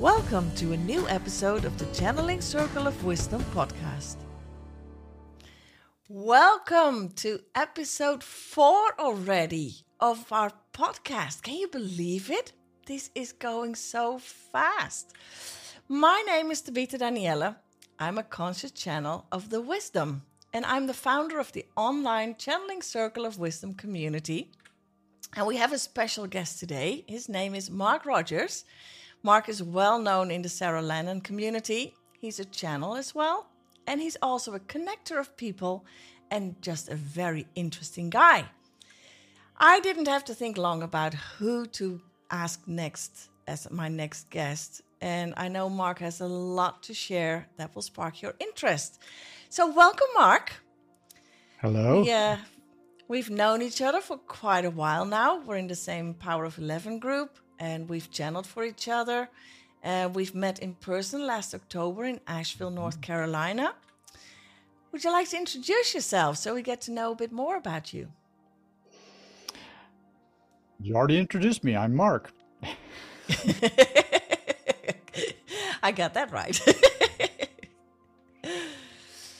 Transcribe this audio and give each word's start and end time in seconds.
Welcome 0.00 0.50
to 0.56 0.72
a 0.72 0.76
new 0.76 1.08
episode 1.08 1.64
of 1.64 1.78
the 1.78 1.86
Channeling 1.94 2.40
Circle 2.40 2.88
of 2.88 3.04
Wisdom 3.04 3.44
podcast. 3.54 4.16
Welcome 6.08 7.10
to 7.10 7.38
episode 7.54 8.24
four 8.24 8.98
already 8.98 9.84
of 10.00 10.32
our 10.32 10.50
podcast. 10.72 11.42
Can 11.42 11.54
you 11.54 11.68
believe 11.68 12.28
it? 12.28 12.50
This 12.86 13.10
is 13.14 13.30
going 13.30 13.76
so 13.76 14.18
fast. 14.18 15.12
My 15.88 16.24
name 16.26 16.50
is 16.50 16.60
Tabitha 16.60 16.98
Daniela. 16.98 17.54
I'm 17.96 18.18
a 18.18 18.24
conscious 18.24 18.72
channel 18.72 19.26
of 19.30 19.50
the 19.50 19.60
wisdom, 19.60 20.22
and 20.52 20.66
I'm 20.66 20.88
the 20.88 20.92
founder 20.92 21.38
of 21.38 21.52
the 21.52 21.66
online 21.76 22.34
Channeling 22.34 22.82
Circle 22.82 23.24
of 23.24 23.38
Wisdom 23.38 23.74
community. 23.74 24.50
And 25.36 25.46
we 25.46 25.56
have 25.58 25.72
a 25.72 25.78
special 25.78 26.26
guest 26.26 26.58
today. 26.58 27.04
His 27.06 27.28
name 27.28 27.54
is 27.54 27.70
Mark 27.70 28.04
Rogers. 28.04 28.64
Mark 29.24 29.48
is 29.48 29.62
well 29.62 29.98
known 29.98 30.30
in 30.30 30.42
the 30.42 30.50
Sara 30.50 30.82
Landon 30.82 31.22
community. 31.22 31.94
He's 32.20 32.38
a 32.38 32.44
channel 32.44 32.94
as 32.94 33.14
well, 33.14 33.46
and 33.86 33.98
he's 33.98 34.18
also 34.20 34.52
a 34.52 34.60
connector 34.60 35.18
of 35.18 35.34
people 35.38 35.86
and 36.30 36.60
just 36.60 36.90
a 36.90 36.94
very 36.94 37.46
interesting 37.54 38.10
guy. 38.10 38.44
I 39.56 39.80
didn't 39.80 40.08
have 40.08 40.26
to 40.26 40.34
think 40.34 40.58
long 40.58 40.82
about 40.82 41.14
who 41.14 41.64
to 41.68 42.02
ask 42.30 42.68
next 42.68 43.30
as 43.46 43.66
my 43.70 43.88
next 43.88 44.28
guest, 44.28 44.82
and 45.00 45.32
I 45.38 45.48
know 45.48 45.70
Mark 45.70 46.00
has 46.00 46.20
a 46.20 46.26
lot 46.26 46.82
to 46.82 46.92
share 46.92 47.48
that 47.56 47.74
will 47.74 47.80
spark 47.80 48.20
your 48.20 48.34
interest. 48.40 49.00
So, 49.48 49.72
welcome, 49.72 50.08
Mark. 50.14 50.52
Hello. 51.62 52.02
Yeah, 52.02 52.40
we've 53.08 53.30
known 53.30 53.62
each 53.62 53.80
other 53.80 54.02
for 54.02 54.18
quite 54.18 54.66
a 54.66 54.70
while 54.70 55.06
now. 55.06 55.40
We're 55.40 55.56
in 55.56 55.68
the 55.68 55.74
same 55.74 56.12
Power 56.12 56.44
of 56.44 56.58
11 56.58 56.98
group, 56.98 57.38
and 57.58 57.88
we've 57.88 58.10
channeled 58.10 58.46
for 58.46 58.64
each 58.64 58.88
other. 58.88 59.28
Uh, 59.82 60.08
we've 60.12 60.34
met 60.34 60.58
in 60.60 60.74
person 60.74 61.26
last 61.26 61.54
October 61.54 62.04
in 62.04 62.20
Asheville, 62.26 62.70
North 62.70 63.00
Carolina. 63.00 63.74
Would 64.92 65.04
you 65.04 65.12
like 65.12 65.28
to 65.30 65.36
introduce 65.36 65.92
yourself 65.94 66.38
so 66.38 66.54
we 66.54 66.62
get 66.62 66.80
to 66.82 66.92
know 66.92 67.12
a 67.12 67.16
bit 67.16 67.32
more 67.32 67.56
about 67.56 67.92
you? 67.92 68.08
You 70.80 70.94
already 70.94 71.18
introduced 71.18 71.64
me. 71.64 71.76
I'm 71.76 71.94
Mark. 71.94 72.32
I 75.82 75.92
got 75.92 76.14
that 76.14 76.30
right. 76.32 76.58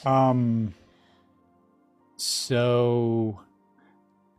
um 0.06 0.74
so 2.16 3.40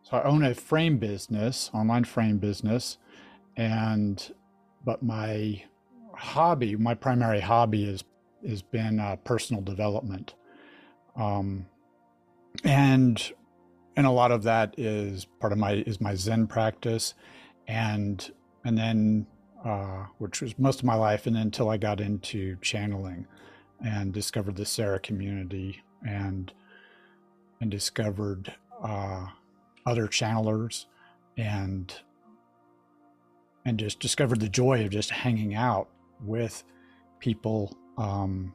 so 0.03 0.17
I 0.17 0.23
own 0.23 0.43
a 0.43 0.53
frame 0.53 0.97
business, 0.97 1.71
online 1.73 2.03
frame 2.03 2.37
business, 2.37 2.97
and 3.57 4.33
but 4.83 5.01
my 5.01 5.63
hobby, 6.13 6.75
my 6.75 6.93
primary 6.93 7.39
hobby 7.39 7.83
is 7.85 8.03
has 8.47 8.61
been 8.61 8.99
uh, 8.99 9.15
personal 9.17 9.61
development, 9.61 10.35
um, 11.15 11.65
and 12.63 13.33
and 13.95 14.05
a 14.05 14.11
lot 14.11 14.31
of 14.31 14.43
that 14.43 14.75
is 14.77 15.25
part 15.39 15.53
of 15.53 15.59
my 15.59 15.73
is 15.73 15.99
my 16.01 16.15
Zen 16.15 16.47
practice, 16.47 17.13
and 17.67 18.31
and 18.63 18.77
then 18.77 19.27
uh, 19.63 20.05
which 20.19 20.41
was 20.41 20.57
most 20.59 20.79
of 20.79 20.85
my 20.85 20.95
life, 20.95 21.25
and 21.27 21.37
until 21.37 21.69
I 21.69 21.77
got 21.77 21.99
into 21.99 22.57
channeling 22.61 23.25
and 23.83 24.13
discovered 24.13 24.55
the 24.55 24.65
Sara 24.65 24.99
community 24.99 25.81
and 26.07 26.51
and 27.61 27.71
discovered 27.71 28.53
uh, 28.83 29.27
other 29.85 30.07
channelers 30.07 30.85
and 31.37 31.93
and 33.65 33.79
just 33.79 33.99
discovered 33.99 34.39
the 34.39 34.49
joy 34.49 34.83
of 34.83 34.91
just 34.91 35.09
hanging 35.09 35.55
out 35.55 35.89
with 36.21 36.63
people 37.19 37.75
um, 37.97 38.53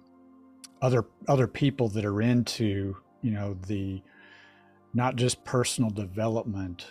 other 0.83 1.05
other 1.28 1.47
people 1.47 1.89
that 1.89 2.05
are 2.05 2.22
into 2.22 2.97
you 3.22 3.31
know 3.31 3.56
the 3.66 4.00
not 4.94 5.16
just 5.16 5.44
personal 5.44 5.91
development 5.91 6.87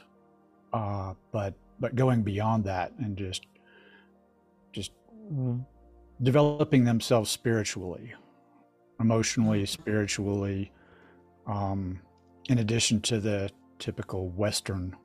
uh, 0.73 1.13
but 1.31 1.53
but 1.79 1.95
going 1.95 2.21
beyond 2.21 2.63
that 2.63 2.91
and 2.99 3.17
just 3.17 3.45
just 4.71 4.91
developing 6.21 6.83
themselves 6.83 7.29
spiritually 7.29 8.13
emotionally 8.99 9.65
spiritually 9.65 10.71
um, 11.47 11.99
in 12.49 12.59
addition 12.59 13.01
to 13.01 13.19
the 13.19 13.49
typical 13.79 14.29
western 14.29 14.95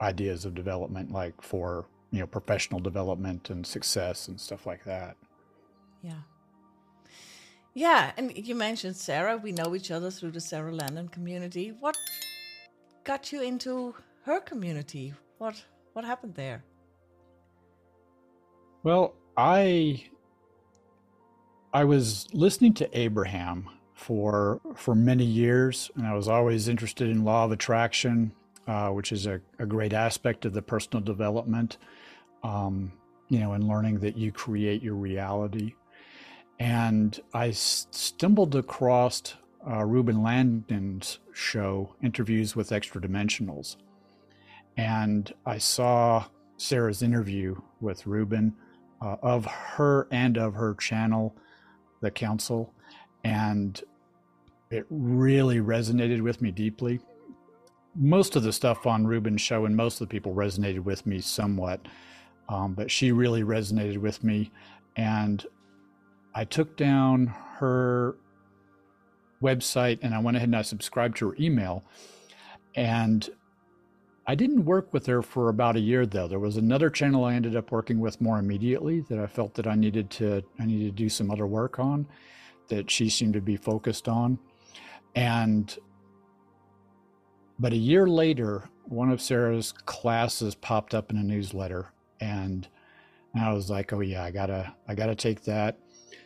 ideas 0.00 0.44
of 0.44 0.54
development 0.54 1.10
like 1.12 1.40
for 1.42 1.86
you 2.10 2.20
know 2.20 2.26
professional 2.26 2.80
development 2.80 3.50
and 3.50 3.66
success 3.66 4.28
and 4.28 4.40
stuff 4.40 4.66
like 4.66 4.84
that. 4.84 5.16
Yeah. 6.02 6.22
Yeah 7.74 8.12
and 8.16 8.36
you 8.36 8.54
mentioned 8.54 8.96
sara. 8.96 9.36
We 9.36 9.52
know 9.52 9.74
each 9.74 9.90
other 9.90 10.10
through 10.10 10.32
the 10.32 10.40
sara 10.40 10.72
landon 10.72 11.08
community. 11.08 11.72
What 11.78 11.96
got 13.04 13.32
you 13.32 13.42
into 13.42 13.94
her 14.24 14.40
community? 14.40 15.14
What 15.38 15.62
what 15.92 16.04
happened 16.04 16.34
there? 16.34 16.64
Well 18.82 19.14
i 19.36 20.04
i 21.72 21.84
was 21.84 22.26
listening 22.32 22.74
to 22.74 22.98
abraham 22.98 23.68
for 23.94 24.60
for 24.74 24.94
many 24.94 25.24
years 25.24 25.90
and 25.96 26.06
i 26.06 26.14
was 26.14 26.28
always 26.28 26.68
interested 26.68 27.08
in 27.08 27.24
law 27.24 27.44
of 27.44 27.52
attraction 27.52 28.32
uh, 28.66 28.88
which 28.88 29.12
is 29.12 29.26
a, 29.26 29.40
a, 29.58 29.66
great 29.66 29.92
aspect 29.92 30.44
of 30.44 30.52
the 30.52 30.62
personal 30.62 31.02
development, 31.02 31.78
um, 32.42 32.92
you 33.28 33.40
know, 33.40 33.52
and 33.52 33.66
learning 33.66 33.98
that 33.98 34.16
you 34.16 34.30
create 34.30 34.82
your 34.82 34.94
reality. 34.94 35.74
And 36.58 37.18
I 37.32 37.52
stumbled 37.52 38.54
across 38.54 39.34
uh, 39.66 39.84
Reuben 39.84 40.22
Langdon's 40.22 41.18
show, 41.32 41.94
Interviews 42.02 42.54
with 42.54 42.70
Extra 42.70 43.00
Dimensionals. 43.00 43.76
And 44.76 45.32
I 45.46 45.58
saw 45.58 46.26
Sara's 46.56 47.02
interview 47.02 47.60
with 47.80 48.06
Reuben 48.06 48.54
uh, 49.00 49.16
of 49.22 49.46
her 49.46 50.06
and 50.10 50.36
of 50.36 50.54
her 50.54 50.74
channel, 50.74 51.34
The 52.02 52.10
Council. 52.10 52.72
And 53.24 53.82
it 54.70 54.86
really 54.90 55.58
resonated 55.58 56.20
with 56.20 56.40
me 56.40 56.50
deeply 56.50 57.00
most 57.94 58.36
of 58.36 58.42
the 58.42 58.52
stuff 58.52 58.86
on 58.86 59.06
Reuben's 59.06 59.40
show 59.40 59.64
and 59.64 59.76
most 59.76 60.00
of 60.00 60.08
the 60.08 60.12
people 60.12 60.34
resonated 60.34 60.80
with 60.80 61.06
me 61.06 61.20
somewhat, 61.20 61.86
um, 62.48 62.74
but 62.74 62.90
she 62.90 63.12
really 63.12 63.42
resonated 63.42 63.98
with 63.98 64.22
me. 64.22 64.50
And 64.96 65.44
I 66.34 66.44
took 66.44 66.76
down 66.76 67.26
her 67.58 68.16
website 69.42 69.98
and 70.02 70.14
I 70.14 70.18
went 70.20 70.36
ahead 70.36 70.48
and 70.48 70.56
I 70.56 70.62
subscribed 70.62 71.16
to 71.18 71.30
her 71.30 71.36
email. 71.40 71.84
And 72.74 73.28
I 74.26 74.34
didn't 74.34 74.64
work 74.64 74.92
with 74.92 75.06
her 75.06 75.22
for 75.22 75.48
about 75.48 75.76
a 75.76 75.80
year 75.80 76.06
though. 76.06 76.28
There 76.28 76.38
was 76.38 76.56
another 76.56 76.90
channel 76.90 77.24
I 77.24 77.34
ended 77.34 77.56
up 77.56 77.72
working 77.72 77.98
with 77.98 78.20
more 78.20 78.38
immediately 78.38 79.00
that 79.08 79.18
I 79.18 79.26
felt 79.26 79.54
that 79.54 79.66
I 79.66 79.74
needed 79.74 80.10
to 80.10 80.42
I 80.58 80.66
needed 80.66 80.96
to 80.96 81.02
do 81.02 81.08
some 81.08 81.30
other 81.30 81.46
work 81.46 81.78
on 81.78 82.06
that 82.68 82.90
she 82.90 83.08
seemed 83.08 83.34
to 83.34 83.40
be 83.40 83.56
focused 83.56 84.06
on. 84.08 84.38
And 85.16 85.76
but 87.60 87.74
a 87.74 87.76
year 87.76 88.06
later, 88.06 88.70
one 88.84 89.10
of 89.10 89.20
Sara's 89.20 89.72
classes 89.84 90.54
popped 90.54 90.94
up 90.94 91.10
in 91.10 91.18
a 91.18 91.22
newsletter, 91.22 91.92
and 92.18 92.66
I 93.34 93.52
was 93.52 93.68
like, 93.70 93.92
"Oh 93.92 94.00
yeah, 94.00 94.24
I 94.24 94.30
gotta, 94.30 94.74
I 94.88 94.94
gotta 94.94 95.14
take 95.14 95.44
that." 95.44 95.78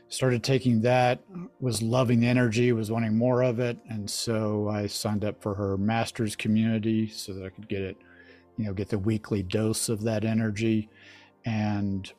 Started 0.08 0.44
taking 0.44 0.80
that, 0.82 1.20
was 1.60 1.82
loving 1.82 2.20
the 2.20 2.28
energy, 2.28 2.70
was 2.72 2.90
wanting 2.90 3.18
more 3.18 3.42
of 3.42 3.58
it, 3.58 3.78
and 3.88 4.08
so 4.08 4.68
I 4.68 4.86
signed 4.86 5.24
up 5.24 5.42
for 5.42 5.54
her 5.54 5.76
master's 5.76 6.36
community 6.36 7.08
so 7.08 7.34
that 7.34 7.44
I 7.44 7.48
could 7.48 7.68
get 7.68 7.82
it, 7.82 7.96
you 8.56 8.66
know, 8.66 8.72
get 8.72 8.88
the 8.88 8.98
weekly 8.98 9.42
dose 9.42 9.88
of 9.88 10.02
that 10.02 10.24
energy, 10.24 10.88
and 11.44 12.10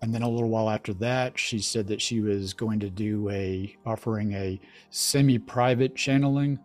and 0.00 0.14
then 0.14 0.22
a 0.22 0.28
little 0.28 0.48
while 0.48 0.70
after 0.70 0.94
that, 0.94 1.38
she 1.38 1.58
said 1.58 1.88
that 1.88 2.00
she 2.00 2.20
was 2.20 2.54
going 2.54 2.80
to 2.80 2.88
do 2.88 3.28
a 3.28 3.76
offering 3.84 4.32
a 4.32 4.58
semi-private 4.90 5.94
channeling 5.96 6.58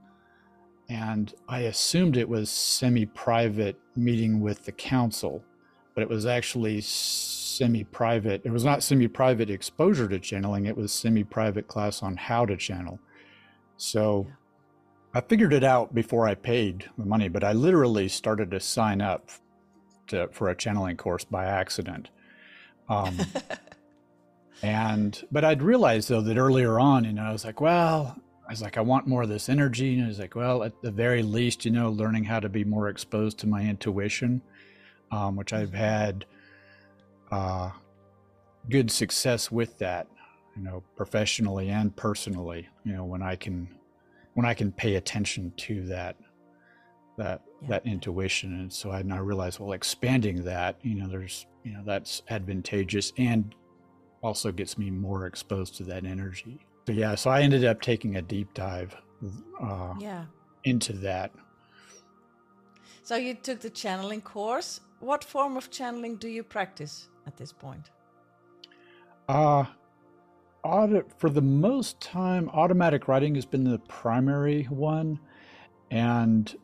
and 0.94 1.34
I 1.50 1.62
assumed 1.62 2.18
it 2.18 2.30
was 2.30 2.52
semi-private 2.52 3.80
meeting 3.96 4.42
with 4.42 4.66
the 4.66 4.72
council, 4.72 5.44
but 5.96 6.04
it 6.04 6.10
was 6.10 6.28
actually 6.28 6.82
semi-private. 6.82 8.44
It 8.46 8.52
was 8.52 8.64
not 8.64 8.84
semi-private 8.84 9.50
exposure 9.50 10.08
to 10.08 10.20
channeling. 10.20 10.68
It 10.68 10.78
was 10.78 10.92
semi-private 10.92 11.68
class 11.68 12.04
on 12.04 12.16
how 12.16 12.46
to 12.46 12.56
channel. 12.56 13.00
So 13.76 14.28
I 15.16 15.22
figured 15.22 15.52
it 15.52 15.64
out 15.64 15.96
before 15.96 16.28
I 16.28 16.36
paid 16.36 16.88
the 16.96 17.06
money, 17.08 17.28
but 17.28 17.44
I 17.44 17.54
literally 17.54 18.08
started 18.08 18.52
to 18.52 18.60
sign 18.60 19.02
up 19.02 19.32
to, 20.10 20.28
for 20.28 20.50
a 20.50 20.56
channeling 20.56 20.98
course 20.98 21.24
by 21.24 21.46
accident. 21.46 22.12
Um, 22.88 23.18
and 24.62 25.24
but 25.32 25.44
I'd 25.44 25.64
realized 25.64 26.10
though 26.10 26.22
that 26.22 26.38
earlier 26.38 26.80
on, 26.80 27.04
you 27.04 27.14
know, 27.14 27.24
I 27.24 27.32
was 27.32 27.46
like, 27.46 27.62
well, 27.62 28.16
I 28.48 28.52
was 28.52 28.62
like, 28.62 28.78
I 28.78 28.82
want 28.82 29.08
more 29.08 29.24
of 29.24 29.30
this 29.30 29.50
energy. 29.50 29.96
And 29.96 30.06
I 30.06 30.08
was 30.08 30.20
like, 30.20 30.36
well, 30.36 30.64
at 30.64 30.82
the 30.82 30.92
very 30.92 31.24
least, 31.24 31.66
you 31.66 31.72
know, 31.72 31.90
learning 31.90 32.26
how 32.26 32.40
to 32.40 32.50
be 32.50 32.64
more 32.64 32.90
exposed 32.90 33.38
to 33.40 33.48
my 33.48 33.62
intuition, 33.64 34.42
um, 35.12 35.36
which 35.36 35.54
I've 35.54 35.74
had, 35.74 36.26
uh, 37.32 37.72
good 38.70 38.92
success 38.92 39.52
with 39.52 39.78
that, 39.80 40.08
you 40.56 40.64
know, 40.64 40.84
professionally 40.96 41.70
and 41.70 41.96
personally. 41.96 42.68
You 42.84 42.94
know, 42.94 43.06
when 43.06 43.22
I 43.22 43.36
can 43.36 43.68
when 44.34 44.46
I 44.46 44.54
can 44.54 44.72
pay 44.72 44.96
attention 44.96 45.54
to 45.58 45.86
that 45.88 46.16
that 47.18 47.42
yeah. 47.62 47.68
that 47.70 47.86
intuition, 47.86 48.60
and 48.60 48.72
so 48.72 48.92
I, 48.92 49.00
and 49.00 49.14
I 49.14 49.18
realized, 49.18 49.60
well, 49.60 49.74
expanding 49.74 50.44
that, 50.44 50.78
you 50.82 50.96
know, 50.96 51.08
there's 51.08 51.46
you 51.64 51.74
know 51.74 51.82
that's 51.86 52.22
advantageous 52.30 53.14
and 53.18 53.54
also 54.22 54.52
gets 54.52 54.78
me 54.78 54.90
more 54.90 55.28
exposed 55.28 55.76
to 55.78 55.84
that 55.84 56.06
energy. 56.06 56.66
So 56.86 56.94
yeah, 56.94 57.16
so 57.16 57.30
I 57.30 57.42
ended 57.42 57.64
up 57.66 57.82
taking 57.82 58.16
a 58.18 58.22
deep 58.22 58.54
dive. 58.54 58.96
Uh, 59.62 59.94
yeah. 60.00 60.26
Into 60.64 60.94
that. 60.94 61.32
So 63.04 63.16
you 63.16 63.34
took 63.34 63.60
the 63.60 63.70
channeling 63.70 64.22
course. 64.22 64.82
What 65.00 65.24
form 65.24 65.58
of 65.58 65.70
channeling 65.70 66.16
do 66.18 66.28
you 66.28 66.44
practice 66.44 67.10
at 67.28 67.38
this 67.38 67.52
point? 67.52 67.90
Uh 69.28 69.66
audit 70.64 71.06
for 71.18 71.30
the 71.30 71.42
most 71.42 72.00
time 72.00 72.50
automatic 72.54 73.08
writing 73.08 73.36
has 73.36 73.46
been 73.46 73.66
the 73.66 73.80
primary 73.80 74.64
one 74.64 75.20
and 75.92 76.56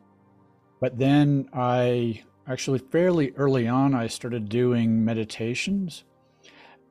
but 0.80 0.96
then 0.96 1.48
I 1.52 2.22
actually 2.46 2.78
fairly 2.78 3.32
early 3.36 3.68
on 3.68 3.94
I 3.94 4.06
started 4.06 4.48
doing 4.48 5.04
meditations 5.04 6.04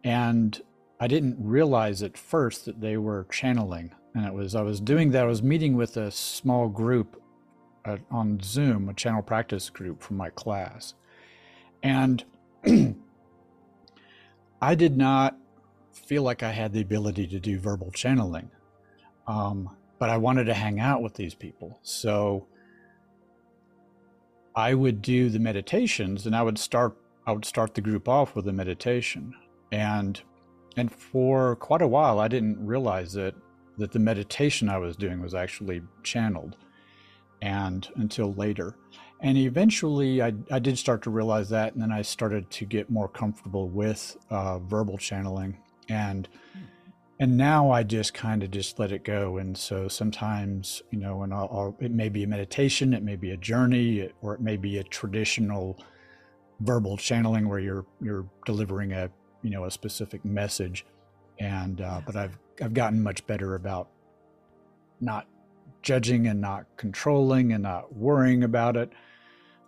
and 0.04 0.62
I 1.00 1.08
didn't 1.08 1.38
realize 1.40 2.04
at 2.04 2.18
first 2.18 2.66
that 2.66 2.82
they 2.82 2.98
were 2.98 3.26
channeling 3.32 3.94
and 4.16 4.26
it 4.26 4.34
was 4.34 4.56
I 4.56 4.62
was 4.62 4.80
doing 4.82 5.12
that 5.12 5.24
I 5.24 5.28
was 5.28 5.44
meeting 5.44 5.76
with 5.76 5.98
a 5.98 6.12
small 6.12 6.68
group 6.68 7.22
uh, 7.86 7.98
on 8.12 8.40
Zoom 8.44 8.90
a 8.90 8.94
channel 8.94 9.22
practice 9.22 9.70
group 9.70 10.02
from 10.02 10.18
my 10.18 10.30
class 10.32 10.94
and 11.84 12.24
I 14.62 14.76
did 14.76 14.98
not 14.98 15.38
feel 15.94 16.24
like 16.24 16.44
I 16.44 16.52
had 16.52 16.74
the 16.74 16.82
ability 16.82 17.28
to 17.28 17.40
do 17.40 17.60
verbal 17.60 17.92
channeling. 17.92 18.50
Um, 19.28 19.76
but 20.00 20.10
I 20.10 20.18
wanted 20.18 20.46
to 20.46 20.54
hang 20.54 20.80
out 20.80 21.02
with 21.02 21.14
these 21.14 21.36
people. 21.36 21.80
So 21.84 22.48
I 24.56 24.74
would 24.74 25.02
do 25.02 25.30
the 25.30 25.40
meditations 25.40 26.26
and 26.26 26.36
I 26.36 26.42
would 26.42 26.58
start 26.58 26.98
I 27.28 27.32
would 27.32 27.46
start 27.46 27.76
the 27.76 27.82
group 27.82 28.08
off 28.08 28.36
with 28.36 28.48
a 28.48 28.54
meditation. 28.54 29.36
And 29.72 30.20
and 30.80 30.92
for 30.92 31.56
quite 31.58 31.82
a 31.82 31.88
while 31.88 32.20
I 32.20 32.28
didn't 32.28 32.66
realize 32.66 33.14
that 33.14 33.36
that 33.78 33.92
the 33.92 34.00
meditation 34.00 34.70
I 34.70 34.78
was 34.78 34.96
doing 34.96 35.22
was 35.22 35.34
actually 35.34 35.82
channeled 36.04 36.58
and 37.42 37.88
until 37.96 38.34
later. 38.34 38.76
And 39.22 39.38
eventually 39.38 40.22
I, 40.22 40.34
I 40.52 40.60
did 40.60 40.78
start 40.78 41.02
to 41.04 41.10
realize 41.10 41.50
that 41.50 41.74
and 41.74 41.82
then 41.82 41.92
I 41.92 42.02
started 42.02 42.50
to 42.52 42.66
get 42.66 42.90
more 42.90 43.08
comfortable 43.08 43.70
with 43.70 44.18
uh, 44.30 44.60
verbal 44.60 44.98
channeling 44.98 45.58
and 45.88 46.28
and 47.22 47.36
now 47.36 47.70
I 47.70 47.84
just 47.84 48.14
kind 48.14 48.44
of 48.44 48.52
just 48.52 48.80
let 48.80 48.94
it 48.94 49.04
go. 49.04 49.40
And 49.40 49.58
so 49.58 49.90
sometimes, 49.90 50.82
you 50.90 50.98
know, 50.98 51.24
and 51.24 51.34
I'll, 51.34 51.50
I'll, 51.52 51.78
it 51.82 51.92
may 51.92 52.08
be 52.08 52.24
a 52.24 52.28
meditation, 52.28 52.94
it 52.94 53.04
may 53.04 53.18
be 53.18 53.32
a 53.32 53.38
journey, 53.38 54.10
or 54.22 54.36
it 54.36 54.40
may 54.40 54.56
be 54.56 54.78
a 54.78 54.86
traditional 54.86 55.78
verbal 56.62 56.96
channeling 56.96 57.50
where 57.50 57.60
you're 57.60 57.86
you're 58.02 58.26
delivering 58.46 58.94
a 58.94 59.10
you 59.42 59.50
know 59.50 59.66
a 59.66 59.72
specific 59.72 60.24
message. 60.26 60.86
And 61.40 61.82
uh, 61.82 62.02
but 62.06 62.16
I've 62.16 62.38
I've 62.62 62.74
gotten 62.74 63.02
much 63.02 63.26
better 63.28 63.56
about 63.56 63.90
not 65.00 65.28
judging 65.82 66.28
and 66.28 66.42
not 66.42 66.66
controlling 66.76 67.54
and 67.54 67.64
not 67.64 67.96
worrying 67.96 68.44
about 68.44 68.76
it. 68.76 68.92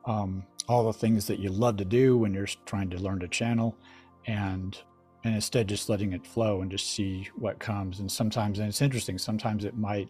Um, 0.06 0.44
all 0.68 0.84
the 0.86 0.94
things 0.94 1.28
that 1.28 1.40
you 1.40 1.50
love 1.50 1.78
to 1.78 1.86
do 1.86 2.18
when 2.18 2.34
you're 2.34 2.48
trying 2.66 2.90
to 2.90 2.98
learn 2.98 3.20
to 3.20 3.28
channel, 3.28 3.78
and 4.26 4.78
and 5.24 5.36
instead 5.36 5.68
just 5.68 5.90
letting 5.90 6.14
it 6.14 6.26
flow 6.26 6.62
and 6.62 6.72
just 6.72 6.92
see 6.92 7.30
what 7.36 7.60
comes 7.60 8.00
and 8.00 8.12
sometimes 8.12 8.60
and 8.60 8.68
it's 8.68 8.82
interesting 8.82 9.18
sometimes 9.18 9.66
it 9.66 9.78
might 9.78 10.10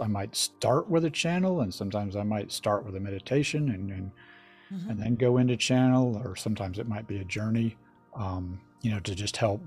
i 0.00 0.06
might 0.06 0.34
start 0.34 0.88
with 0.88 1.04
a 1.04 1.10
channel 1.10 1.62
and 1.62 1.72
sometimes 1.72 2.16
i 2.16 2.22
might 2.22 2.50
start 2.52 2.84
with 2.84 2.96
a 2.96 3.00
meditation 3.00 3.70
and 3.70 3.90
and, 3.90 4.10
mm-hmm. 4.72 4.90
and 4.90 5.00
then 5.00 5.14
go 5.14 5.38
into 5.38 5.56
channel 5.56 6.20
or 6.24 6.36
sometimes 6.36 6.78
it 6.78 6.88
might 6.88 7.06
be 7.06 7.18
a 7.18 7.24
journey 7.24 7.76
um, 8.14 8.60
you 8.86 8.92
know 8.92 9.00
to 9.00 9.14
just 9.14 9.36
help 9.36 9.60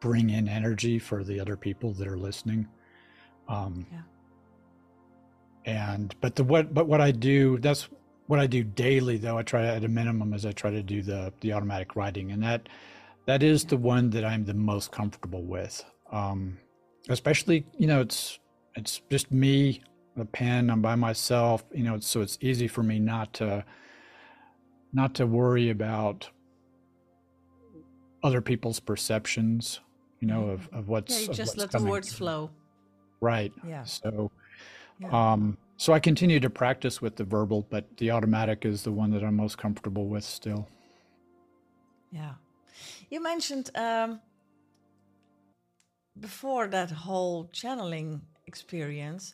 bring 0.00 0.30
in 0.30 0.48
energy 0.48 0.98
for 0.98 1.24
the 1.24 1.40
other 1.40 1.56
people 1.56 1.92
that 1.94 2.08
are 2.08 2.18
listening 2.18 2.68
um, 3.48 3.86
yeah. 3.92 4.00
and 5.64 6.14
but 6.20 6.36
the 6.36 6.44
what 6.44 6.72
but 6.72 6.86
what 6.86 7.00
i 7.00 7.10
do 7.10 7.58
that's 7.58 7.88
what 8.28 8.38
i 8.38 8.46
do 8.46 8.62
daily 8.62 9.16
though 9.16 9.38
i 9.38 9.42
try 9.42 9.66
at 9.66 9.84
a 9.84 9.88
minimum 9.88 10.32
is 10.32 10.46
i 10.46 10.52
try 10.52 10.70
to 10.70 10.82
do 10.82 11.02
the 11.02 11.32
the 11.40 11.52
automatic 11.52 11.96
writing 11.96 12.32
and 12.32 12.42
that 12.42 12.68
that 13.26 13.42
is 13.42 13.64
the 13.64 13.76
one 13.76 14.10
that 14.10 14.24
I'm 14.24 14.44
the 14.44 14.54
most 14.54 14.90
comfortable 14.90 15.42
with. 15.42 15.84
Um, 16.10 16.58
especially, 17.08 17.66
you 17.78 17.86
know, 17.86 18.00
it's 18.00 18.38
it's 18.74 19.02
just 19.10 19.30
me, 19.30 19.82
the 20.16 20.24
pen. 20.24 20.70
I'm 20.70 20.82
by 20.82 20.94
myself. 20.96 21.64
You 21.72 21.84
know, 21.84 22.00
so 22.00 22.20
it's 22.20 22.38
easy 22.40 22.68
for 22.68 22.82
me 22.82 22.98
not 22.98 23.32
to 23.34 23.64
not 24.92 25.14
to 25.14 25.26
worry 25.26 25.70
about 25.70 26.28
other 28.22 28.40
people's 28.40 28.80
perceptions. 28.80 29.80
You 30.20 30.28
know, 30.28 30.50
of 30.50 30.68
of 30.72 30.88
what's 30.88 31.12
yeah, 31.20 31.28
you 31.28 31.34
just 31.34 31.56
let 31.56 31.72
the 31.72 31.82
words 31.82 32.12
flow. 32.12 32.50
Right. 33.20 33.52
Yeah. 33.66 33.84
So, 33.84 34.30
yeah. 34.98 35.32
um, 35.32 35.56
so 35.76 35.92
I 35.92 36.00
continue 36.00 36.40
to 36.40 36.50
practice 36.50 37.00
with 37.00 37.16
the 37.16 37.24
verbal, 37.24 37.66
but 37.70 37.84
the 37.96 38.10
automatic 38.10 38.64
is 38.64 38.82
the 38.82 38.92
one 38.92 39.10
that 39.12 39.22
I'm 39.24 39.36
most 39.36 39.58
comfortable 39.58 40.06
with 40.06 40.24
still. 40.24 40.68
Yeah. 42.10 42.34
You 43.10 43.22
mentioned 43.22 43.70
um, 43.74 44.20
before 46.18 46.66
that 46.68 46.90
whole 46.90 47.48
channeling 47.52 48.20
experience 48.46 49.32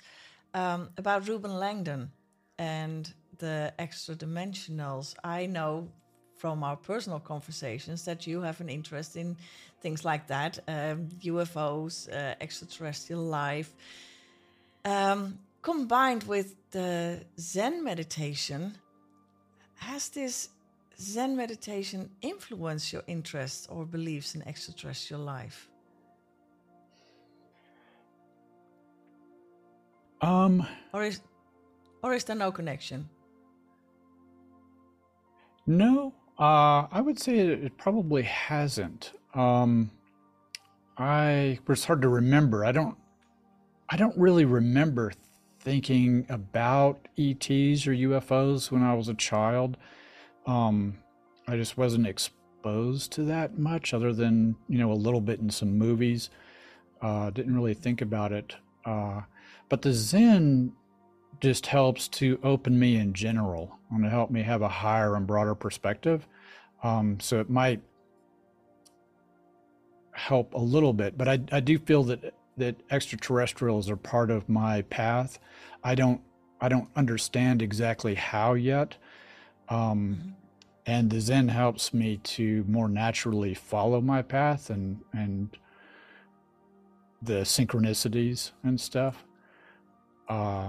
um, 0.54 0.90
about 0.96 1.28
Reuben 1.28 1.58
Langdon 1.58 2.10
and 2.58 3.12
the 3.38 3.72
extra 3.78 4.14
dimensionals. 4.14 5.14
I 5.24 5.46
know 5.46 5.88
from 6.38 6.62
our 6.62 6.76
personal 6.76 7.20
conversations 7.20 8.04
that 8.04 8.26
you 8.26 8.40
have 8.40 8.60
an 8.60 8.68
interest 8.68 9.16
in 9.16 9.36
things 9.80 10.04
like 10.04 10.26
that 10.28 10.58
um, 10.68 11.08
UFOs, 11.22 12.08
uh, 12.08 12.34
extraterrestrial 12.40 13.22
life. 13.22 13.74
Um, 14.84 15.38
combined 15.62 16.22
with 16.24 16.54
the 16.70 17.20
Zen 17.38 17.84
meditation, 17.84 18.78
has 19.74 20.08
this 20.08 20.48
Zen 21.00 21.36
meditation 21.36 22.10
influenced 22.22 22.92
your 22.92 23.02
interests 23.06 23.66
or 23.70 23.84
beliefs 23.84 24.34
in 24.34 24.46
extraterrestrial 24.46 25.22
life? 25.22 25.68
Um, 30.20 30.66
or 30.92 31.04
is, 31.04 31.20
or 32.02 32.14
is 32.14 32.24
there 32.24 32.36
no 32.36 32.50
connection? 32.50 33.08
No, 35.66 36.14
uh, 36.38 36.86
I 36.90 37.00
would 37.00 37.18
say 37.18 37.38
it, 37.38 37.78
probably 37.78 38.22
hasn't. 38.22 39.12
Um, 39.34 39.90
I 40.96 41.58
it's 41.68 41.84
hard 41.84 42.02
to 42.02 42.08
remember. 42.08 42.64
I 42.64 42.72
don't, 42.72 42.96
I 43.88 43.96
don't 43.96 44.16
really 44.16 44.44
remember 44.44 45.12
thinking 45.60 46.26
about 46.28 47.08
ETs 47.18 47.86
or 47.86 47.92
UFOs 47.92 48.70
when 48.70 48.82
I 48.82 48.94
was 48.94 49.08
a 49.08 49.14
child. 49.14 49.76
Um, 50.46 50.98
I 51.46 51.56
just 51.56 51.76
wasn't 51.76 52.06
exposed 52.06 53.12
to 53.12 53.22
that 53.24 53.58
much, 53.58 53.92
other 53.92 54.12
than 54.12 54.56
you 54.68 54.78
know 54.78 54.92
a 54.92 54.94
little 54.94 55.20
bit 55.20 55.40
in 55.40 55.50
some 55.50 55.76
movies. 55.76 56.30
Uh, 57.02 57.30
didn't 57.30 57.54
really 57.54 57.74
think 57.74 58.00
about 58.00 58.32
it. 58.32 58.54
Uh, 58.84 59.22
but 59.68 59.82
the 59.82 59.92
Zen 59.92 60.72
just 61.40 61.66
helps 61.66 62.08
to 62.08 62.38
open 62.42 62.78
me 62.78 62.96
in 62.96 63.12
general 63.12 63.78
and 63.90 64.04
to 64.04 64.10
help 64.10 64.30
me 64.30 64.42
have 64.42 64.62
a 64.62 64.68
higher 64.68 65.16
and 65.16 65.26
broader 65.26 65.54
perspective. 65.54 66.26
Um, 66.82 67.18
so 67.20 67.40
it 67.40 67.48
might 67.48 67.80
help 70.12 70.54
a 70.54 70.58
little 70.58 70.92
bit, 70.92 71.16
but 71.16 71.28
I, 71.28 71.40
I 71.52 71.60
do 71.60 71.78
feel 71.78 72.02
that 72.04 72.34
that 72.56 72.74
extraterrestrials 72.90 73.88
are 73.88 73.96
part 73.96 74.32
of 74.32 74.48
my 74.48 74.82
path. 74.82 75.38
I 75.84 75.94
don't 75.94 76.20
I 76.60 76.68
don't 76.68 76.88
understand 76.96 77.62
exactly 77.62 78.16
how 78.16 78.54
yet. 78.54 78.96
Um, 79.68 80.18
mm-hmm 80.20 80.30
and 80.88 81.10
the 81.10 81.20
zen 81.20 81.48
helps 81.48 81.92
me 81.92 82.16
to 82.16 82.64
more 82.66 82.88
naturally 82.88 83.52
follow 83.52 84.00
my 84.00 84.22
path 84.22 84.70
and 84.70 84.98
and 85.12 85.50
the 87.20 87.40
synchronicities 87.40 88.52
and 88.62 88.80
stuff 88.80 89.24
uh, 90.30 90.68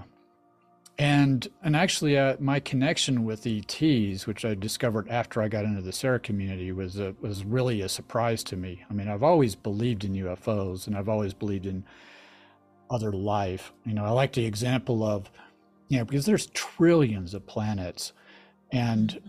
and 0.99 1.47
and 1.63 1.77
actually 1.77 2.17
uh, 2.17 2.35
my 2.39 2.59
connection 2.59 3.23
with 3.23 3.47
ETs 3.47 4.27
which 4.27 4.43
I 4.43 4.53
discovered 4.53 5.07
after 5.09 5.41
I 5.41 5.47
got 5.47 5.63
into 5.63 5.81
the 5.81 5.93
Sara 5.93 6.19
community 6.19 6.73
was 6.73 6.99
a, 6.99 7.15
was 7.21 7.45
really 7.45 7.81
a 7.81 7.89
surprise 7.89 8.43
to 8.45 8.57
me. 8.57 8.83
I 8.89 8.93
mean 8.93 9.07
I've 9.07 9.23
always 9.23 9.55
believed 9.55 10.03
in 10.03 10.13
UFOs 10.13 10.85
and 10.85 10.97
I've 10.97 11.09
always 11.09 11.33
believed 11.33 11.65
in 11.65 11.85
other 12.89 13.13
life. 13.13 13.71
You 13.85 13.93
know 13.93 14.03
I 14.03 14.09
like 14.09 14.33
the 14.33 14.45
example 14.45 15.03
of 15.03 15.31
you 15.87 15.97
know 15.97 16.05
because 16.05 16.25
there's 16.25 16.47
trillions 16.47 17.33
of 17.33 17.47
planets. 17.47 18.11
And 18.71 19.21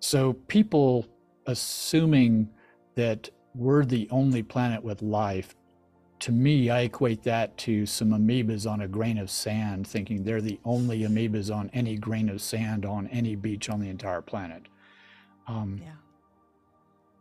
so 0.00 0.32
people 0.48 1.06
assuming 1.46 2.48
that 2.94 3.28
we're 3.54 3.84
the 3.84 4.08
only 4.10 4.42
planet 4.42 4.82
with 4.82 5.02
life, 5.02 5.54
to 6.24 6.32
me, 6.32 6.70
I 6.70 6.80
equate 6.80 7.22
that 7.24 7.54
to 7.58 7.84
some 7.84 8.08
amoebas 8.08 8.66
on 8.66 8.80
a 8.80 8.88
grain 8.88 9.18
of 9.18 9.30
sand, 9.30 9.86
thinking 9.86 10.24
they're 10.24 10.40
the 10.40 10.58
only 10.64 11.00
amoebas 11.00 11.54
on 11.54 11.70
any 11.74 11.96
grain 11.96 12.30
of 12.30 12.40
sand 12.40 12.86
on 12.86 13.08
any 13.08 13.36
beach 13.36 13.68
on 13.68 13.78
the 13.78 13.90
entire 13.90 14.22
planet. 14.22 14.62
Um, 15.46 15.82
yeah. 15.82 15.90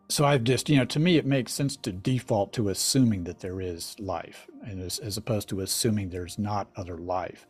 So 0.08 0.24
I've 0.24 0.46
just, 0.46 0.70
you 0.70 0.78
know, 0.78 0.86
to 0.86 1.02
me, 1.02 1.18
it 1.18 1.26
makes 1.26 1.52
sense 1.52 1.76
to 1.76 1.92
default 1.92 2.54
to 2.54 2.70
assuming 2.70 3.26
that 3.26 3.42
there 3.42 3.60
is 3.60 4.00
life, 4.00 4.48
and 4.66 4.82
as, 4.82 5.00
as 5.00 5.18
opposed 5.18 5.50
to 5.50 5.60
assuming 5.60 6.10
there's 6.10 6.40
not 6.40 6.70
other 6.78 6.98
life. 6.98 7.46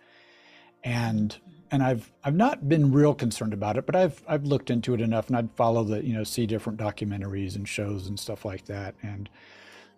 And 0.84 1.38
and 1.70 1.84
I've 1.84 2.12
I've 2.24 2.34
not 2.34 2.68
been 2.68 2.92
real 2.92 3.14
concerned 3.14 3.54
about 3.54 3.78
it, 3.78 3.86
but 3.86 3.96
I've 3.96 4.24
I've 4.28 4.46
looked 4.46 4.72
into 4.72 4.96
it 4.96 5.02
enough, 5.02 5.28
and 5.28 5.38
I'd 5.38 5.52
follow 5.52 5.84
the 5.84 6.04
you 6.04 6.14
know 6.14 6.24
see 6.24 6.48
different 6.48 6.80
documentaries 6.80 7.56
and 7.56 7.68
shows 7.68 8.08
and 8.08 8.20
stuff 8.20 8.44
like 8.44 8.66
that, 8.66 8.96
and 9.04 9.30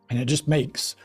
and 0.09 0.19
it 0.19 0.25
just 0.25 0.49
makes 0.49 0.97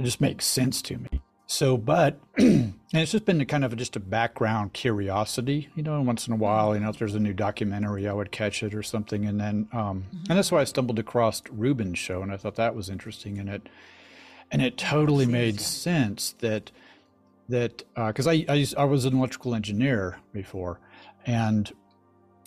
it 0.00 0.04
just 0.04 0.20
makes 0.20 0.46
sense 0.46 0.80
to 0.82 0.96
me. 0.96 1.20
So, 1.46 1.76
but 1.76 2.18
and 2.38 2.74
it's 2.92 3.12
just 3.12 3.26
been 3.26 3.44
kind 3.44 3.64
of 3.64 3.76
just 3.76 3.96
a 3.96 4.00
background 4.00 4.72
curiosity, 4.72 5.68
you 5.74 5.82
know. 5.82 6.00
Once 6.00 6.26
in 6.26 6.32
a 6.32 6.36
while, 6.36 6.74
you 6.74 6.80
know, 6.80 6.88
if 6.88 6.98
there's 6.98 7.14
a 7.14 7.20
new 7.20 7.34
documentary, 7.34 8.08
I 8.08 8.12
would 8.12 8.30
catch 8.30 8.62
it 8.62 8.74
or 8.74 8.82
something, 8.82 9.26
and 9.26 9.38
then 9.38 9.68
um, 9.72 10.04
mm-hmm. 10.04 10.30
and 10.30 10.38
that's 10.38 10.50
why 10.50 10.60
I 10.60 10.64
stumbled 10.64 10.98
across 10.98 11.42
Reuben's 11.50 11.98
show, 11.98 12.22
and 12.22 12.32
I 12.32 12.36
thought 12.36 12.54
that 12.54 12.74
was 12.74 12.88
interesting, 12.88 13.38
and 13.38 13.48
it 13.48 13.68
and 14.50 14.62
it 14.62 14.78
totally 14.78 15.26
made 15.26 15.60
sense 15.60 16.34
that 16.38 16.70
that 17.48 17.84
because 17.94 18.26
uh, 18.26 18.30
I, 18.30 18.44
I 18.48 18.66
I 18.78 18.84
was 18.84 19.04
an 19.04 19.18
electrical 19.18 19.54
engineer 19.54 20.18
before, 20.32 20.80
and 21.26 21.70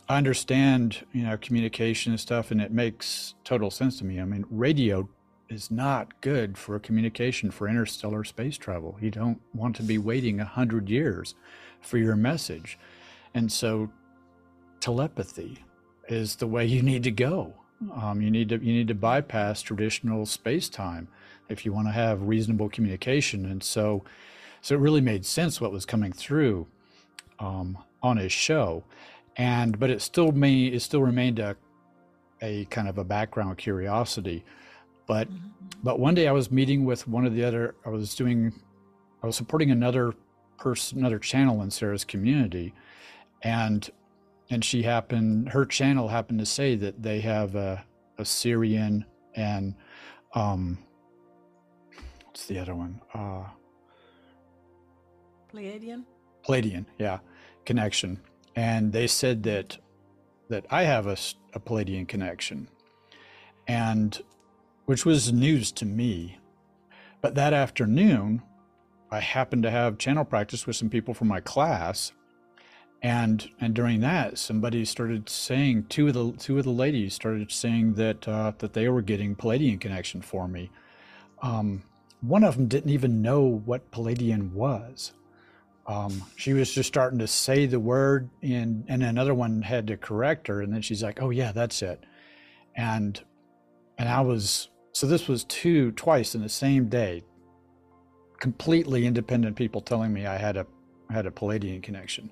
I 0.10 0.18
understand 0.18 1.06
you 1.12 1.24
know 1.24 1.38
communication 1.38 2.14
and 2.14 2.20
stuff, 2.20 2.50
and 2.50 2.60
it 2.62 2.72
makes 2.72 3.36
total 3.44 3.70
sense 3.70 4.00
to 4.00 4.06
me. 4.06 4.20
I 4.20 4.26
mean, 4.26 4.46
radio 4.50 5.08
is 5.54 5.70
not 5.70 6.20
good 6.22 6.58
for 6.58 6.78
communication 6.80 7.52
for 7.52 7.68
interstellar 7.68 8.24
space 8.24 8.58
travel. 8.58 8.98
You 9.00 9.12
don't 9.12 9.40
want 9.54 9.76
to 9.78 9.84
be 9.84 9.98
waiting 9.98 10.40
a 10.40 10.46
hundred 10.46 10.90
years 10.90 11.36
for 11.82 11.98
your 11.98 12.16
message, 12.16 12.80
and 13.34 13.52
so 13.52 13.90
telepathy 14.80 15.60
is 16.10 16.36
the 16.38 16.48
way 16.48 16.66
you 16.66 16.82
need 16.82 17.04
to 17.04 17.12
go. 17.12 17.54
Um, 17.94 18.22
you 18.22 18.32
need 18.32 18.50
to 18.50 18.56
you 18.58 18.74
need 18.74 18.88
to 18.88 18.96
bypass 18.96 19.62
traditional 19.62 20.26
space 20.26 20.70
time 20.70 21.08
if 21.50 21.66
you 21.66 21.72
want 21.72 21.88
to 21.88 21.92
have 21.92 22.24
reasonable 22.24 22.70
communication, 22.70 23.46
and 23.46 23.62
so 23.64 24.04
so 24.62 24.76
it 24.76 24.80
really 24.80 25.02
made 25.02 25.26
sense 25.26 25.62
what 25.62 25.72
was 25.72 25.86
coming 25.86 26.12
through 26.12 26.68
um, 27.40 27.78
on 28.02 28.18
his 28.18 28.32
show, 28.32 28.84
and 29.38 29.80
but 29.80 29.90
it 29.90 30.02
still 30.02 30.32
may 30.32 30.66
it 30.66 30.82
still 30.82 31.04
remained 31.04 31.40
a 31.40 31.56
a 32.42 32.66
kind 32.66 32.88
of 32.88 32.98
a 32.98 33.04
background 33.04 33.58
curiosity 33.58 34.44
but 35.08 35.28
mm-hmm. 35.28 35.48
but 35.84 36.00
one 36.00 36.16
day 36.16 36.28
I 36.28 36.32
was 36.32 36.52
meeting 36.52 36.86
with 36.86 37.08
one 37.08 37.26
of 37.26 37.34
the 37.34 37.44
other. 37.44 37.76
I 37.86 37.90
was 37.90 38.16
doing, 38.16 38.54
I 39.22 39.28
was 39.28 39.36
supporting 39.36 39.72
another 39.72 40.14
person, 40.58 41.00
another 41.00 41.20
channel 41.20 41.62
in 41.62 41.72
Sara's 41.72 42.06
community, 42.06 42.74
and 43.42 43.90
and 44.50 44.64
she 44.64 44.84
happened, 44.84 45.50
her 45.50 45.66
channel 45.66 46.08
happened 46.08 46.40
to 46.40 46.46
say 46.46 46.76
that 46.76 47.02
they 47.02 47.22
have 47.22 47.56
a, 47.56 47.84
a 48.18 48.24
Sirian 48.24 49.06
and 49.36 49.76
um, 50.36 50.78
what's 52.26 52.46
the 52.46 52.60
other 52.60 52.76
one? 52.76 53.02
Uh, 53.14 53.46
Pleiadian. 55.52 56.04
Pleiadian, 56.48 56.86
yeah, 56.98 57.20
connection, 57.66 58.20
and 58.56 58.92
they 58.92 59.08
said 59.08 59.44
that 59.44 59.78
that 60.50 60.66
I 60.70 60.84
have 60.84 61.08
a, 61.08 61.18
a 61.54 61.60
Pleiadian 61.60 62.08
connection, 62.08 62.68
and 63.68 64.22
which 64.86 65.06
was 65.06 65.32
news 65.32 65.72
to 65.74 65.86
me. 65.86 66.38
But 67.22 67.36
that 67.36 67.54
afternoon, 67.54 68.42
I 69.12 69.20
happened 69.20 69.64
to 69.64 69.72
have 69.72 69.98
channel 69.98 70.26
practice 70.26 70.66
with 70.66 70.76
some 70.76 70.90
people 70.90 71.14
from 71.14 71.28
my 71.28 71.40
class. 71.40 72.12
And 73.02 73.50
and 73.60 73.74
during 73.74 74.00
that, 74.00 74.38
somebody 74.38 74.86
started 74.86 75.28
saying 75.28 75.86
two 75.90 76.08
of 76.08 76.14
the 76.14 76.32
two 76.34 76.58
of 76.58 76.64
the 76.64 76.72
ladies 76.72 77.14
started 77.14 77.52
saying 77.52 77.96
that 77.96 78.28
uh, 78.28 78.54
that 78.60 78.74
they 78.74 78.88
were 78.88 79.02
getting 79.02 79.36
Pleiadian 79.36 79.80
connection 79.80 80.22
for 80.22 80.48
me. 80.48 80.72
Um, 81.42 81.84
one 82.22 82.46
of 82.46 82.56
them 82.56 82.68
didn't 82.68 82.92
even 82.92 83.22
know 83.22 83.42
what 83.42 83.92
Pleiadian 83.92 84.54
was. 84.54 85.12
Um, 85.86 86.24
she 86.38 86.54
was 86.54 86.72
just 86.74 86.88
starting 86.88 87.20
to 87.20 87.28
say 87.28 87.66
the 87.66 87.80
word, 87.80 88.30
and 88.42 88.86
and 88.88 89.04
another 89.04 89.34
one 89.34 89.62
had 89.62 89.88
to 89.88 89.98
correct 89.98 90.48
her, 90.48 90.62
and 90.62 90.74
then 90.74 90.82
she's 90.82 91.04
like, 91.04 91.22
"Oh 91.22 91.30
yeah, 91.30 91.52
that's 91.52 91.82
it," 91.82 92.06
and 92.76 93.22
and 93.98 94.08
I 94.08 94.22
was 94.22 94.70
so 94.94 95.08
this 95.08 95.28
was 95.28 95.44
two 95.44 95.92
twice 95.92 96.36
in 96.36 96.42
the 96.42 96.50
same 96.50 96.88
day. 96.88 97.24
Completely 98.40 99.06
independent 99.06 99.56
people 99.56 99.82
telling 99.82 100.14
me 100.14 100.26
I 100.26 100.38
had 100.38 100.56
a 100.56 100.68
had 101.10 101.26
a 101.26 101.32
Pleiadian 101.32 101.84
connection. 101.84 102.30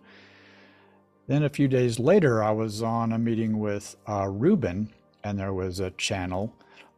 Then 1.28 1.44
a 1.44 1.50
few 1.50 1.68
days 1.68 2.00
later, 2.00 2.44
I 2.44 2.52
was 2.52 2.82
on 2.82 3.12
a 3.12 3.20
meeting 3.20 3.60
with 3.60 3.96
uh, 4.08 4.28
Reuben, 4.28 4.92
and 5.24 5.40
there 5.40 5.54
was 5.54 5.80
a 5.80 5.92
channel 5.92 6.54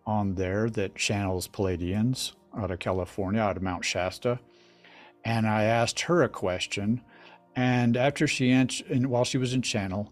on 0.06 0.36
there 0.36 0.70
that 0.70 0.96
channels 0.96 1.48
Pleiadians 1.48 2.34
out 2.58 2.72
of 2.72 2.80
California, 2.80 3.42
out 3.42 3.58
of 3.58 3.64
Mount 3.64 3.86
Shasta. 3.86 4.40
And 5.26 5.48
I 5.48 5.64
asked 5.64 6.02
her 6.02 6.24
a 6.24 6.30
question, 6.30 7.02
and 7.56 7.96
after 7.96 8.28
she 8.28 8.52
answered, 8.52 8.90
and 8.90 9.08
while 9.08 9.24
she 9.24 9.38
was 9.38 9.54
in 9.54 9.62
channel, 9.62 10.12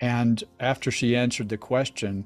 and 0.00 0.42
after 0.58 0.90
she 0.90 1.14
answered 1.14 1.48
the 1.48 1.58
question, 1.58 2.24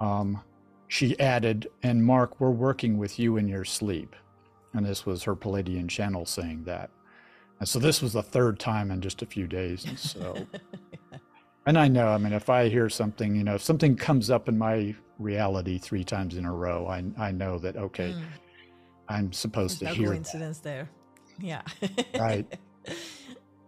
um, 0.00 0.42
she 0.88 1.18
added, 1.18 1.68
and 1.82 2.04
Mark, 2.04 2.40
we're 2.40 2.50
working 2.50 2.98
with 2.98 3.18
you 3.18 3.36
in 3.36 3.48
your 3.48 3.64
sleep. 3.64 4.14
And 4.72 4.84
this 4.84 5.06
was 5.06 5.22
her 5.24 5.34
Pleiadian 5.34 5.88
channel 5.88 6.26
saying 6.26 6.64
that. 6.64 6.90
And 7.58 7.68
so 7.68 7.78
this 7.78 8.02
was 8.02 8.12
the 8.12 8.22
third 8.22 8.58
time 8.58 8.90
in 8.90 9.00
just 9.00 9.22
a 9.22 9.26
few 9.26 9.46
days. 9.46 9.84
And 9.86 9.98
so, 9.98 10.46
and 11.66 11.78
I 11.78 11.88
know, 11.88 12.08
I 12.08 12.18
mean, 12.18 12.32
if 12.32 12.50
I 12.50 12.68
hear 12.68 12.88
something, 12.88 13.34
you 13.34 13.44
know, 13.44 13.54
if 13.54 13.62
something 13.62 13.96
comes 13.96 14.30
up 14.30 14.48
in 14.48 14.58
my 14.58 14.94
reality 15.18 15.78
three 15.78 16.04
times 16.04 16.36
in 16.36 16.44
a 16.44 16.52
row, 16.52 16.86
I, 16.86 17.04
I 17.16 17.32
know 17.32 17.58
that, 17.58 17.76
okay, 17.76 18.12
mm. 18.12 18.22
I'm 19.08 19.32
supposed 19.32 19.80
There's 19.80 19.94
to 19.94 19.98
no 19.98 20.04
hear 20.04 20.12
coincidence 20.12 20.58
that. 20.58 20.64
there. 20.64 20.90
Yeah. 21.40 21.62
right. 22.18 22.46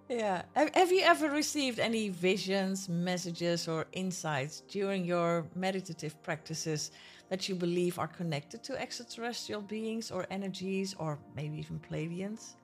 Yeah. 0.08 0.42
Have 0.54 0.90
you 0.90 1.02
ever 1.02 1.28
received 1.28 1.78
any 1.78 2.08
visions, 2.08 2.88
messages, 2.88 3.68
or 3.68 3.86
insights 3.92 4.62
during 4.62 5.04
your 5.04 5.46
meditative 5.54 6.20
practices 6.22 6.92
that 7.28 7.46
you 7.46 7.54
believe 7.54 7.98
are 7.98 8.08
connected 8.08 8.64
to 8.64 8.80
extraterrestrial 8.80 9.60
beings 9.60 10.10
or 10.10 10.26
energies 10.30 10.94
or 10.98 11.18
maybe 11.36 11.58
even 11.58 11.78
Pleiadians? 11.78 12.54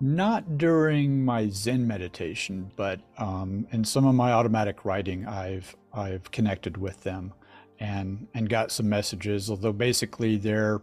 Not 0.00 0.56
during 0.56 1.22
my 1.22 1.48
Zen 1.50 1.86
meditation, 1.86 2.70
but 2.76 3.00
um, 3.18 3.66
in 3.70 3.84
some 3.84 4.06
of 4.06 4.14
my 4.14 4.32
automatic 4.32 4.84
writing, 4.84 5.26
I've 5.26 5.74
I've 5.92 6.30
connected 6.30 6.76
with 6.76 7.02
them 7.02 7.32
and 7.80 8.26
and 8.34 8.48
got 8.48 8.70
some 8.70 8.88
messages. 8.88 9.50
Although 9.50 9.72
basically, 9.72 10.36
they're 10.36 10.80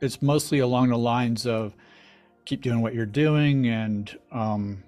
it's 0.00 0.20
mostly 0.20 0.58
along 0.58 0.88
the 0.88 0.98
lines 0.98 1.46
of 1.46 1.74
keep 2.44 2.62
doing 2.62 2.80
what 2.80 2.94
you're 2.94 3.06
doing 3.06 3.66
and 3.68 4.18
um, 4.30 4.82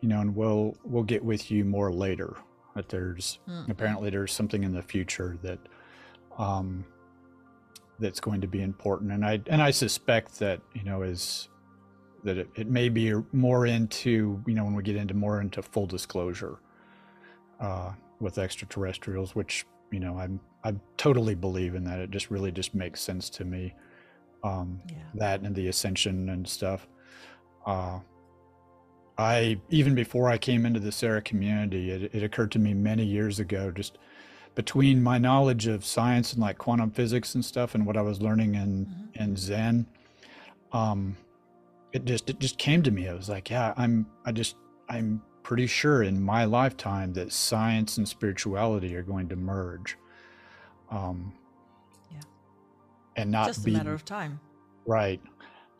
you 0.00 0.08
know 0.08 0.20
and 0.20 0.34
we'll 0.34 0.76
we'll 0.84 1.02
get 1.02 1.24
with 1.24 1.50
you 1.50 1.64
more 1.64 1.92
later. 1.92 2.36
That 2.74 2.88
there's 2.88 3.38
mm-hmm. 3.48 3.70
apparently 3.70 4.10
there's 4.10 4.32
something 4.32 4.62
in 4.62 4.72
the 4.72 4.82
future 4.82 5.36
that 5.42 5.58
um, 6.38 6.84
that's 7.98 8.20
going 8.20 8.40
to 8.40 8.46
be 8.46 8.62
important. 8.62 9.12
And 9.12 9.24
i 9.24 9.40
and 9.46 9.62
i 9.62 9.70
suspect 9.70 10.38
that 10.38 10.60
you 10.74 10.84
know 10.84 11.02
is 11.02 11.48
that 12.24 12.36
it, 12.36 12.48
it 12.56 12.68
may 12.68 12.88
be 12.88 13.12
more 13.32 13.66
into 13.66 14.42
you 14.46 14.54
know 14.54 14.64
when 14.64 14.74
we 14.74 14.82
get 14.82 14.96
into 14.96 15.14
more 15.14 15.40
into 15.40 15.62
full 15.62 15.86
disclosure 15.86 16.58
uh, 17.60 17.92
with 18.20 18.38
extraterrestrials 18.38 19.34
which 19.34 19.64
you 19.92 20.00
know 20.00 20.18
i'm 20.18 20.40
i 20.64 20.74
totally 20.96 21.34
believe 21.34 21.74
in 21.74 21.84
that. 21.84 21.98
It 22.00 22.10
just 22.10 22.30
really 22.30 22.52
just 22.52 22.74
makes 22.74 23.00
sense 23.00 23.30
to 23.30 23.44
me 23.44 23.74
um, 24.42 24.80
yeah. 24.88 24.96
that 25.14 25.40
and 25.40 25.54
the 25.54 25.68
ascension 25.68 26.28
and 26.28 26.46
stuff. 26.46 26.86
Uh, 27.66 28.00
I 29.18 29.60
even 29.68 29.94
before 29.94 30.28
I 30.28 30.38
came 30.38 30.64
into 30.64 30.80
the 30.80 30.92
Sara 30.92 31.20
community, 31.20 31.90
it, 31.90 32.14
it, 32.14 32.22
occurred 32.22 32.52
to 32.52 32.58
me 32.58 32.72
many 32.72 33.04
years 33.04 33.40
ago, 33.40 33.72
just 33.72 33.98
between 34.54 35.02
my 35.02 35.18
knowledge 35.18 35.66
of 35.66 35.84
science 35.84 36.32
and 36.32 36.40
like 36.40 36.56
quantum 36.58 36.90
physics 36.90 37.34
and 37.34 37.44
stuff, 37.44 37.74
and 37.74 37.84
what 37.84 37.96
I 37.96 38.02
was 38.02 38.22
learning 38.22 38.54
in 38.54 38.86
mm-hmm. 38.86 39.22
in 39.22 39.36
Zen, 39.36 39.86
um, 40.72 41.16
it 41.92 42.04
just 42.04 42.30
it 42.30 42.38
just 42.38 42.58
came 42.58 42.82
to 42.84 42.92
me. 42.92 43.08
I 43.08 43.14
was 43.14 43.28
like, 43.28 43.50
yeah, 43.50 43.74
I'm 43.76 44.06
I 44.24 44.30
just 44.30 44.54
I'm 44.88 45.20
pretty 45.42 45.66
sure 45.66 46.02
in 46.02 46.22
my 46.22 46.44
lifetime 46.44 47.12
that 47.14 47.32
science 47.32 47.96
and 47.96 48.08
spirituality 48.08 48.94
are 48.94 49.02
going 49.02 49.28
to 49.30 49.36
merge. 49.36 49.96
Um, 50.90 51.32
and 53.18 53.30
not 53.30 53.48
just 53.48 53.64
be, 53.64 53.74
a 53.74 53.76
matter 53.76 53.92
of 53.92 54.04
time 54.04 54.40
right 54.86 55.20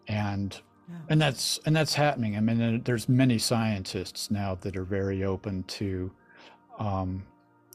and 0.09 0.61
yeah. 0.89 0.97
and 1.09 1.21
that's 1.21 1.59
and 1.67 1.75
that's 1.75 1.95
happening 1.95 2.37
i 2.37 2.41
mean 2.41 2.83
there's 2.85 3.09
many 3.09 3.39
scientists 3.39 4.31
now 4.31 4.55
that 4.61 4.77
are 4.77 4.85
very 4.85 5.25
open 5.25 5.63
to 5.65 6.11
um, 6.79 7.25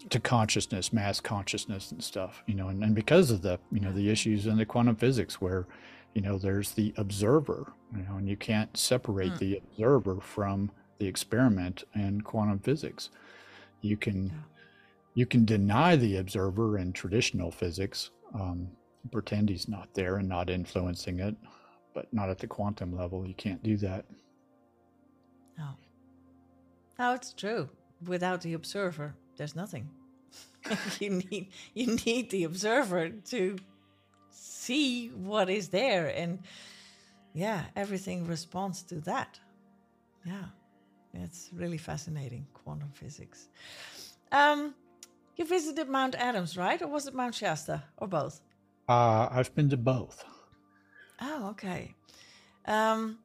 to 0.09 0.19
consciousness, 0.19 0.91
mass 0.91 1.19
consciousness, 1.19 1.91
and 1.91 2.03
stuff. 2.03 2.43
You 2.45 2.55
know, 2.55 2.69
and, 2.69 2.83
and 2.83 2.95
because 2.95 3.31
of 3.31 3.41
the 3.41 3.59
you 3.71 3.79
know 3.79 3.91
the 3.91 4.09
issues 4.09 4.47
in 4.47 4.57
the 4.57 4.65
quantum 4.65 4.95
physics 4.95 5.39
where 5.41 5.67
you 6.13 6.21
know 6.21 6.37
there's 6.37 6.71
the 6.71 6.93
observer, 6.97 7.73
you 7.95 8.03
know, 8.03 8.15
and 8.17 8.27
you 8.27 8.37
can't 8.37 8.75
separate 8.75 9.33
mm. 9.33 9.39
the 9.39 9.57
observer 9.57 10.19
from 10.21 10.71
the 10.99 11.07
experiment 11.07 11.83
in 11.95 12.21
quantum 12.21 12.59
physics. 12.59 13.09
You 13.81 13.97
can 13.97 14.27
yeah. 14.27 14.33
you 15.13 15.25
can 15.25 15.45
deny 15.45 15.95
the 15.95 16.17
observer 16.17 16.77
in 16.77 16.93
traditional 16.93 17.51
physics, 17.51 18.11
um, 18.33 18.69
pretend 19.11 19.49
he's 19.49 19.67
not 19.67 19.93
there 19.93 20.17
and 20.17 20.27
not 20.27 20.49
influencing 20.49 21.19
it, 21.19 21.35
but 21.93 22.11
not 22.13 22.29
at 22.29 22.39
the 22.39 22.47
quantum 22.47 22.95
level. 22.95 23.25
You 23.25 23.33
can't 23.33 23.61
do 23.63 23.77
that. 23.77 24.05
No. 25.57 25.69
No, 26.97 27.13
it's 27.13 27.33
true. 27.33 27.69
Without 28.05 28.41
the 28.41 28.53
observer, 28.53 29.15
there's 29.37 29.55
nothing. 29.55 29.89
you 30.99 31.09
need 31.09 31.51
you 31.73 31.97
need 32.05 32.29
the 32.29 32.45
observer 32.45 33.09
to 33.09 33.57
see 34.29 35.09
what 35.09 35.49
is 35.49 35.69
there 35.69 36.07
and 36.15 36.39
yeah, 37.33 37.65
everything 37.75 38.27
responds 38.27 38.83
to 38.83 38.95
that. 39.01 39.39
Yeah. 40.25 40.45
It's 41.13 41.49
really 41.53 41.77
fascinating, 41.77 42.47
quantum 42.53 42.91
physics. 42.93 43.49
Um, 44.31 44.73
you 45.35 45.45
visited 45.45 45.89
Mount 45.89 46.15
Adams, 46.15 46.57
right? 46.57 46.81
Or 46.81 46.87
was 46.87 47.07
it 47.07 47.13
Mount 47.13 47.35
Shasta, 47.35 47.83
or 47.97 48.07
both? 48.07 48.41
Uh, 48.87 49.27
I've 49.31 49.53
been 49.55 49.69
to 49.69 49.77
both. 49.77 50.25
Oh, 51.21 51.49
okay. 51.51 51.95
Um, 52.65 53.19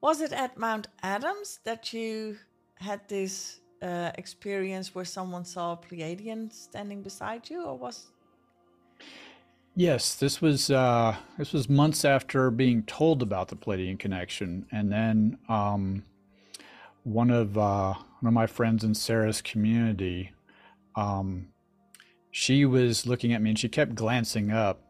was 0.00 0.20
it 0.20 0.32
at 0.32 0.58
Mount 0.58 0.88
Adams 1.02 1.60
that 1.64 1.92
you 1.92 2.36
had 2.76 3.00
this 3.08 3.60
uh, 3.82 4.10
experience 4.16 4.94
where 4.94 5.04
someone 5.04 5.44
saw 5.44 5.72
a 5.72 5.76
Pleiadian 5.76 6.52
standing 6.52 7.02
beside 7.02 7.48
you, 7.48 7.64
or 7.64 7.78
was? 7.78 8.06
Yes, 9.76 10.14
this 10.14 10.40
was 10.40 10.70
uh, 10.70 11.16
this 11.36 11.52
was 11.52 11.68
months 11.68 12.04
after 12.04 12.50
being 12.50 12.82
told 12.84 13.22
about 13.22 13.48
the 13.48 13.56
Pleiadian 13.56 13.98
connection, 13.98 14.66
and 14.70 14.90
then 14.90 15.38
um, 15.48 16.04
one 17.02 17.30
of 17.30 17.58
uh, 17.58 17.94
one 18.20 18.28
of 18.28 18.32
my 18.32 18.46
friends 18.46 18.84
in 18.84 18.94
Sara's 18.94 19.42
community, 19.42 20.32
um, 20.96 21.48
she 22.36 22.64
was 22.64 23.06
looking 23.06 23.32
at 23.32 23.40
me 23.40 23.50
and 23.50 23.58
she 23.58 23.68
kept 23.68 23.94
glancing 23.94 24.50
up, 24.50 24.80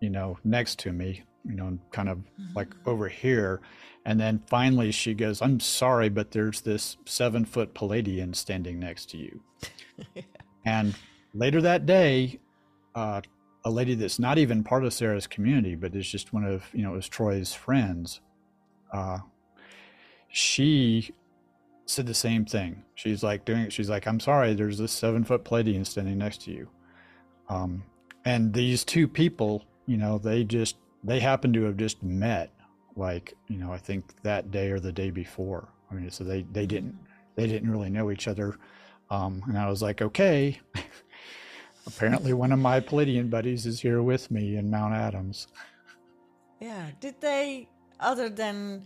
you 0.00 0.10
know, 0.10 0.36
next 0.42 0.80
to 0.80 0.92
me, 0.92 1.22
you 1.48 1.54
know, 1.54 1.78
kind 1.92 2.08
of 2.08 2.18
mm-hmm. 2.18 2.56
like 2.56 2.74
over 2.86 3.06
here. 3.06 3.60
And 4.04 4.18
then 4.18 4.42
finally 4.48 4.90
she 4.90 5.14
goes, 5.14 5.40
I'm 5.40 5.60
sorry, 5.60 6.08
but 6.08 6.32
there's 6.32 6.62
this 6.62 6.96
seven 7.04 7.44
foot 7.44 7.72
Pleiadian 7.72 8.34
standing 8.34 8.80
next 8.80 9.10
to 9.10 9.16
you. 9.16 9.40
and 10.64 10.96
later 11.32 11.62
that 11.62 11.86
day, 11.86 12.40
uh, 12.96 13.20
a 13.64 13.70
lady 13.70 13.94
that's 13.94 14.18
not 14.18 14.38
even 14.38 14.64
part 14.64 14.84
of 14.84 14.92
Sara's 14.92 15.28
community, 15.28 15.76
but 15.76 15.94
is 15.94 16.10
just 16.10 16.32
one 16.32 16.44
of, 16.44 16.64
you 16.72 16.82
know, 16.82 16.94
it 16.94 16.96
was 16.96 17.08
Troy's 17.08 17.54
friends. 17.54 18.20
Uh, 18.92 19.18
she 20.28 21.14
said 21.86 22.06
the 22.06 22.14
same 22.14 22.44
thing. 22.44 22.84
She's 22.94 23.22
like 23.22 23.44
doing 23.44 23.62
it. 23.62 23.72
She's 23.72 23.90
like, 23.90 24.06
I'm 24.06 24.20
sorry, 24.20 24.54
there's 24.54 24.78
this 24.78 24.92
seven 24.92 25.24
foot 25.24 25.44
Pleiadian 25.44 25.86
standing 25.86 26.18
next 26.18 26.42
to 26.42 26.52
you. 26.52 26.68
Um, 27.48 27.84
and 28.24 28.52
these 28.52 28.84
two 28.84 29.08
people, 29.08 29.64
you 29.86 29.96
know, 29.96 30.18
they 30.18 30.44
just 30.44 30.76
they 31.04 31.20
happen 31.20 31.52
to 31.52 31.64
have 31.64 31.76
just 31.76 32.02
met 32.02 32.50
like 32.96 33.34
you 33.48 33.56
know 33.56 33.72
i 33.72 33.78
think 33.78 34.04
that 34.22 34.50
day 34.50 34.70
or 34.70 34.80
the 34.80 34.92
day 34.92 35.10
before 35.10 35.68
i 35.90 35.94
mean 35.94 36.10
so 36.10 36.24
they 36.24 36.42
they 36.52 36.66
didn't 36.66 36.96
they 37.34 37.46
didn't 37.46 37.70
really 37.70 37.90
know 37.90 38.10
each 38.10 38.28
other 38.28 38.56
um, 39.10 39.42
and 39.48 39.58
i 39.58 39.68
was 39.68 39.82
like 39.82 40.02
okay 40.02 40.58
apparently 41.86 42.32
one 42.32 42.52
of 42.52 42.58
my 42.58 42.80
pleiadian 42.80 43.30
buddies 43.30 43.66
is 43.66 43.80
here 43.80 44.02
with 44.02 44.30
me 44.30 44.56
in 44.56 44.70
mount 44.70 44.94
adams 44.94 45.48
yeah 46.60 46.86
did 47.00 47.20
they 47.20 47.68
other 48.00 48.28
than 48.28 48.84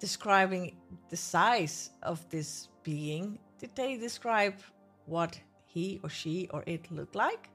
describing 0.00 0.76
the 1.10 1.16
size 1.16 1.90
of 2.02 2.28
this 2.30 2.68
being 2.82 3.38
did 3.58 3.70
they 3.76 3.96
describe 3.96 4.54
what 5.06 5.38
he 5.66 6.00
or 6.02 6.10
she 6.10 6.48
or 6.52 6.64
it 6.66 6.90
looked 6.90 7.14
like 7.14 7.50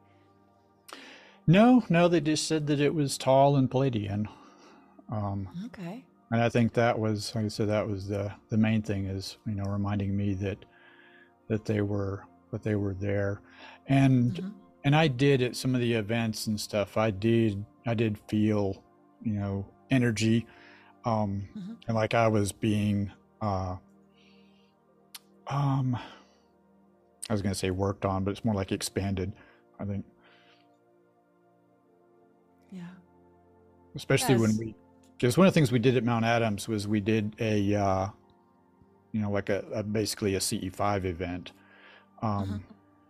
no, 1.48 1.84
no, 1.90 2.08
they 2.08 2.22
just 2.22 2.48
said 2.48 2.68
that 2.68 2.80
it 2.80 2.94
was 2.94 3.18
tall 3.18 3.56
and 3.56 3.70
Pleiadian. 3.70 4.28
Um, 5.12 5.48
okay. 5.66 6.04
And 6.32 6.42
I 6.42 6.50
think 6.50 6.74
that 6.74 6.98
was, 6.98 7.34
like 7.36 7.46
I 7.46 7.50
said, 7.50 7.70
that 7.70 7.88
was 7.88 8.08
the 8.08 8.32
the 8.50 8.58
main 8.58 8.82
thing 8.82 9.06
is 9.06 9.38
you 9.46 9.54
know 9.54 9.66
reminding 9.66 10.18
me 10.18 10.34
that 10.36 10.66
that 11.48 11.66
they 11.66 11.82
were 11.82 12.24
that 12.52 12.64
they 12.64 12.76
were 12.76 12.96
there, 12.96 13.42
and 13.88 14.32
mm-hmm. 14.32 14.50
and 14.84 14.96
I 14.96 15.08
did 15.08 15.44
at 15.44 15.56
some 15.56 15.76
of 15.76 15.82
the 15.82 15.94
events 15.94 16.48
and 16.48 16.60
stuff. 16.60 16.98
I 16.98 17.12
did 17.12 17.64
I 17.86 17.94
did 17.94 18.18
feel 18.28 18.84
you 19.22 19.34
know 19.34 19.68
energy, 19.92 20.48
um, 21.06 21.48
mm-hmm. 21.58 21.74
and 21.88 21.96
like 21.96 22.14
I 22.14 22.28
was 22.28 22.52
being 22.52 23.12
uh, 23.42 23.76
um, 25.48 25.98
I 27.30 27.34
was 27.34 27.42
gonna 27.42 27.56
say 27.56 27.72
worked 27.72 28.06
on, 28.06 28.24
but 28.24 28.32
it's 28.32 28.44
more 28.44 28.56
like 28.56 28.72
expanded. 28.72 29.32
I 29.80 29.86
think. 29.86 30.06
Yeah. 32.72 32.82
Especially 33.96 34.34
yes. 34.34 34.42
when 34.42 34.58
we, 34.58 34.76
because 35.18 35.38
one 35.38 35.48
of 35.48 35.54
the 35.54 35.58
things 35.58 35.72
we 35.72 35.80
did 35.80 35.96
at 35.96 36.04
Mount 36.04 36.26
Adams 36.26 36.68
was 36.68 36.88
we 36.88 37.00
did 37.00 37.36
a, 37.40 37.74
uh, 37.76 38.08
you 39.12 39.22
know, 39.22 39.32
like 39.32 39.50
a, 39.50 39.64
a 39.74 39.84
basically 39.84 40.36
a 40.36 40.40
CE5 40.40 41.06
event, 41.06 41.52
um, 42.22 42.30
uh-huh. 42.32 42.58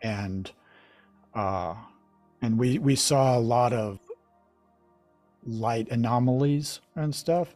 and 0.01 0.51
uh, 1.33 1.75
and 2.41 2.59
we 2.59 2.77
we 2.77 2.95
saw 2.95 3.37
a 3.37 3.39
lot 3.39 3.73
of 3.73 3.99
light 5.47 5.87
anomalies 5.89 6.79
and 6.95 7.13
stuff 7.13 7.55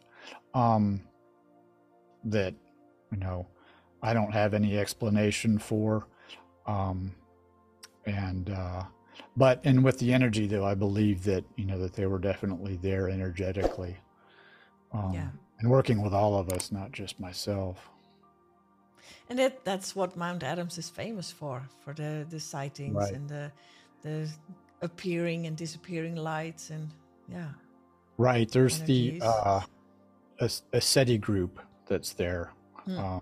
um, 0.53 1.01
that 2.25 2.53
you 3.11 3.17
know 3.17 3.47
I 4.01 4.13
don't 4.13 4.31
have 4.31 4.53
any 4.53 4.77
explanation 4.77 5.59
for, 5.59 6.07
um, 6.65 7.13
and 8.05 8.49
uh, 8.49 8.83
but 9.37 9.61
and 9.63 9.83
with 9.83 9.99
the 9.99 10.13
energy 10.13 10.47
though 10.47 10.65
i 10.65 10.75
believe 10.75 11.23
that 11.23 11.43
you 11.55 11.65
know 11.65 11.79
that 11.79 11.93
they 11.93 12.05
were 12.05 12.19
definitely 12.19 12.77
there 12.77 13.09
energetically 13.09 13.95
um, 14.91 15.13
yeah. 15.13 15.29
and 15.59 15.69
working 15.69 16.01
with 16.01 16.13
all 16.13 16.37
of 16.37 16.49
us 16.49 16.71
not 16.71 16.91
just 16.91 17.19
myself 17.19 17.89
and 19.29 19.39
that 19.39 19.63
that's 19.63 19.95
what 19.95 20.15
mount 20.15 20.43
adams 20.43 20.77
is 20.77 20.89
famous 20.89 21.31
for 21.31 21.63
for 21.83 21.93
the 21.93 22.25
the 22.29 22.39
sightings 22.39 22.95
right. 22.95 23.13
and 23.13 23.29
the 23.29 23.51
the 24.01 24.29
appearing 24.81 25.45
and 25.47 25.57
disappearing 25.57 26.15
lights 26.15 26.69
and 26.69 26.89
yeah 27.31 27.49
right 28.17 28.51
there's 28.51 28.81
Energies. 28.81 29.21
the 29.21 29.25
uh 29.25 29.61
a, 30.39 30.49
a 30.73 30.81
SETI 30.81 31.17
group 31.17 31.59
that's 31.87 32.13
there 32.13 32.51
hmm. 32.85 32.97
uh, 32.97 33.19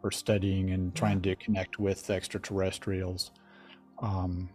for 0.00 0.10
studying 0.10 0.70
and 0.70 0.94
trying 0.94 1.20
to 1.22 1.34
connect 1.36 1.78
with 1.78 2.10
extraterrestrials 2.10 3.30
um 4.00 4.48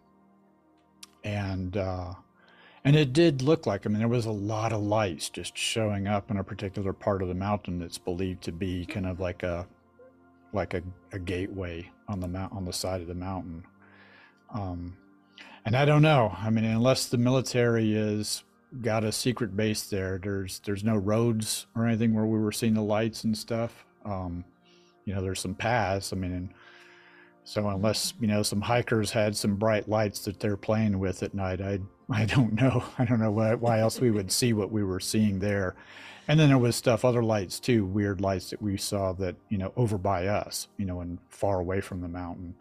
and 1.24 1.76
uh, 1.76 2.14
and 2.84 2.96
it 2.96 3.12
did 3.12 3.42
look 3.42 3.66
like 3.66 3.86
I 3.86 3.88
mean 3.88 3.98
there 3.98 4.08
was 4.08 4.26
a 4.26 4.30
lot 4.30 4.72
of 4.72 4.80
lights 4.82 5.28
just 5.28 5.56
showing 5.56 6.06
up 6.06 6.30
in 6.30 6.36
a 6.36 6.44
particular 6.44 6.92
part 6.92 7.22
of 7.22 7.28
the 7.28 7.34
mountain 7.34 7.78
that's 7.78 7.98
believed 7.98 8.42
to 8.44 8.52
be 8.52 8.86
kind 8.86 9.06
of 9.06 9.20
like 9.20 9.42
a 9.42 9.66
like 10.52 10.74
a, 10.74 10.82
a 11.12 11.18
gateway 11.18 11.90
on 12.08 12.20
the 12.20 12.28
mount 12.28 12.52
on 12.52 12.64
the 12.64 12.72
side 12.72 13.00
of 13.00 13.06
the 13.06 13.14
mountain. 13.14 13.64
Um, 14.54 14.96
and 15.66 15.76
I 15.76 15.84
don't 15.84 16.00
know. 16.00 16.34
I 16.38 16.48
mean, 16.48 16.64
unless 16.64 17.06
the 17.06 17.18
military 17.18 17.94
is 17.94 18.44
got 18.82 19.04
a 19.04 19.12
secret 19.12 19.56
base 19.56 19.84
there, 19.84 20.20
there's 20.22 20.60
there's 20.60 20.84
no 20.84 20.96
roads 20.96 21.66
or 21.74 21.86
anything 21.86 22.14
where 22.14 22.26
we 22.26 22.38
were 22.38 22.52
seeing 22.52 22.74
the 22.74 22.82
lights 22.82 23.24
and 23.24 23.36
stuff. 23.36 23.84
Um, 24.04 24.44
you 25.04 25.14
know, 25.14 25.22
there's 25.22 25.40
some 25.40 25.54
paths. 25.54 26.12
I 26.12 26.16
mean, 26.16 26.32
and 26.32 26.48
so 27.44 27.68
unless 27.68 28.14
you 28.20 28.26
know 28.26 28.42
some 28.42 28.60
hikers 28.60 29.10
had 29.10 29.36
some 29.36 29.56
bright 29.56 29.88
lights 29.88 30.24
that 30.26 30.38
they're 30.38 30.56
playing 30.56 30.98
with 30.98 31.22
at 31.22 31.34
night, 31.34 31.60
I 31.60 31.80
I 32.10 32.24
don't 32.26 32.52
know. 32.54 32.84
I 32.98 33.04
don't 33.04 33.20
know 33.20 33.30
why, 33.30 33.54
why 33.54 33.80
else 33.80 34.00
we 34.00 34.10
would 34.10 34.30
see 34.30 34.52
what 34.52 34.70
we 34.70 34.84
were 34.84 35.00
seeing 35.00 35.38
there. 35.38 35.74
And 36.28 36.38
then 36.38 36.48
there 36.48 36.58
was 36.58 36.76
stuff, 36.76 37.06
other 37.06 37.22
lights 37.22 37.58
too, 37.58 37.86
weird 37.86 38.20
lights 38.20 38.50
that 38.50 38.60
we 38.60 38.76
saw 38.76 39.12
that 39.14 39.34
you 39.48 39.56
know 39.56 39.72
over 39.76 39.96
by 39.96 40.26
us, 40.26 40.68
you 40.76 40.84
know, 40.84 41.00
and 41.00 41.18
far 41.30 41.60
away 41.60 41.80
from 41.80 42.02
the 42.02 42.08
mountain. 42.08 42.54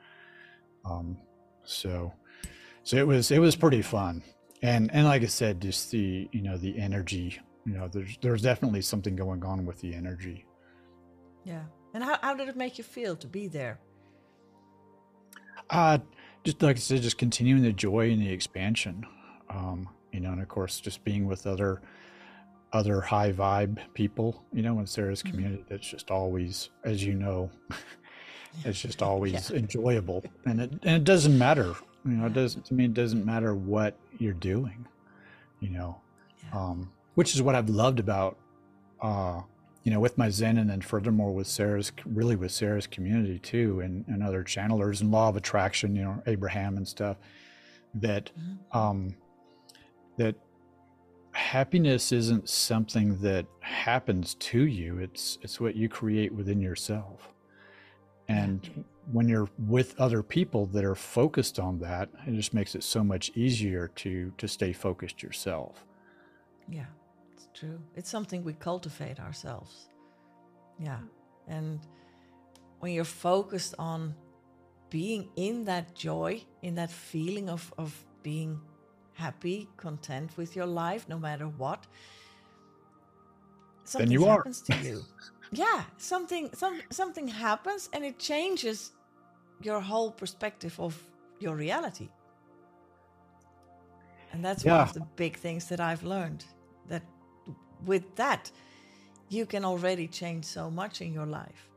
Um, 0.85 1.17
so 1.65 2.13
so 2.83 2.95
it 2.95 3.05
was 3.05 3.29
it 3.31 3.39
was 3.39 3.57
pretty 3.57 3.81
fun, 3.81 4.23
and 4.61 4.89
and 4.93 5.05
like 5.05 5.23
I 5.23 5.27
said, 5.27 5.61
just 5.61 5.91
the 5.91 6.29
you 6.31 6.41
know 6.41 6.57
the 6.57 6.77
energy. 6.79 7.39
You 7.65 7.73
know, 7.73 7.87
there's 7.87 8.17
there's 8.21 8.41
definitely 8.41 8.81
something 8.81 9.15
going 9.15 9.43
on 9.43 9.65
with 9.65 9.81
the 9.81 9.93
energy. 9.93 10.45
Yeah. 11.43 11.63
And 11.93 12.03
how, 12.03 12.17
how 12.21 12.33
did 12.35 12.49
it 12.49 12.57
make 12.57 12.77
you 12.77 12.83
feel 12.83 13.15
to 13.15 13.27
be 13.27 13.47
there? 13.47 13.79
Uh, 15.69 15.97
just 16.43 16.61
like 16.61 16.77
I 16.77 16.79
said, 16.79 17.01
just 17.01 17.17
continuing 17.17 17.63
the 17.63 17.73
joy 17.73 18.11
and 18.11 18.21
the 18.21 18.29
expansion. 18.29 19.05
Um, 19.49 19.89
you 20.11 20.19
know, 20.19 20.31
and 20.31 20.41
of 20.41 20.47
course, 20.47 20.79
just 20.79 21.03
being 21.03 21.25
with 21.25 21.47
other 21.47 21.81
other 22.73 23.01
high 23.01 23.31
vibe 23.31 23.79
people. 23.93 24.43
You 24.53 24.61
know, 24.61 24.79
in 24.79 24.87
Sara's 24.87 25.21
mm-hmm. 25.21 25.35
community, 25.35 25.65
that's 25.69 25.87
just 25.87 26.11
always, 26.11 26.69
as 26.83 27.03
you 27.03 27.13
know, 27.13 27.49
it's 28.65 28.81
just 28.81 29.01
always 29.01 29.49
yeah. 29.49 29.57
enjoyable, 29.57 30.23
and 30.45 30.61
it 30.61 30.71
and 30.83 30.97
it 30.97 31.03
doesn't 31.03 31.37
matter. 31.37 31.75
You 32.07 32.17
know, 32.17 32.27
it 32.27 32.33
doesn't. 32.33 32.65
To 32.65 32.73
me, 32.73 32.85
it 32.85 32.93
doesn't 32.93 33.25
matter 33.25 33.53
what 33.53 33.97
you're 34.17 34.33
doing. 34.33 34.87
You 35.59 35.69
know, 35.69 36.01
yeah. 36.43 36.59
um, 36.59 36.91
which 37.15 37.33
is 37.33 37.41
what 37.41 37.55
I've 37.55 37.69
loved 37.69 37.99
about, 37.99 38.37
uh, 39.01 39.41
you 39.83 39.91
know, 39.91 39.99
with 39.99 40.17
my 40.17 40.29
Zen, 40.29 40.57
and 40.57 40.69
then 40.69 40.81
furthermore 40.81 41.33
with 41.33 41.47
Sara's, 41.47 41.91
really 42.05 42.35
with 42.35 42.51
Sara's 42.51 42.87
community 42.87 43.39
too, 43.39 43.81
and 43.81 44.05
and 44.07 44.23
other 44.23 44.43
channelers 44.43 45.01
and 45.01 45.11
Law 45.11 45.29
of 45.29 45.35
Attraction. 45.35 45.95
You 45.95 46.03
know, 46.03 46.23
Abraham 46.27 46.77
and 46.77 46.87
stuff. 46.87 47.17
That, 47.95 48.29
mm-hmm. 48.37 48.77
um, 48.77 49.15
that 50.17 50.35
happiness 51.31 52.11
isn't 52.11 52.49
something 52.49 53.19
that 53.21 53.45
happens 53.59 54.33
to 54.35 54.65
you 54.65 54.97
it's 54.97 55.37
it's 55.43 55.61
what 55.61 55.75
you 55.75 55.87
create 55.87 56.33
within 56.33 56.59
yourself 56.59 57.31
and 58.27 58.83
when 59.11 59.27
you're 59.27 59.49
with 59.57 59.99
other 59.99 60.21
people 60.21 60.65
that 60.67 60.83
are 60.83 60.95
focused 60.95 61.59
on 61.59 61.79
that 61.79 62.09
it 62.25 62.33
just 62.35 62.53
makes 62.53 62.75
it 62.75 62.83
so 62.83 63.03
much 63.03 63.31
easier 63.35 63.87
to 63.95 64.31
to 64.37 64.47
stay 64.47 64.73
focused 64.73 65.23
yourself 65.23 65.85
yeah 66.67 66.85
it's 67.33 67.47
true 67.53 67.79
it's 67.95 68.09
something 68.09 68.43
we 68.43 68.53
cultivate 68.53 69.19
ourselves 69.19 69.87
yeah 70.79 70.99
and 71.47 71.79
when 72.79 72.91
you're 72.91 73.03
focused 73.03 73.73
on 73.79 74.13
being 74.89 75.29
in 75.35 75.65
that 75.65 75.95
joy 75.95 76.41
in 76.61 76.75
that 76.75 76.91
feeling 76.91 77.49
of 77.49 77.73
of 77.77 78.05
being 78.23 78.59
happy, 79.17 79.67
content 79.77 80.29
with 80.37 80.55
your 80.55 80.65
life, 80.65 81.09
no 81.09 81.17
matter 81.17 81.47
what, 81.47 81.87
something 83.83 84.11
you 84.11 84.25
happens 84.25 84.63
are. 84.69 84.75
to 84.75 84.87
you. 84.87 85.01
yeah, 85.51 85.83
something 85.97 86.49
some 86.53 86.81
something 86.91 87.27
happens 87.27 87.89
and 87.93 88.05
it 88.05 88.19
changes 88.19 88.91
your 89.61 89.81
whole 89.81 90.11
perspective 90.11 90.79
of 90.79 91.01
your 91.39 91.55
reality. 91.55 92.09
And 94.31 94.43
that's 94.43 94.63
yeah. 94.63 94.79
one 94.79 94.87
of 94.87 94.93
the 94.93 95.07
big 95.15 95.37
things 95.37 95.67
that 95.69 95.79
I've 95.79 96.03
learned 96.03 96.45
that 96.87 97.03
with 97.85 98.15
that 98.15 98.51
you 99.29 99.45
can 99.45 99.65
already 99.65 100.07
change 100.07 100.45
so 100.45 100.69
much 100.69 101.01
in 101.01 101.13
your 101.13 101.25
life 101.25 101.69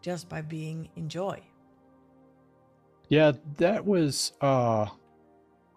just 0.00 0.28
by 0.28 0.40
being 0.42 0.88
in 0.96 1.08
joy. 1.08 1.40
Yeah, 3.08 3.32
that 3.58 3.84
was 3.84 4.32
uh 4.40 4.86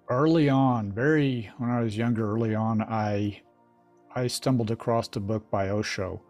early 0.10 0.50
on, 0.50 0.92
very 0.92 1.52
when 1.58 1.70
I 1.70 1.82
was 1.82 1.98
younger, 1.98 2.32
early 2.34 2.56
on, 2.56 2.82
I 2.82 3.42
I 4.16 4.28
stumbled 4.28 4.72
across 4.72 5.16
a 5.16 5.20
book 5.20 5.50
by 5.52 5.70
Osho 5.70 6.22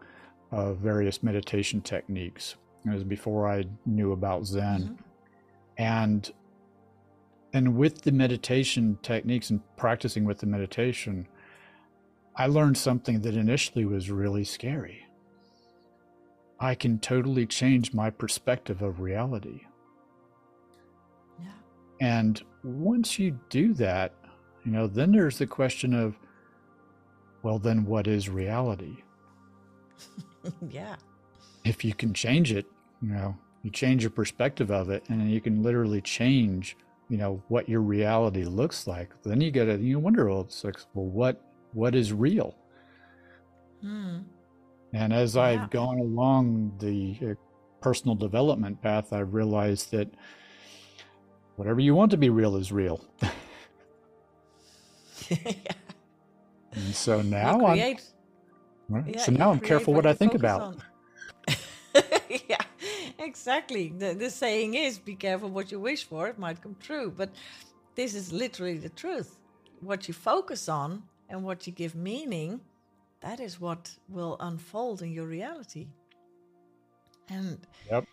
of 0.50 0.78
various 0.78 1.22
meditation 1.22 1.80
techniques. 1.80 2.56
It 2.90 2.94
was 2.94 3.04
before 3.04 3.48
I 3.48 3.64
knew 3.86 4.12
about 4.12 4.46
Zen, 4.46 4.82
mm-hmm. 4.82 4.94
and 5.78 6.32
and 7.52 7.76
with 7.76 8.02
the 8.02 8.12
meditation 8.12 8.98
techniques 9.02 9.50
and 9.50 9.60
practicing 9.76 10.24
with 10.24 10.38
the 10.38 10.46
meditation, 10.46 11.26
I 12.36 12.46
learned 12.46 12.76
something 12.76 13.20
that 13.22 13.36
initially 13.36 13.84
was 13.84 14.10
really 14.10 14.44
scary. 14.44 15.06
I 16.60 16.74
can 16.74 16.98
totally 16.98 17.46
change 17.46 17.94
my 17.94 18.10
perspective 18.10 18.82
of 18.82 19.00
reality. 19.00 19.62
Yeah. 21.40 21.50
And 22.00 22.42
once 22.62 23.18
you 23.18 23.38
do 23.48 23.72
that, 23.74 24.12
you 24.64 24.72
know, 24.72 24.86
then 24.86 25.12
there's 25.12 25.38
the 25.38 25.46
question 25.46 25.94
of, 25.94 26.18
well, 27.42 27.58
then 27.58 27.84
what 27.84 28.06
is 28.06 28.28
reality? 28.28 28.96
yeah. 30.68 30.96
If 31.64 31.84
you 31.84 31.94
can 31.94 32.12
change 32.12 32.52
it, 32.52 32.66
you 33.02 33.08
know, 33.08 33.36
you 33.62 33.70
change 33.70 34.02
your 34.02 34.10
perspective 34.10 34.70
of 34.70 34.90
it 34.90 35.04
and 35.08 35.30
you 35.30 35.40
can 35.40 35.62
literally 35.62 36.00
change, 36.00 36.76
you 37.08 37.16
know, 37.16 37.42
what 37.48 37.68
your 37.68 37.80
reality 37.80 38.44
looks 38.44 38.86
like. 38.86 39.10
Then 39.22 39.40
you 39.40 39.50
gotta, 39.50 39.76
you 39.78 39.98
wonder, 39.98 40.28
well, 40.28 40.42
it's 40.42 40.64
like, 40.64 40.76
well, 40.94 41.06
what, 41.06 41.42
what 41.72 41.94
is 41.94 42.12
real? 42.12 42.56
Hmm. 43.80 44.18
And 44.92 45.12
as 45.12 45.34
yeah. 45.34 45.42
I've 45.42 45.70
gone 45.70 45.98
along 45.98 46.72
the 46.78 47.30
uh, 47.30 47.34
personal 47.80 48.14
development 48.14 48.80
path, 48.82 49.12
I've 49.12 49.34
realized 49.34 49.90
that 49.92 50.08
whatever 51.56 51.80
you 51.80 51.94
want 51.94 52.10
to 52.12 52.16
be 52.16 52.30
real 52.30 52.56
is 52.56 52.72
real. 52.72 53.04
yeah. 55.28 55.52
And 56.72 56.94
so 56.94 57.22
now 57.22 57.66
I'm 57.66 57.76
yeah, 59.06 59.22
so 59.22 59.32
now 59.32 59.50
I'm 59.50 59.60
careful 59.60 59.92
what, 59.92 60.04
what 60.04 60.10
I 60.10 60.14
think 60.14 60.34
about. 60.34 60.76
Exactly. 63.18 63.92
The, 63.96 64.14
the 64.14 64.30
saying 64.30 64.74
is 64.74 64.98
be 64.98 65.14
careful 65.14 65.48
what 65.50 65.70
you 65.72 65.80
wish 65.80 66.04
for, 66.04 66.28
it 66.28 66.38
might 66.38 66.62
come 66.62 66.76
true. 66.80 67.12
But 67.14 67.30
this 67.94 68.14
is 68.14 68.32
literally 68.32 68.78
the 68.78 68.88
truth. 68.90 69.38
What 69.80 70.08
you 70.08 70.14
focus 70.14 70.68
on 70.68 71.02
and 71.28 71.44
what 71.44 71.66
you 71.66 71.72
give 71.72 71.94
meaning, 71.94 72.60
that 73.20 73.40
is 73.40 73.60
what 73.60 73.90
will 74.08 74.36
unfold 74.40 75.02
in 75.02 75.12
your 75.12 75.26
reality. 75.26 75.86
And 77.28 77.58
yep. 77.90 78.06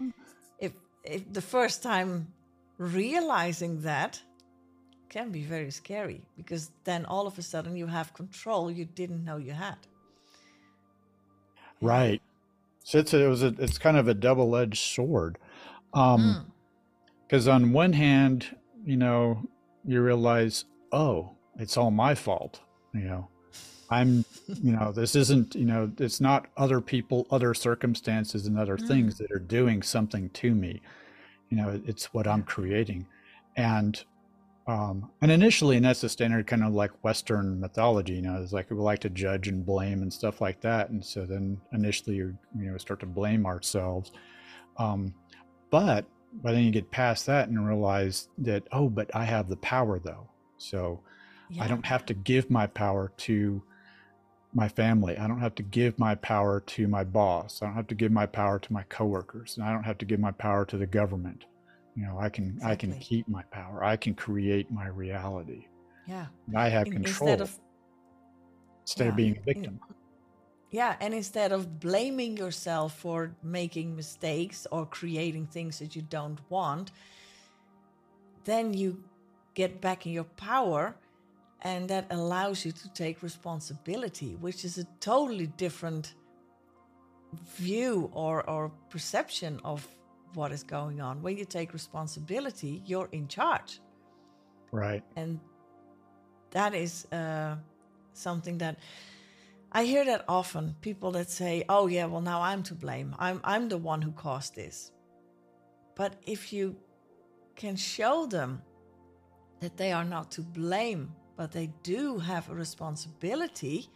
if 0.60 0.74
if 1.04 1.32
the 1.32 1.42
first 1.42 1.82
time 1.82 2.28
realizing 2.78 3.82
that 3.82 4.22
can 5.10 5.32
be 5.32 5.44
very 5.44 5.72
scary 5.72 6.22
because 6.36 6.72
then 6.84 7.06
all 7.06 7.26
of 7.26 7.38
a 7.40 7.42
sudden 7.42 7.78
you 7.78 7.88
have 7.88 8.14
control 8.14 8.70
you 8.70 8.86
didn't 8.86 9.24
know 9.24 9.38
you 9.38 9.54
had. 9.54 9.78
Right. 11.82 12.22
So 12.86 13.00
it's 13.00 13.14
a, 13.14 13.26
it 13.26 13.28
was 13.28 13.44
a, 13.44 13.54
it's 13.60 13.78
kind 13.78 13.98
of 13.98 14.08
a 14.08 14.14
double 14.14 14.56
edged 14.56 14.80
sword. 14.80 15.38
Um, 15.94 16.54
because 17.28 17.48
mm. 17.48 17.54
on 17.54 17.74
one 17.74 17.92
hand, 17.92 18.56
you 18.86 18.96
know, 18.96 19.42
you 19.86 20.02
realize, 20.02 20.66
oh, 20.94 21.32
it's 21.60 21.76
all 21.76 21.92
my 21.92 22.16
fault. 22.16 22.62
You 22.94 23.02
know, 23.02 23.28
I'm, 23.90 24.24
you 24.48 24.72
know, 24.72 24.94
this 24.94 25.16
isn't, 25.16 25.56
you 25.56 25.66
know, 25.66 25.92
it's 26.00 26.22
not 26.22 26.48
other 26.56 26.80
people, 26.80 27.28
other 27.30 27.54
circumstances, 27.54 28.46
and 28.46 28.58
other 28.58 28.78
mm. 28.78 28.88
things 28.88 29.18
that 29.18 29.32
are 29.32 29.40
doing 29.40 29.82
something 29.82 30.30
to 30.30 30.56
me 30.56 30.82
you 31.50 31.58
know 31.58 31.80
it's 31.86 32.14
what 32.14 32.28
i'm 32.28 32.44
creating 32.44 33.06
and 33.56 34.04
um, 34.68 35.10
and 35.22 35.32
initially 35.32 35.76
and 35.76 35.86
that's 35.86 36.02
the 36.02 36.10
standard 36.10 36.48
kind 36.48 36.64
of 36.64 36.74
like 36.74 36.92
western 37.04 37.60
mythology 37.60 38.14
you 38.14 38.22
know 38.22 38.42
it's 38.42 38.54
like 38.54 38.70
we 38.70 38.78
like 38.78 39.00
to 39.00 39.10
judge 39.10 39.48
and 39.48 39.66
blame 39.66 40.02
and 40.02 40.12
stuff 40.12 40.42
like 40.42 40.60
that 40.62 40.90
and 40.90 41.04
so 41.04 41.26
then 41.26 41.60
initially 41.74 42.16
you 42.16 42.38
you 42.58 42.72
know 42.72 42.78
start 42.78 43.00
to 43.00 43.06
blame 43.06 43.46
ourselves 43.46 44.12
um, 44.78 45.14
but 45.70 46.06
but 46.42 46.52
then 46.52 46.64
you 46.64 46.72
get 46.72 46.90
past 46.92 47.26
that 47.26 47.48
and 47.48 47.68
realize 47.68 48.28
that 48.38 48.64
oh 48.72 48.90
but 48.90 49.10
i 49.16 49.24
have 49.24 49.48
the 49.48 49.58
power 49.58 50.00
though 50.00 50.28
so 50.58 51.00
yeah. 51.50 51.64
i 51.64 51.68
don't 51.68 51.86
have 51.86 52.06
to 52.06 52.14
give 52.14 52.50
my 52.50 52.68
power 52.68 53.12
to 53.18 53.62
my 54.56 54.70
family. 54.70 55.18
I 55.18 55.28
don't 55.28 55.42
have 55.42 55.54
to 55.56 55.64
give 55.64 56.00
my 56.00 56.16
power 56.16 56.62
to 56.62 56.88
my 56.88 57.04
boss. 57.04 57.62
I 57.62 57.66
don't 57.66 57.76
have 57.76 57.88
to 57.88 57.96
give 57.96 58.12
my 58.12 58.26
power 58.26 58.58
to 58.58 58.74
my 58.74 58.84
coworkers. 58.84 59.58
And 59.58 59.68
I 59.68 59.74
don't 59.74 59.84
have 59.84 59.98
to 60.00 60.06
give 60.06 60.20
my 60.20 60.32
power 60.32 60.66
to 60.66 60.78
the 60.78 60.88
government. 60.88 61.44
You 61.96 62.06
know, 62.06 62.20
I 62.20 62.30
can 62.30 62.48
exactly. 62.56 62.72
I 62.72 62.76
can 62.76 63.00
keep 63.00 63.28
my 63.28 63.44
power. 63.52 63.84
I 63.84 63.96
can 63.96 64.14
create 64.14 64.70
my 64.70 64.88
reality. 64.88 65.68
Yeah. 66.08 66.28
I 66.56 66.70
have 66.70 66.86
control 66.86 67.30
instead 67.30 67.42
of, 67.42 67.60
instead 68.82 69.06
yeah, 69.06 69.10
of 69.10 69.16
being 69.16 69.38
a 69.38 69.42
victim. 69.42 69.80
Yeah, 70.72 70.96
and 71.00 71.14
instead 71.14 71.52
of 71.54 71.80
blaming 71.80 72.36
yourself 72.36 72.98
for 72.98 73.34
making 73.42 73.96
mistakes 73.96 74.68
or 74.72 74.86
creating 74.86 75.48
things 75.48 75.80
that 75.80 75.96
you 75.96 76.02
don't 76.02 76.40
want, 76.50 76.92
then 78.44 78.74
you 78.74 79.02
get 79.54 79.80
back 79.80 80.06
in 80.06 80.12
your 80.12 80.26
power 80.26 80.96
and 81.62 81.90
that 81.90 82.06
allows 82.10 82.66
you 82.66 82.72
to 82.74 82.90
take 82.94 83.24
responsibility, 83.24 84.36
which 84.42 84.66
is 84.66 84.78
a 84.78 84.84
totally 85.00 85.48
different 85.48 86.14
view 87.58 88.12
or, 88.14 88.48
or 88.50 88.72
perception 88.90 89.62
of 89.64 89.88
what 90.36 90.52
is 90.52 90.64
going 90.64 91.02
on. 91.02 91.22
When 91.22 91.38
you 91.38 91.46
take 91.46 91.74
responsibility, 91.74 92.82
you're 92.86 93.10
in 93.12 93.28
charge. 93.28 93.80
Right. 94.72 95.04
And 95.16 95.40
that 96.52 96.74
is 96.74 97.06
uh, 97.12 97.56
something 98.14 98.58
that 98.60 98.80
I 99.72 99.84
hear 99.84 100.06
that 100.06 100.26
often. 100.28 100.76
People 100.82 101.12
that 101.12 101.30
say, 101.30 101.64
"Oh 101.68 101.88
yeah, 101.88 102.06
well 102.06 102.22
now 102.22 102.42
I'm 102.42 102.64
to 102.64 102.76
blame. 102.76 103.16
I'm 103.20 103.42
I'm 103.44 103.70
the 103.70 103.78
one 103.78 104.02
who 104.02 104.12
caused 104.12 104.56
this." 104.56 104.92
But 105.96 106.16
if 106.26 106.52
you 106.54 106.76
can 107.56 107.76
show 107.76 108.26
them 108.26 108.62
that 109.60 109.78
they 109.78 109.92
are 109.92 110.04
not 110.04 110.32
to 110.32 110.42
blame 110.42 111.14
but 111.36 111.52
they 111.52 111.68
do 111.84 112.18
have 112.18 112.50
a 112.50 112.56
responsibility, 112.56 113.90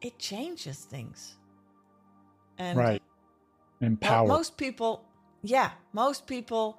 it 0.00 0.18
changes 0.18 0.78
things. 0.78 1.36
And 2.56 2.78
right. 2.78 3.02
Empower. 3.80 4.26
Most 4.26 4.56
people, 4.56 5.04
yeah, 5.42 5.70
most 5.92 6.26
people 6.26 6.78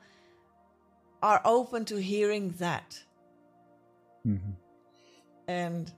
are 1.22 1.42
open 1.46 1.86
to 1.86 1.98
hearing 2.02 2.54
that. 2.60 3.02
Mm-hmm. 4.26 4.52
And 5.48 5.92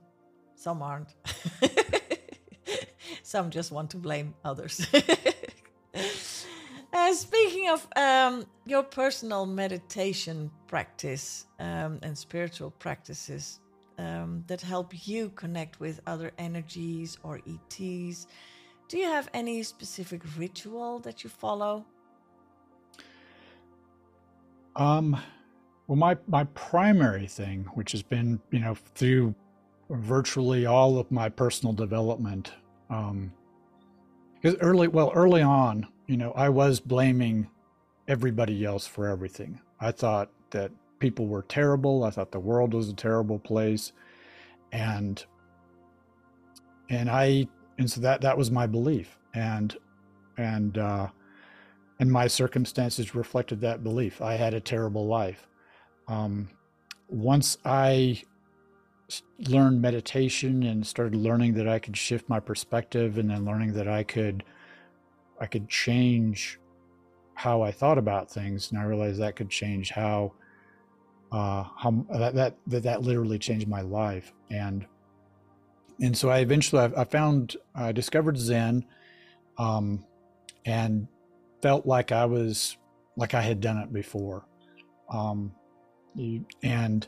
some 0.56 0.82
aren't. 0.82 1.14
some 3.24 3.50
just 3.50 3.72
want 3.72 3.90
to 3.92 3.98
blame 3.98 4.34
others. 4.44 4.86
uh, 6.94 7.14
speaking 7.14 7.52
Speaking 7.62 7.70
of 7.70 7.88
um, 7.96 8.46
your 8.66 8.82
personal 8.82 9.46
meditation 9.46 10.50
practice 10.68 11.46
um, 11.60 12.00
and 12.02 12.18
spiritual 12.18 12.72
practices 12.72 13.60
um, 14.00 14.44
that 14.48 14.62
help 14.62 15.08
you 15.08 15.30
connect 15.30 15.80
with 15.80 16.00
other 16.08 16.32
energies 16.40 17.18
or 17.22 17.40
ETs, 17.48 18.26
do 18.92 18.98
you 18.98 19.06
have 19.06 19.30
any 19.34 19.64
specific 19.64 20.22
ritual 20.38 21.00
that 21.00 21.24
you 21.24 21.30
follow? 21.30 21.86
Um, 24.76 25.16
well, 25.88 25.96
my 25.96 26.18
my 26.28 26.44
primary 26.44 27.26
thing, 27.26 27.64
which 27.74 27.94
has 27.94 28.04
been 28.04 28.42
you 28.52 28.60
know 28.60 28.76
through 28.96 29.34
virtually 29.90 30.66
all 30.66 31.00
of 31.00 31.10
my 31.10 31.30
personal 31.30 31.72
development, 31.72 32.52
um, 32.90 33.32
because 34.42 34.58
early 34.60 34.90
well 34.90 35.14
early 35.16 35.42
on, 35.42 35.88
you 36.08 36.18
know, 36.18 36.34
I 36.34 36.50
was 36.50 36.82
blaming 36.82 37.48
everybody 38.10 38.66
else 38.66 38.86
for 38.86 39.08
everything. 39.08 39.62
I 39.80 39.92
thought 39.94 40.30
that 40.50 40.70
people 41.00 41.28
were 41.28 41.44
terrible. 41.44 42.04
I 42.04 42.10
thought 42.10 42.34
the 42.34 42.42
world 42.42 42.74
was 42.74 42.90
a 42.90 42.94
terrible 42.94 43.40
place, 43.40 43.94
and 44.74 45.24
and 46.90 47.10
I 47.10 47.48
and 47.82 47.90
so 47.90 48.00
that 48.00 48.22
that 48.22 48.38
was 48.38 48.52
my 48.52 48.68
belief, 48.68 49.18
and 49.34 49.76
and 50.38 50.78
uh, 50.78 51.08
and 52.00 52.12
my 52.12 52.28
circumstances 52.28 53.16
reflected 53.16 53.60
that 53.62 53.84
belief. 53.84 54.22
I 54.22 54.36
had 54.36 54.54
a 54.54 54.60
terrible 54.60 55.08
life. 55.08 55.48
Um, 56.08 56.48
once 57.10 57.58
I 57.66 58.22
learned 59.50 59.82
meditation 59.82 60.62
and 60.62 60.86
started 60.86 61.16
learning 61.16 61.56
that 61.56 61.68
I 61.68 61.80
could 61.80 61.98
shift 61.98 62.30
my 62.30 62.40
perspective, 62.40 63.18
and 63.18 63.32
then 63.32 63.46
learning 63.46 63.74
that 63.74 63.88
I 63.88 64.04
could, 64.04 64.44
I 65.40 65.48
could 65.48 65.68
change 65.68 66.60
how 67.34 67.64
I 67.64 67.72
thought 67.72 67.98
about 67.98 68.30
things, 68.30 68.70
and 68.70 68.80
I 68.80 68.84
realized 68.84 69.20
that 69.20 69.36
could 69.36 69.50
change 69.50 69.90
how, 69.90 70.34
uh, 71.32 71.64
how 71.64 72.06
that 72.12 72.36
that 72.36 72.58
that, 72.68 72.84
that 72.84 73.02
literally 73.02 73.40
changed 73.40 73.68
my 73.68 73.82
life, 73.82 74.34
and 74.52 74.86
and 76.02 76.18
so 76.18 76.30
I 76.30 76.40
eventually 76.40 76.82
I, 76.98 77.04
found 77.06 77.56
I 77.76 77.92
discovered 77.92 78.38
Zen, 78.38 78.86
um, 79.58 80.04
and 80.66 81.08
felt 81.62 81.86
like 81.86 82.12
I 82.12 82.26
was 82.26 82.78
like 83.16 83.34
I 83.34 83.42
had 83.42 83.62
done 83.62 83.78
it 83.78 83.94
before. 83.94 84.46
Um, 85.10 85.54
and 86.64 87.08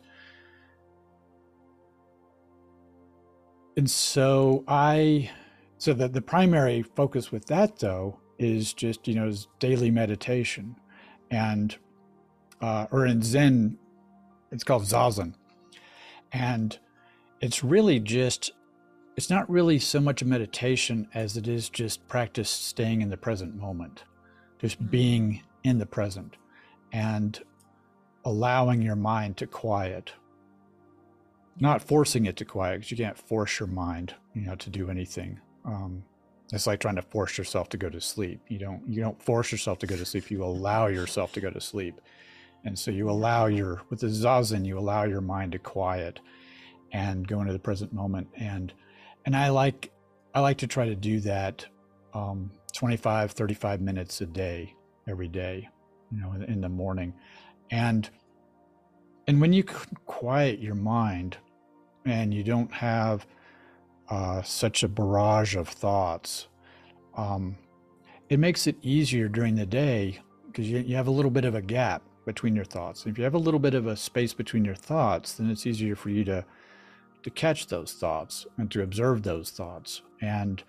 and 3.75 3.89
so 3.89 4.63
I 4.67 5.31
so 5.77 5.93
that 5.93 6.13
the 6.13 6.21
primary 6.21 6.83
focus 6.83 7.31
with 7.31 7.45
that 7.47 7.79
though 7.79 8.19
is 8.37 8.73
just 8.73 9.07
you 9.07 9.15
know 9.15 9.27
is 9.27 9.47
daily 9.59 9.89
meditation 9.89 10.75
and 11.31 11.75
uh, 12.61 12.85
or 12.91 13.07
in 13.07 13.21
Zen 13.21 13.77
it's 14.51 14.63
called 14.63 14.83
zazen 14.83 15.33
and 16.31 16.77
it's 17.41 17.63
really 17.63 17.99
just 17.99 18.51
it's 19.15 19.29
not 19.29 19.49
really 19.49 19.79
so 19.79 19.99
much 19.99 20.21
a 20.21 20.25
meditation 20.25 21.07
as 21.13 21.37
it 21.37 21.47
is 21.47 21.69
just 21.69 22.07
practice 22.07 22.49
staying 22.49 23.01
in 23.01 23.09
the 23.09 23.17
present 23.17 23.55
moment 23.55 24.03
just 24.63 24.79
mm-hmm. 24.79 24.87
being 24.87 25.43
in 25.63 25.77
the 25.77 25.85
present 25.85 26.37
and 26.91 27.39
allowing 28.25 28.81
your 28.81 28.95
mind 28.95 29.37
to 29.37 29.45
quiet. 29.45 30.13
Not 31.59 31.83
forcing 31.83 32.25
it 32.25 32.37
to 32.37 32.45
quiet 32.45 32.77
because 32.77 32.91
you 32.91 32.97
can't 32.97 33.17
force 33.17 33.59
your 33.59 33.67
mind 33.67 34.15
you 34.33 34.41
know 34.41 34.55
to 34.55 34.69
do 34.71 34.89
anything. 34.89 35.39
Um, 35.65 36.03
it's 36.51 36.65
like 36.65 36.79
trying 36.79 36.95
to 36.95 37.01
force 37.01 37.37
yourself 37.37 37.69
to 37.69 37.77
go 37.77 37.89
to 37.89 38.01
sleep. 38.01 38.39
You 38.47 38.57
don't 38.57 38.81
you 38.87 39.01
don't 39.01 39.21
force 39.21 39.51
yourself 39.51 39.77
to 39.79 39.87
go 39.87 39.95
to 39.95 40.05
sleep 40.05 40.31
you 40.31 40.43
allow 40.43 40.87
yourself 40.87 41.33
to 41.33 41.41
go 41.41 41.51
to 41.51 41.61
sleep. 41.61 42.01
And 42.65 42.79
so 42.79 42.91
you 42.91 43.09
allow 43.09 43.47
your 43.47 43.81
with 43.89 43.99
the 43.99 44.07
zazen 44.07 44.65
you 44.65 44.79
allow 44.79 45.03
your 45.03 45.21
mind 45.21 45.51
to 45.51 45.59
quiet 45.59 46.19
and 46.91 47.27
go 47.27 47.41
into 47.41 47.53
the 47.53 47.59
present 47.59 47.91
moment 47.91 48.29
and 48.35 48.73
and 49.25 49.35
i 49.35 49.49
like 49.49 49.91
i 50.33 50.39
like 50.39 50.57
to 50.57 50.67
try 50.67 50.85
to 50.85 50.95
do 50.95 51.19
that 51.19 51.65
um, 52.13 52.51
25, 52.73 53.31
35 53.31 53.81
minutes 53.81 54.21
a 54.21 54.25
day, 54.25 54.73
every 55.07 55.27
day, 55.27 55.69
you 56.11 56.19
know, 56.19 56.33
in, 56.47 56.61
the 56.61 56.69
morning. 56.69 57.13
And 57.71 58.09
and 59.27 59.39
when 59.39 59.53
you 59.53 59.63
quiet 59.63 60.59
your 60.59 60.75
mind 60.75 61.37
and 62.05 62.33
you 62.33 62.43
don't 62.43 62.71
have 62.71 63.25
uh, 64.09 64.41
such 64.41 64.83
a 64.83 64.87
barrage 64.87 65.55
of 65.55 65.69
thoughts, 65.69 66.47
um, 67.15 67.55
it 68.29 68.37
makes 68.37 68.67
it 68.67 68.75
easier 68.81 69.29
during 69.29 69.55
the 69.55 69.65
day 69.65 70.19
because 70.47 70.69
you, 70.69 70.79
you 70.79 70.95
have 70.95 71.07
a 71.07 71.11
little 71.11 71.31
bit 71.31 71.45
of 71.45 71.55
a 71.55 71.61
gap 71.61 72.01
between 72.25 72.55
your 72.55 72.65
thoughts. 72.65 73.05
If 73.05 73.17
you 73.17 73.23
have 73.23 73.33
a 73.33 73.39
little 73.39 73.59
bit 73.59 73.73
of 73.73 73.87
a 73.87 73.95
space 73.95 74.33
between 74.33 74.65
your 74.65 74.75
thoughts, 74.75 75.33
then 75.33 75.49
it's 75.49 75.65
easier 75.65 75.95
for 75.95 76.09
you 76.09 76.25
to 76.25 76.45
to 77.23 77.29
catch 77.29 77.67
those 77.67 77.93
thoughts 77.93 78.45
and 78.57 78.69
to 78.71 78.83
observe 78.83 79.23
those 79.23 79.51
thoughts. 79.51 80.01
And 80.21 80.63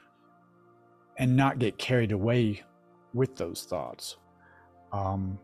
and 1.17 1.37
not 1.37 1.59
get 1.59 1.79
carried 1.79 2.13
away 2.13 2.63
with 3.13 3.37
those 3.37 3.63
thoughts. 3.63 4.17
Um, 4.93 5.39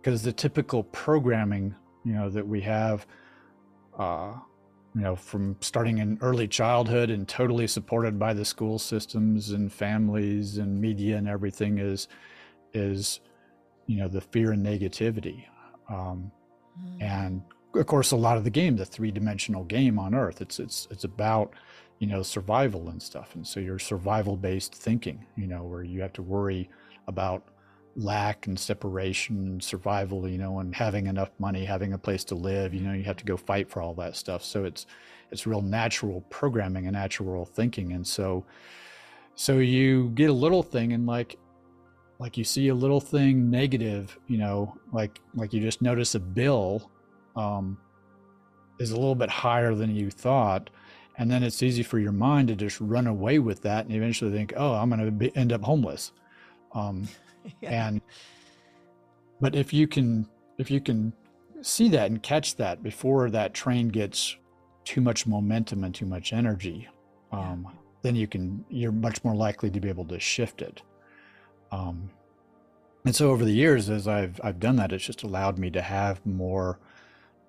because 0.00 0.22
the 0.22 0.32
typical 0.32 0.82
programming, 0.84 1.74
you 2.04 2.12
know, 2.12 2.28
that 2.28 2.46
we 2.46 2.60
have, 2.62 3.06
uh, 3.98 4.32
you 4.94 5.00
know, 5.00 5.14
from 5.14 5.56
starting 5.60 5.98
in 5.98 6.18
early 6.20 6.48
childhood 6.48 7.08
and 7.10 7.28
totally 7.28 7.68
supported 7.68 8.18
by 8.18 8.34
the 8.34 8.44
school 8.44 8.78
systems 8.80 9.50
and 9.50 9.72
families 9.72 10.58
and 10.58 10.80
media 10.80 11.16
and 11.16 11.28
everything 11.28 11.78
is, 11.78 12.08
is, 12.74 13.20
you 13.86 13.98
know, 13.98 14.08
the 14.08 14.20
fear 14.20 14.52
and 14.52 14.66
negativity. 14.66 15.44
Um, 15.88 16.32
mm. 16.84 17.02
And 17.02 17.42
of 17.74 17.86
course, 17.86 18.12
a 18.12 18.16
lot 18.16 18.36
of 18.36 18.44
the 18.44 18.50
game, 18.50 18.76
the 18.76 18.84
three 18.84 19.10
dimensional 19.10 19.64
game 19.64 19.98
on 19.98 20.14
Earth, 20.14 20.40
it's 20.40 20.58
it's 20.58 20.88
it's 20.90 21.04
about 21.04 21.54
you 21.98 22.06
know 22.06 22.22
survival 22.22 22.88
and 22.88 23.02
stuff. 23.02 23.34
And 23.34 23.46
so 23.46 23.60
your 23.60 23.78
survival 23.78 24.36
based 24.36 24.74
thinking 24.74 25.24
you 25.36 25.46
know 25.46 25.64
where 25.64 25.82
you 25.82 26.00
have 26.02 26.12
to 26.14 26.22
worry 26.22 26.68
about 27.06 27.44
lack 27.94 28.46
and 28.46 28.58
separation 28.58 29.36
and 29.36 29.62
survival 29.62 30.26
you 30.26 30.38
know 30.38 30.60
and 30.60 30.74
having 30.74 31.08
enough 31.08 31.30
money 31.38 31.62
having 31.62 31.92
a 31.92 31.98
place 31.98 32.24
to 32.24 32.34
live 32.34 32.72
you 32.72 32.80
know 32.80 32.94
you 32.94 33.02
have 33.02 33.18
to 33.18 33.24
go 33.24 33.36
fight 33.36 33.68
for 33.70 33.80
all 33.82 33.94
that 33.94 34.16
stuff. 34.16 34.44
So 34.44 34.64
it's 34.64 34.86
it's 35.30 35.46
real 35.46 35.62
natural 35.62 36.20
programming 36.28 36.86
and 36.86 36.94
natural 36.94 37.44
thinking. 37.44 37.92
And 37.92 38.06
so 38.06 38.44
so 39.34 39.58
you 39.58 40.10
get 40.10 40.28
a 40.30 40.32
little 40.32 40.62
thing 40.62 40.92
and 40.92 41.06
like 41.06 41.38
like 42.18 42.36
you 42.36 42.44
see 42.44 42.68
a 42.68 42.74
little 42.74 43.00
thing 43.00 43.50
negative 43.50 44.16
you 44.28 44.38
know 44.38 44.76
like 44.92 45.18
like 45.34 45.52
you 45.52 45.60
just 45.60 45.82
notice 45.82 46.14
a 46.14 46.20
bill 46.20 46.91
um 47.36 47.78
is 48.78 48.90
a 48.90 48.96
little 48.96 49.14
bit 49.14 49.30
higher 49.30 49.74
than 49.74 49.94
you 49.94 50.10
thought 50.10 50.70
and 51.18 51.30
then 51.30 51.42
it's 51.42 51.62
easy 51.62 51.82
for 51.82 51.98
your 51.98 52.12
mind 52.12 52.48
to 52.48 52.56
just 52.56 52.80
run 52.80 53.06
away 53.06 53.38
with 53.38 53.62
that 53.62 53.86
and 53.86 53.94
eventually 53.94 54.30
think 54.30 54.52
oh 54.56 54.74
i'm 54.74 54.90
going 54.90 55.18
to 55.18 55.38
end 55.38 55.52
up 55.52 55.62
homeless 55.62 56.12
um, 56.74 57.06
yeah. 57.60 57.86
and 57.86 58.00
but 59.40 59.54
if 59.54 59.72
you 59.72 59.86
can 59.86 60.26
if 60.58 60.70
you 60.70 60.80
can 60.80 61.12
see 61.60 61.88
that 61.88 62.10
and 62.10 62.22
catch 62.22 62.56
that 62.56 62.82
before 62.82 63.30
that 63.30 63.54
train 63.54 63.88
gets 63.88 64.36
too 64.84 65.00
much 65.00 65.26
momentum 65.26 65.84
and 65.84 65.94
too 65.94 66.06
much 66.06 66.32
energy 66.32 66.88
um, 67.30 67.66
yeah. 67.68 67.78
then 68.02 68.16
you 68.16 68.26
can 68.26 68.64
you're 68.68 68.92
much 68.92 69.22
more 69.22 69.34
likely 69.34 69.70
to 69.70 69.80
be 69.80 69.88
able 69.88 70.04
to 70.04 70.18
shift 70.18 70.62
it 70.62 70.82
um, 71.70 72.10
and 73.04 73.14
so 73.14 73.30
over 73.30 73.44
the 73.44 73.52
years 73.52 73.90
as 73.90 74.08
i've 74.08 74.40
i've 74.42 74.58
done 74.58 74.76
that 74.76 74.92
it's 74.92 75.04
just 75.04 75.22
allowed 75.22 75.58
me 75.58 75.70
to 75.70 75.82
have 75.82 76.24
more 76.24 76.78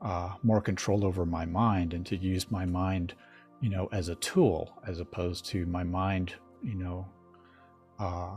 uh, 0.03 0.33
more 0.43 0.61
control 0.61 1.05
over 1.05 1.25
my 1.25 1.45
mind 1.45 1.93
and 1.93 2.05
to 2.05 2.15
use 2.15 2.51
my 2.51 2.65
mind 2.65 3.15
you 3.63 3.69
know, 3.69 3.87
as 3.93 4.09
a 4.09 4.15
tool 4.15 4.73
as 4.85 4.99
opposed 4.99 5.45
to 5.45 5.65
my 5.67 5.85
mind, 5.85 6.33
you 6.61 6.75
know, 6.75 7.07
uh, 7.97 8.31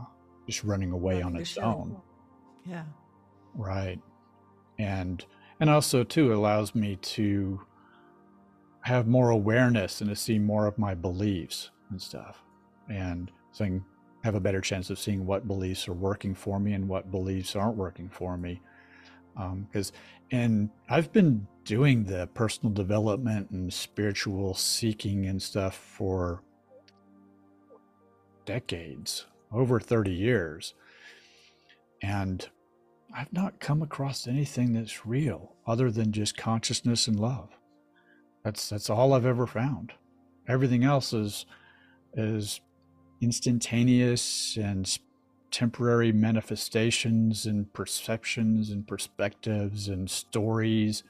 just 0.47 0.63
running 0.63 0.93
away 0.93 1.21
on 1.21 1.35
its 1.35 1.57
own. 1.57 1.97
Yeah. 2.65 2.85
Right. 3.53 3.99
And 4.79 5.25
and 5.59 5.69
also 5.69 6.05
too 6.05 6.33
allows 6.33 6.73
me 6.73 6.95
to 6.95 7.59
have 8.81 9.05
more 9.05 9.31
awareness 9.31 9.99
and 9.99 10.09
to 10.09 10.15
see 10.15 10.39
more 10.39 10.65
of 10.65 10.77
my 10.77 10.95
beliefs 10.95 11.71
and 11.89 12.01
stuff. 12.01 12.41
And 12.89 13.29
so 13.51 13.81
have 14.23 14.35
a 14.35 14.39
better 14.39 14.61
chance 14.61 14.89
of 14.89 14.97
seeing 14.97 15.25
what 15.25 15.45
beliefs 15.45 15.89
are 15.89 15.93
working 15.93 16.35
for 16.35 16.57
me 16.57 16.71
and 16.71 16.87
what 16.87 17.11
beliefs 17.11 17.53
aren't 17.53 17.75
working 17.75 18.07
for 18.07 18.37
me. 18.37 18.61
Because, 19.35 19.91
um, 19.91 19.97
and 20.31 20.69
I've 20.87 21.11
been 21.11 21.47
doing 21.67 22.05
the 22.05 22.29
personal 22.33 22.73
development 22.73 23.49
and 23.51 23.73
spiritual 23.73 24.53
seeking 24.53 25.25
and 25.25 25.41
stuff 25.41 25.75
for 25.75 26.41
decades, 28.45 29.25
over 29.51 29.77
30 29.77 30.11
years. 30.11 30.73
And 32.01 32.47
I've 33.13 33.33
not 33.33 33.59
come 33.59 33.81
across 33.81 34.27
anything 34.27 34.71
that's 34.71 35.05
real 35.05 35.55
other 35.67 35.91
than 35.91 36.13
just 36.13 36.37
consciousness 36.37 37.05
and 37.05 37.19
love. 37.19 37.49
That's 38.45 38.69
that's 38.69 38.89
all 38.89 39.11
I've 39.11 39.25
ever 39.25 39.45
found. 39.45 39.91
Everything 40.47 40.85
else 40.85 41.11
is 41.11 41.45
is 42.15 42.61
instantaneous 43.19 44.55
and 44.55 44.97
temporary 45.51 46.13
manifestations 46.13 47.45
and 47.45 47.73
perceptions 47.73 48.69
and 48.69 48.87
perspectives 48.87 49.89
and 49.89 50.09
stories 50.09 51.03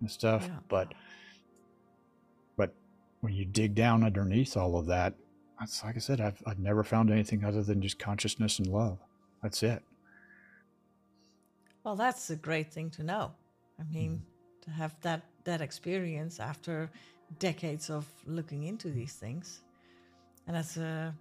and 0.00 0.10
stuff. 0.10 0.44
Yeah. 0.46 0.58
But 0.68 0.94
but 2.56 2.74
when 3.20 3.34
you 3.34 3.44
dig 3.44 3.74
down 3.74 4.04
underneath 4.04 4.56
all 4.56 4.76
of 4.78 4.86
that, 4.86 5.14
that's 5.58 5.82
like 5.84 5.96
I 5.96 6.00
said, 6.00 6.20
I've 6.20 6.42
I've 6.46 6.58
never 6.58 6.84
found 6.84 7.10
anything 7.10 7.44
other 7.44 7.62
than 7.62 7.80
just 7.82 7.98
consciousness 7.98 8.58
and 8.58 8.68
love. 8.68 8.98
That's 9.42 9.62
it. 9.62 9.82
Well, 11.84 11.96
that's 11.96 12.30
a 12.30 12.36
great 12.36 12.72
thing 12.72 12.90
to 12.90 13.02
know. 13.02 13.32
I 13.80 13.84
mean, 13.92 14.22
mm. 14.22 14.64
to 14.64 14.70
have 14.70 14.94
that 15.02 15.22
that 15.44 15.60
experience 15.60 16.40
after 16.40 16.90
decades 17.38 17.90
of 17.90 18.06
looking 18.26 18.64
into 18.64 18.90
these 18.90 19.14
things, 19.14 19.60
and 20.46 20.56
that's 20.56 20.76
a 20.76 21.14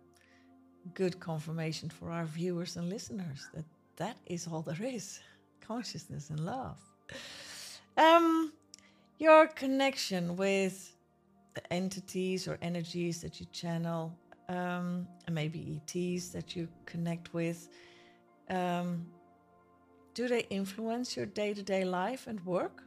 good 0.94 1.20
confirmation 1.20 1.90
for 1.90 2.12
our 2.12 2.26
viewers 2.26 2.78
and 2.78 2.90
listeners 2.90 3.48
that 3.54 3.66
that 3.98 4.18
is 4.26 4.48
all 4.48 4.62
there 4.62 4.82
is: 4.82 5.20
consciousness 5.62 6.30
and 6.30 6.40
love. 6.40 6.78
Um, 7.98 8.54
your 9.20 9.48
connection 9.48 10.36
with 10.36 10.96
the 11.54 11.74
entities 11.74 12.48
or 12.48 12.58
energies 12.62 13.22
that 13.22 13.40
you 13.40 13.48
channel, 13.52 14.16
um, 14.50 15.08
and 15.26 15.34
maybe 15.34 15.82
ETs 15.82 16.30
that 16.30 16.56
you 16.56 16.68
connect 16.86 17.34
with. 17.34 17.70
Um, 18.50 19.08
do 20.14 20.28
they 20.28 20.42
influence 20.50 21.16
your 21.16 21.26
day 21.26 21.54
to 21.54 21.64
day 21.64 21.84
life 21.84 22.28
and 22.28 22.44
work? 22.46 22.84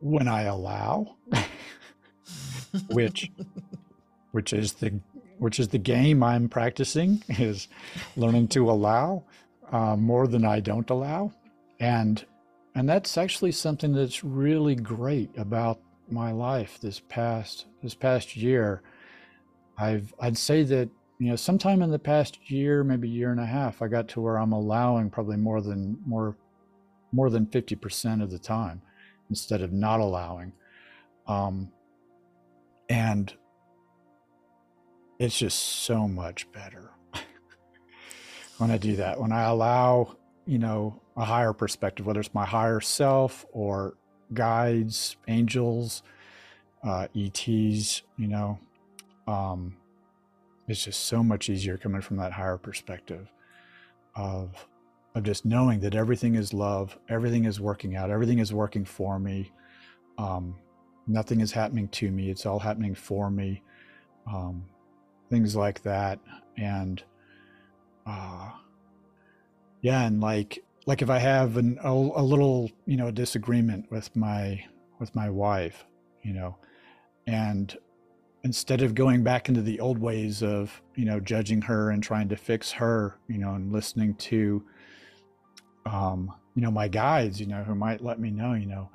When 0.00 0.28
I 0.28 0.42
allow, 0.42 1.16
which 2.88 3.30
which 4.32 4.52
is 4.52 4.74
the 4.74 5.00
which 5.38 5.58
is 5.58 5.68
the 5.68 5.78
game 5.78 6.22
I'm 6.22 6.48
practicing 6.48 7.22
is 7.28 7.68
learning 8.16 8.48
to 8.48 8.70
allow 8.70 9.24
uh, 9.72 9.96
more 9.96 10.26
than 10.26 10.44
I 10.44 10.60
don't 10.60 10.88
allow, 10.90 11.32
and 11.78 12.24
and 12.74 12.88
that's 12.88 13.18
actually 13.18 13.52
something 13.52 13.92
that's 13.92 14.22
really 14.24 14.74
great 14.74 15.30
about 15.36 15.80
my 16.10 16.32
life 16.32 16.78
this 16.80 17.00
past 17.00 17.66
this 17.82 17.94
past 17.94 18.36
year. 18.36 18.82
I've 19.78 20.12
I'd 20.20 20.38
say 20.38 20.62
that 20.64 20.88
you 21.20 21.28
know, 21.28 21.36
sometime 21.36 21.82
in 21.82 21.90
the 21.90 21.98
past 21.98 22.50
year, 22.50 22.82
maybe 22.82 23.06
year 23.06 23.30
and 23.30 23.40
a 23.40 23.46
half, 23.46 23.82
I 23.82 23.88
got 23.88 24.08
to 24.08 24.22
where 24.22 24.38
I'm 24.38 24.52
allowing 24.52 25.10
probably 25.10 25.36
more 25.36 25.60
than 25.60 25.98
more 26.06 26.34
more 27.12 27.28
than 27.28 27.44
50% 27.46 28.22
of 28.22 28.30
the 28.30 28.38
time 28.38 28.80
instead 29.28 29.60
of 29.62 29.72
not 29.72 30.00
allowing. 30.00 30.52
Um, 31.26 31.72
and 32.88 33.32
it's 35.18 35.36
just 35.36 35.58
so 35.58 36.08
much 36.08 36.50
better 36.52 36.90
when 38.58 38.70
I 38.70 38.78
do 38.78 38.96
that. 38.96 39.20
When 39.20 39.32
I 39.32 39.42
allow, 39.42 40.16
you 40.46 40.58
know, 40.58 41.00
a 41.16 41.24
higher 41.24 41.52
perspective, 41.52 42.06
whether 42.06 42.20
it's 42.20 42.34
my 42.34 42.46
higher 42.46 42.80
self 42.80 43.46
or 43.52 43.94
guides, 44.32 45.16
angels, 45.28 46.02
uh, 46.84 47.06
ETs, 47.14 48.02
you 48.16 48.28
know, 48.28 48.58
um, 49.26 49.76
it's 50.68 50.84
just 50.84 51.06
so 51.06 51.22
much 51.22 51.48
easier 51.48 51.76
coming 51.76 52.00
from 52.00 52.16
that 52.18 52.32
higher 52.32 52.56
perspective 52.56 53.28
of 54.14 54.66
of 55.16 55.24
just 55.24 55.44
knowing 55.44 55.80
that 55.80 55.96
everything 55.96 56.36
is 56.36 56.54
love, 56.54 56.96
everything 57.08 57.44
is 57.44 57.60
working 57.60 57.96
out, 57.96 58.10
everything 58.10 58.38
is 58.38 58.54
working 58.54 58.84
for 58.84 59.18
me. 59.18 59.50
Um, 60.18 60.54
nothing 61.08 61.40
is 61.40 61.50
happening 61.50 61.88
to 61.88 62.10
me; 62.10 62.30
it's 62.30 62.46
all 62.46 62.60
happening 62.60 62.94
for 62.94 63.30
me. 63.30 63.62
Um, 64.32 64.64
things 65.28 65.56
like 65.56 65.82
that, 65.82 66.20
and 66.56 67.02
uh, 68.06 68.50
yeah, 69.80 70.06
and 70.06 70.20
like 70.20 70.62
like 70.86 71.02
if 71.02 71.10
I 71.10 71.18
have 71.18 71.56
an, 71.56 71.78
a, 71.82 71.90
a 71.90 72.22
little 72.22 72.70
you 72.86 72.96
know 72.96 73.10
disagreement 73.10 73.90
with 73.90 74.14
my 74.16 74.64
with 74.98 75.14
my 75.14 75.30
wife, 75.30 75.84
you 76.22 76.32
know, 76.32 76.56
and 77.26 77.76
instead 78.42 78.82
of 78.82 78.94
going 78.94 79.22
back 79.22 79.48
into 79.48 79.62
the 79.62 79.80
old 79.80 79.98
ways 79.98 80.42
of 80.42 80.80
you 80.94 81.04
know 81.04 81.20
judging 81.20 81.62
her 81.62 81.90
and 81.90 82.02
trying 82.02 82.28
to 82.28 82.36
fix 82.36 82.72
her 82.72 83.18
you 83.28 83.36
know 83.36 83.52
and 83.52 83.70
listening 83.70 84.14
to 84.14 84.64
um 85.84 86.32
you 86.54 86.62
know 86.62 86.70
my 86.70 86.88
guides 86.88 87.38
you 87.38 87.44
know 87.44 87.62
who 87.62 87.74
might 87.74 88.02
let 88.02 88.18
me 88.18 88.30
know 88.30 88.54
you 88.54 88.64
know 88.64 88.88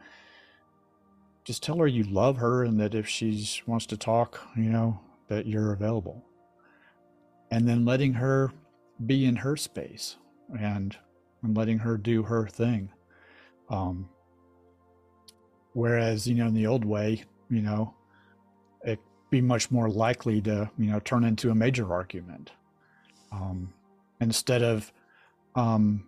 just 1.44 1.62
tell 1.62 1.78
her 1.78 1.86
you 1.86 2.04
love 2.06 2.38
her 2.38 2.64
and 2.64 2.80
that 2.80 2.96
if 2.96 3.08
she 3.08 3.48
wants 3.68 3.86
to 3.86 3.96
talk 3.96 4.42
you 4.58 4.64
know 4.64 5.00
that 5.28 5.46
you're 5.46 5.74
available. 5.74 6.24
And 7.52 7.68
then 7.68 7.86
letting 7.86 8.14
her 8.14 8.52
be 9.06 9.26
in 9.26 9.38
her 9.38 9.56
space 9.56 10.18
and 10.60 10.96
and 11.44 11.56
letting 11.56 11.80
her 11.80 11.98
do 11.98 12.24
her 12.24 12.48
thing. 12.48 12.90
Um 13.70 14.10
whereas 15.74 16.26
you 16.28 16.36
know 16.36 16.48
in 16.48 16.54
the 16.54 16.66
old 16.66 16.86
way 16.86 17.22
you 17.50 17.62
know 17.62 17.94
it'd 18.84 19.00
be 19.30 19.42
much 19.42 19.70
more 19.70 19.90
likely 19.90 20.42
to 20.42 20.70
you 20.78 20.90
know 20.90 21.00
turn 21.00 21.24
into 21.24 21.52
a 21.52 21.56
major 21.56 21.94
argument. 21.94 22.52
Um, 23.32 23.74
instead 24.22 24.64
of 24.64 24.94
um, 25.56 26.06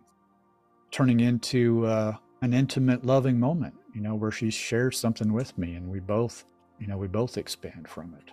turning 0.91 1.19
into 1.19 1.86
uh, 1.86 2.15
an 2.41 2.53
intimate 2.53 3.05
loving 3.05 3.39
moment 3.39 3.73
you 3.93 4.01
know 4.01 4.15
where 4.15 4.31
she 4.31 4.51
shares 4.51 4.97
something 4.97 5.33
with 5.33 5.57
me 5.57 5.73
and 5.73 5.89
we 5.89 5.99
both 5.99 6.45
you 6.79 6.88
know 6.88 6.97
we 6.97 7.07
both 7.07 7.38
expand 7.38 7.88
from 7.88 8.13
it. 8.13 8.31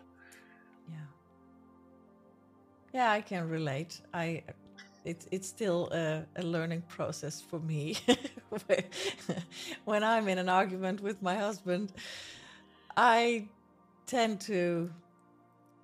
Yeah. 0.91 0.97
Yeah 2.93 3.11
i 3.11 3.21
can 3.21 3.49
relate. 3.49 4.01
I 4.13 4.43
it's 5.05 5.27
it's 5.31 5.49
still 5.49 5.89
a, 5.93 6.25
a 6.37 6.43
learning 6.43 6.83
process 6.89 7.41
for 7.41 7.59
me 7.61 7.97
when 9.85 10.03
i'm 10.03 10.29
in 10.29 10.39
an 10.39 10.49
argument 10.49 11.01
with 11.01 11.21
my 11.23 11.37
husband 11.37 11.93
i 12.97 13.47
tend 14.07 14.41
to 14.41 14.91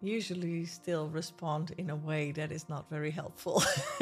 usually 0.02 0.64
still 0.64 1.08
respond 1.08 1.74
in 1.78 1.90
a 1.90 1.96
way 1.96 2.32
that 2.32 2.52
is 2.52 2.68
not 2.68 2.88
very 2.88 3.10
helpful. 3.10 3.62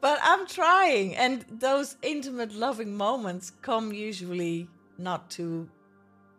but 0.00 0.18
I'm 0.22 0.46
trying, 0.46 1.16
and 1.16 1.44
those 1.50 1.96
intimate, 2.02 2.52
loving 2.52 2.96
moments 2.96 3.50
come 3.62 3.92
usually 3.92 4.68
not 4.98 5.30
too 5.30 5.68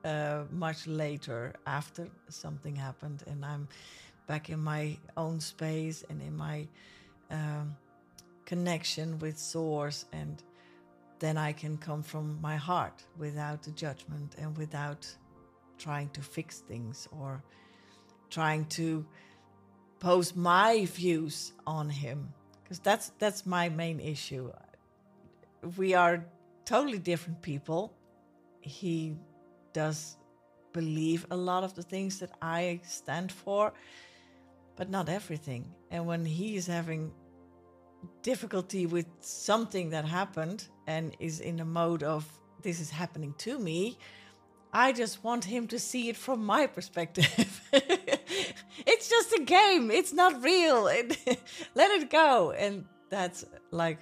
uh, 0.04 0.44
much 0.52 0.88
later 0.88 1.54
after 1.66 2.10
something 2.30 2.76
happened, 2.76 3.24
and 3.28 3.46
I'm 3.46 3.68
back 4.30 4.52
in 4.52 4.60
my 4.60 4.96
own 5.18 5.40
space 5.40 6.06
and 6.08 6.22
in 6.22 6.38
my 6.38 6.68
um, 7.32 7.76
connection 8.46 9.18
with 9.18 9.40
Source, 9.40 10.06
and 10.14 10.44
then 11.18 11.36
I 11.36 11.52
can 11.52 11.78
come 11.78 12.04
from 12.04 12.40
my 12.40 12.56
heart 12.56 13.04
without 13.18 13.64
the 13.64 13.72
judgment 13.72 14.36
and 14.38 14.56
without 14.56 15.04
trying 15.80 16.10
to 16.12 16.22
fix 16.22 16.60
things 16.60 17.08
or 17.12 17.44
trying 18.30 18.66
to 18.66 19.04
pose 20.00 20.36
my 20.36 20.86
views 20.86 21.54
on 21.66 21.90
him. 21.90 22.32
Because 22.62 22.80
that's 22.80 23.12
that's 23.18 23.48
my 23.48 23.68
main 23.70 24.00
issue. 24.00 24.52
We 25.76 25.96
are 25.96 26.24
totally 26.66 27.00
different 27.00 27.42
people. 27.42 27.94
He 28.62 29.16
does 29.74 30.18
believe 30.72 31.26
a 31.32 31.36
lot 31.36 31.64
of 31.64 31.74
the 31.74 31.82
things 31.82 32.20
that 32.20 32.30
i 32.44 32.80
stand 32.84 33.32
for 33.32 33.74
but 34.80 34.90
not 34.90 35.10
everything 35.10 35.64
and 35.92 36.08
when 36.08 36.26
he 36.26 36.56
is 36.56 36.66
having 36.66 37.12
difficulty 38.24 38.86
with 38.86 39.06
something 39.20 39.90
that 39.90 40.06
happened 40.06 40.70
and 40.88 41.16
is 41.20 41.42
in 41.42 41.60
a 41.60 41.66
mode 41.66 42.02
of 42.02 42.26
this 42.64 42.80
is 42.80 42.90
happening 42.90 43.36
to 43.38 43.60
me 43.60 43.98
I 44.72 44.92
just 44.92 45.24
want 45.24 45.46
him 45.46 45.68
to 45.68 45.80
see 45.80 46.10
it 46.10 46.16
from 46.16 46.46
my 46.46 46.68
perspective. 46.68 47.62
it's 47.74 49.10
just 49.10 49.34
a 49.34 49.42
game. 49.44 49.90
It's 49.90 50.14
not 50.14 50.44
real. 50.44 50.88
It, 50.88 51.18
let 51.74 51.90
it 51.90 52.12
go. 52.12 52.52
And 52.52 52.86
that's 53.10 53.46
like 53.72 53.98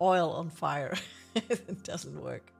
oil 0.00 0.30
on 0.30 0.50
fire. 0.50 0.96
it 1.36 1.84
doesn't 1.84 2.20
work. 2.20 2.52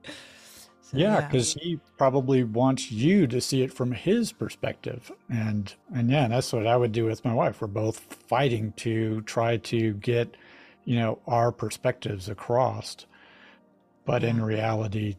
So, 0.94 1.00
yeah, 1.00 1.20
because 1.22 1.56
yeah. 1.56 1.62
he 1.62 1.80
probably 1.98 2.44
wants 2.44 2.92
you 2.92 3.26
to 3.26 3.40
see 3.40 3.62
it 3.62 3.72
from 3.72 3.90
his 3.90 4.32
perspective, 4.32 5.10
and 5.28 5.74
and 5.92 6.08
yeah, 6.08 6.28
that's 6.28 6.52
what 6.52 6.68
I 6.68 6.76
would 6.76 6.92
do 6.92 7.04
with 7.06 7.24
my 7.24 7.34
wife. 7.34 7.60
We're 7.60 7.66
both 7.66 7.98
fighting 8.28 8.72
to 8.76 9.20
try 9.22 9.56
to 9.56 9.94
get, 9.94 10.36
you 10.84 10.96
know, 10.96 11.18
our 11.26 11.50
perspectives 11.50 12.28
across, 12.28 13.06
but 14.04 14.22
yeah. 14.22 14.28
in 14.28 14.42
reality, 14.42 15.16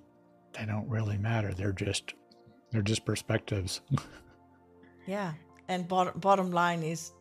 they 0.53 0.65
don't 0.65 0.87
really 0.87 1.17
matter. 1.17 1.53
They're 1.53 1.73
just 1.73 2.13
they're 2.71 2.81
just 2.81 3.03
perspectives. 3.03 3.81
yeah, 5.05 5.33
and 5.67 5.87
bottom 5.89 6.17
bottom 6.19 6.51
line 6.51 6.83
is 6.83 7.11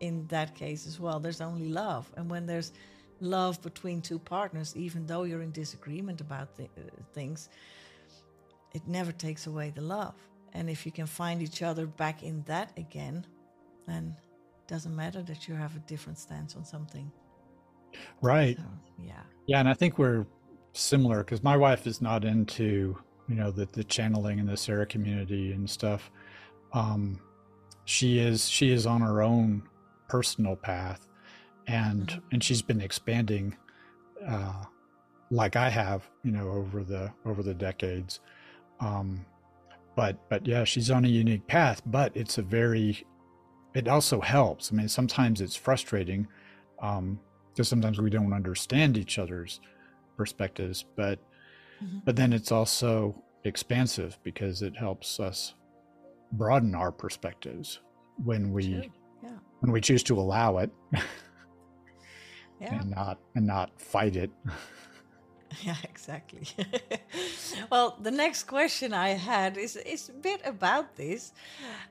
in 0.00 0.26
that 0.26 0.54
case 0.54 0.86
as 0.86 1.00
well. 1.00 1.18
There's 1.18 1.40
only 1.40 1.68
love, 1.68 2.12
and 2.18 2.30
when 2.30 2.44
there's 2.44 2.72
love 3.20 3.62
between 3.62 4.02
two 4.02 4.18
partners, 4.18 4.76
even 4.76 5.06
though 5.06 5.22
you're 5.22 5.42
in 5.42 5.52
disagreement 5.52 6.20
about 6.20 6.54
th- 6.56 6.68
uh, 6.76 6.82
things, 7.14 7.48
it 8.74 8.86
never 8.86 9.12
takes 9.12 9.46
away 9.46 9.70
the 9.70 9.80
love. 9.82 10.14
And 10.54 10.68
if 10.68 10.84
you 10.84 10.92
can 10.92 11.06
find 11.06 11.42
each 11.42 11.62
other 11.62 11.86
back 11.86 12.22
in 12.22 12.42
that 12.44 12.72
again, 12.76 13.26
then 13.86 14.14
it 14.18 14.68
doesn't 14.68 14.94
matter 14.94 15.22
that 15.22 15.48
you 15.48 15.54
have 15.54 15.74
a 15.76 15.80
different 15.80 16.18
stance 16.18 16.56
on 16.56 16.64
something. 16.64 17.10
Right. 18.20 18.56
So, 18.56 18.64
yeah. 18.98 19.22
Yeah, 19.46 19.60
and 19.60 19.68
I 19.68 19.74
think 19.74 19.98
we're 19.98 20.26
similar 20.72 21.18
because 21.18 21.42
my 21.42 21.56
wife 21.56 21.86
is 21.86 22.00
not 22.00 22.24
into 22.24 22.96
you 23.28 23.34
know 23.36 23.50
the 23.50 23.66
the 23.66 23.84
channeling 23.84 24.40
and 24.40 24.48
the 24.48 24.56
Sara 24.56 24.86
community 24.86 25.52
and 25.52 25.68
stuff. 25.68 26.10
Um, 26.72 27.20
she 27.84 28.18
is 28.18 28.48
she 28.48 28.70
is 28.70 28.86
on 28.86 29.00
her 29.00 29.22
own 29.22 29.62
personal 30.08 30.56
path, 30.56 31.06
and 31.66 32.08
Mhm. 32.08 32.22
and 32.32 32.44
she's 32.44 32.62
been 32.62 32.80
expanding, 32.80 33.56
uh, 34.26 34.64
like 35.30 35.56
I 35.56 35.68
have, 35.68 36.08
you 36.22 36.30
know, 36.32 36.48
over 36.50 36.84
the 36.84 37.12
over 37.26 37.42
the 37.42 37.54
decades. 37.54 38.20
Um, 38.82 39.24
but 39.96 40.28
but 40.28 40.46
yeah, 40.46 40.64
she's 40.64 40.90
on 40.90 41.04
a 41.04 41.08
unique 41.08 41.46
path, 41.46 41.80
but 41.86 42.12
it's 42.16 42.38
a 42.38 42.42
very 42.42 43.06
it 43.74 43.88
also 43.88 44.20
helps. 44.20 44.70
I 44.70 44.74
mean, 44.74 44.88
sometimes 44.88 45.40
it's 45.40 45.56
frustrating 45.56 46.26
um, 46.82 47.18
because 47.50 47.68
sometimes 47.68 47.98
we 48.00 48.10
don't 48.10 48.32
understand 48.34 48.98
each 48.98 49.18
other's 49.18 49.60
perspectives, 50.16 50.84
but 50.96 51.18
Mhm. 51.82 52.02
but 52.04 52.16
then 52.16 52.32
it's 52.32 52.52
also 52.52 53.22
expansive 53.44 54.18
because 54.22 54.62
it 54.62 54.76
helps 54.76 55.18
us 55.20 55.54
broaden 56.32 56.74
our 56.74 56.92
perspectives 56.92 57.80
when 58.24 58.52
we. 58.52 58.90
Yeah. 59.22 59.38
when 59.60 59.70
we 59.70 59.80
choose 59.80 60.02
to 60.02 60.18
allow 60.18 60.58
it 60.58 60.70
Yeah. 60.92 61.00
and 62.80 62.90
not 62.90 63.18
and 63.36 63.46
not 63.46 63.80
fight 63.80 64.16
it. 64.16 64.30
Yeah, 65.64 65.76
exactly. 65.84 66.46
well, 67.70 67.96
the 68.00 68.10
next 68.10 68.44
question 68.44 68.92
I 68.94 69.10
had 69.10 69.56
is, 69.56 69.76
is 69.76 70.08
a 70.08 70.12
bit 70.12 70.40
about 70.44 70.96
this. 70.96 71.32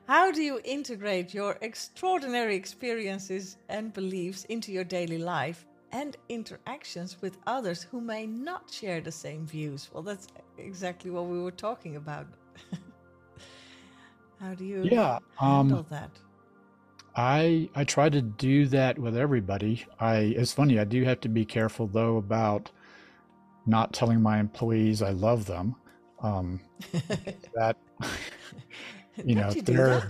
How 0.08 0.32
do 0.32 0.42
you 0.42 0.60
integrate 0.64 1.34
your 1.34 1.58
extraordinary 1.60 2.56
experiences 2.56 3.58
and 3.68 3.92
beliefs 3.92 4.44
into 4.46 4.72
your 4.72 4.84
daily 4.84 5.18
life 5.18 5.64
and 5.92 6.16
interactions 6.28 7.20
with 7.22 7.38
others 7.46 7.82
who 7.84 8.00
may 8.00 8.26
not 8.26 8.70
share 8.70 9.00
the 9.00 9.12
same 9.12 9.46
views? 9.46 9.90
Well, 9.92 10.02
that's 10.02 10.26
exactly 10.58 11.10
what 11.10 11.26
we 11.26 11.40
were 11.40 11.52
talking 11.52 11.96
about. 11.96 12.26
How 14.40 14.54
do 14.54 14.64
you 14.64 14.90
Yeah, 14.90 15.18
um, 15.40 15.80
handle 15.80 15.84
that? 15.90 16.18
I 17.14 17.68
I 17.74 17.84
try 17.84 18.08
to 18.08 18.22
do 18.22 18.66
that 18.68 18.98
with 18.98 19.16
everybody. 19.16 19.84
I 19.98 20.16
it's 20.36 20.52
funny, 20.52 20.78
I 20.78 20.84
do 20.84 21.04
have 21.04 21.20
to 21.20 21.28
be 21.28 21.44
careful 21.44 21.86
though 21.86 22.16
about 22.16 22.70
not 23.66 23.92
telling 23.92 24.20
my 24.20 24.38
employees 24.38 25.02
I 25.02 25.10
love 25.10 25.46
them. 25.46 25.74
Um, 26.22 26.60
that 27.54 27.76
you 29.24 29.34
know, 29.34 29.50
you 29.50 29.62
they're- 29.62 30.08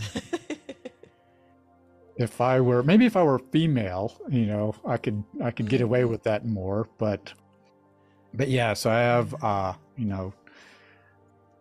if 2.16 2.40
I 2.40 2.60
were 2.60 2.82
maybe 2.82 3.06
if 3.06 3.16
I 3.16 3.22
were 3.22 3.38
female, 3.38 4.20
you 4.28 4.46
know, 4.46 4.74
I 4.86 4.96
could 4.98 5.22
I 5.42 5.50
could 5.50 5.68
get 5.68 5.80
away 5.80 6.02
Mhm. 6.02 6.10
with 6.10 6.22
that 6.24 6.44
more, 6.46 6.88
but 6.98 7.32
but 8.34 8.48
yeah, 8.48 8.74
so 8.74 8.90
I 8.90 8.98
have 9.00 9.34
uh, 9.42 9.72
you 9.96 10.04
know, 10.06 10.32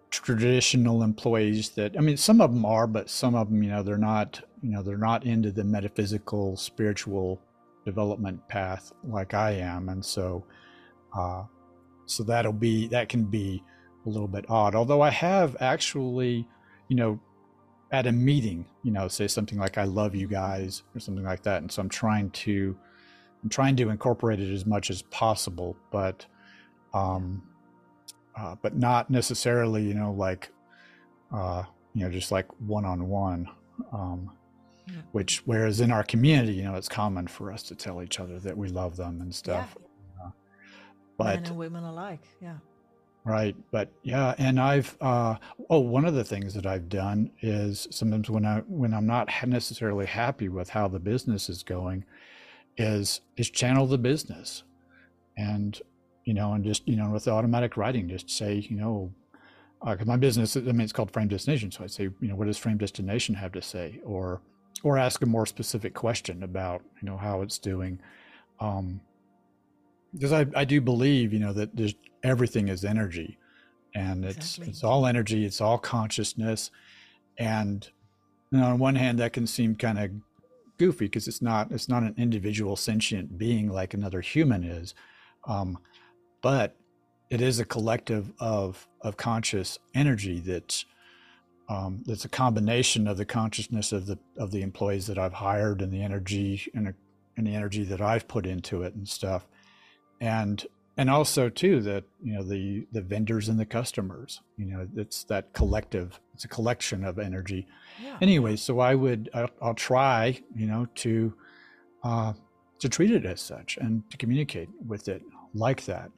traditional 0.09 1.03
employees 1.03 1.69
that 1.71 1.95
I 1.97 2.01
mean 2.01 2.17
some 2.17 2.41
of 2.41 2.53
them 2.53 2.65
are, 2.65 2.85
but 2.87 3.09
some 3.09 3.33
of 3.35 3.49
them, 3.49 3.63
you 3.63 3.69
know, 3.69 3.81
they're 3.81 3.97
not, 3.97 4.41
you 4.61 4.69
know, 4.71 4.81
they're 4.83 4.97
not 4.97 5.25
into 5.25 5.51
the 5.51 5.63
metaphysical 5.63 6.57
spiritual 6.57 7.39
development 7.85 8.45
path 8.47 8.91
like 9.05 9.33
I 9.33 9.51
am, 9.51 9.89
and 9.89 10.03
so 10.05 10.43
uh 11.17 11.43
so 12.11 12.23
that'll 12.23 12.53
be 12.53 12.87
that 12.87 13.09
can 13.09 13.23
be 13.25 13.63
a 14.05 14.09
little 14.09 14.27
bit 14.27 14.45
odd. 14.49 14.75
Although 14.75 15.01
I 15.01 15.09
have 15.09 15.55
actually, 15.59 16.47
you 16.87 16.95
know, 16.95 17.19
at 17.91 18.07
a 18.07 18.11
meeting, 18.11 18.65
you 18.83 18.91
know, 18.91 19.07
say 19.07 19.27
something 19.27 19.57
like 19.57 19.77
"I 19.77 19.83
love 19.83 20.15
you 20.15 20.27
guys" 20.27 20.83
or 20.95 20.99
something 20.99 21.23
like 21.25 21.43
that, 21.43 21.61
and 21.61 21.71
so 21.71 21.81
I'm 21.81 21.89
trying 21.89 22.29
to, 22.31 22.77
I'm 23.43 23.49
trying 23.49 23.75
to 23.77 23.89
incorporate 23.89 24.39
it 24.39 24.51
as 24.53 24.65
much 24.65 24.89
as 24.89 25.01
possible, 25.03 25.75
but, 25.91 26.25
um, 26.93 27.43
uh, 28.35 28.55
but 28.61 28.75
not 28.75 29.09
necessarily, 29.09 29.83
you 29.83 29.93
know, 29.93 30.11
like, 30.13 30.51
uh, 31.33 31.63
you 31.93 32.03
know, 32.05 32.11
just 32.11 32.31
like 32.31 32.47
one 32.59 32.85
on 32.85 33.07
one. 33.07 33.47
Um, 33.91 34.31
Yeah. 34.87 35.01
which, 35.11 35.43
whereas 35.45 35.79
in 35.79 35.91
our 35.91 36.03
community, 36.03 36.53
you 36.53 36.63
know, 36.63 36.75
it's 36.75 36.89
common 36.89 37.27
for 37.27 37.51
us 37.51 37.63
to 37.63 37.75
tell 37.75 38.01
each 38.01 38.19
other 38.19 38.39
that 38.39 38.57
we 38.57 38.67
love 38.67 38.95
them 38.97 39.21
and 39.21 39.33
stuff. 39.33 39.77
Uh, 41.21 41.35
Men 41.35 41.45
and 41.45 41.57
women 41.57 41.83
alike. 41.83 42.21
Yeah. 42.41 42.55
Right, 43.23 43.55
but 43.69 43.89
yeah, 44.01 44.33
and 44.39 44.59
I've 44.59 44.97
uh 44.99 45.35
oh, 45.69 45.79
one 45.79 46.05
of 46.05 46.15
the 46.15 46.23
things 46.23 46.55
that 46.55 46.65
I've 46.65 46.89
done 46.89 47.29
is 47.41 47.87
sometimes 47.91 48.31
when 48.31 48.45
I 48.45 48.61
when 48.61 48.95
I'm 48.95 49.05
not 49.05 49.29
necessarily 49.45 50.07
happy 50.07 50.49
with 50.49 50.69
how 50.69 50.87
the 50.87 50.99
business 50.99 51.47
is 51.47 51.61
going 51.61 52.03
is 52.77 53.21
is 53.37 53.51
channel 53.51 53.85
the 53.85 53.99
business. 53.99 54.63
And 55.37 55.79
you 56.25 56.33
know, 56.33 56.53
and 56.53 56.63
just, 56.63 56.87
you 56.87 56.95
know, 56.95 57.11
with 57.11 57.25
the 57.25 57.31
automatic 57.31 57.77
writing 57.77 58.07
just 58.09 58.29
say, 58.29 58.55
you 58.69 58.75
know, 58.75 59.11
uh 59.83 59.95
'cause 59.95 60.07
my 60.07 60.17
business, 60.17 60.57
I 60.57 60.61
mean, 60.61 60.81
it's 60.81 60.91
called 60.93 61.11
Frame 61.11 61.27
Destination, 61.27 61.69
so 61.71 61.83
I'd 61.83 61.91
say, 61.91 62.05
you 62.05 62.27
know, 62.27 62.35
what 62.35 62.45
does 62.47 62.57
Frame 62.57 62.77
Destination 62.77 63.35
have 63.35 63.51
to 63.51 63.61
say 63.61 63.99
or 64.03 64.41
or 64.81 64.97
ask 64.97 65.21
a 65.21 65.27
more 65.27 65.45
specific 65.45 65.93
question 65.93 66.41
about, 66.41 66.81
you 66.99 67.07
know, 67.07 67.17
how 67.17 67.43
it's 67.43 67.59
doing. 67.59 67.99
Um 68.59 69.01
because 70.13 70.31
I, 70.31 70.45
I 70.55 70.65
do 70.65 70.81
believe 70.81 71.33
you 71.33 71.39
know 71.39 71.53
that 71.53 71.75
there's 71.75 71.95
everything 72.23 72.67
is 72.67 72.85
energy 72.85 73.37
and 73.95 74.23
it's 74.25 74.37
Exactly. 74.57 74.69
it's 74.69 74.83
all 74.83 75.05
energy 75.05 75.45
it's 75.45 75.61
all 75.61 75.77
consciousness 75.77 76.71
and 77.37 77.89
you 78.51 78.59
know, 78.59 78.65
on 78.65 78.79
one 78.79 78.95
hand 78.95 79.19
that 79.19 79.33
can 79.33 79.47
seem 79.47 79.75
kind 79.75 79.97
of 79.99 80.11
goofy 80.77 81.05
because 81.05 81.27
it's 81.27 81.41
not 81.41 81.71
it's 81.71 81.89
not 81.89 82.03
an 82.03 82.15
individual 82.17 82.75
sentient 82.75 83.37
being 83.37 83.69
like 83.69 83.93
another 83.93 84.21
human 84.21 84.63
is 84.63 84.93
um, 85.47 85.77
but 86.41 86.75
it 87.29 87.41
is 87.41 87.59
a 87.59 87.65
collective 87.65 88.31
of 88.39 88.87
of 89.01 89.17
conscious 89.17 89.79
energy 89.95 90.39
that's 90.39 90.85
um, 91.69 92.03
that's 92.05 92.25
a 92.25 92.29
combination 92.29 93.07
of 93.07 93.15
the 93.17 93.25
consciousness 93.25 93.91
of 93.93 94.05
the 94.05 94.19
of 94.37 94.51
the 94.51 94.61
employees 94.61 95.07
that 95.07 95.17
I've 95.17 95.33
hired 95.33 95.81
and 95.81 95.91
the 95.91 96.03
energy 96.03 96.69
and, 96.73 96.93
and 97.37 97.47
the 97.47 97.55
energy 97.55 97.83
that 97.85 98.01
I've 98.01 98.27
put 98.27 98.45
into 98.45 98.83
it 98.83 98.93
and 98.93 99.07
stuff 99.07 99.47
and 100.21 100.67
and 100.97 101.09
also 101.09 101.49
too 101.49 101.81
that 101.81 102.03
you 102.23 102.33
know 102.33 102.43
the 102.43 102.85
the 102.91 103.01
vendors 103.01 103.49
and 103.49 103.59
the 103.59 103.65
customers 103.65 104.39
you 104.55 104.65
know 104.65 104.87
it's 104.95 105.23
that 105.25 105.51
collective 105.53 106.19
it's 106.33 106.45
a 106.45 106.47
collection 106.47 107.03
of 107.03 107.19
energy. 107.19 107.67
Yeah. 108.01 108.17
anyway 108.21 108.55
so 108.55 108.79
i 108.79 108.95
would 108.95 109.29
i'll, 109.33 109.49
I'll 109.61 109.73
try 109.73 110.39
you 110.55 110.67
know 110.67 110.87
to 110.95 111.33
uh 112.03 112.33
to 112.79 112.87
treat 112.89 113.11
it 113.11 113.25
as 113.25 113.41
such 113.41 113.77
and 113.77 114.09
to 114.09 114.17
communicate 114.17 114.69
with 114.87 115.07
it 115.07 115.21
like 115.53 115.85
that. 115.85 116.09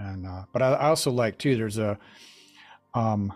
And 0.00 0.26
uh 0.26 0.44
but 0.52 0.60
i, 0.60 0.72
I 0.72 0.88
also 0.88 1.10
like 1.10 1.38
too 1.38 1.56
there's 1.56 1.78
a 1.78 1.98
um 2.94 3.32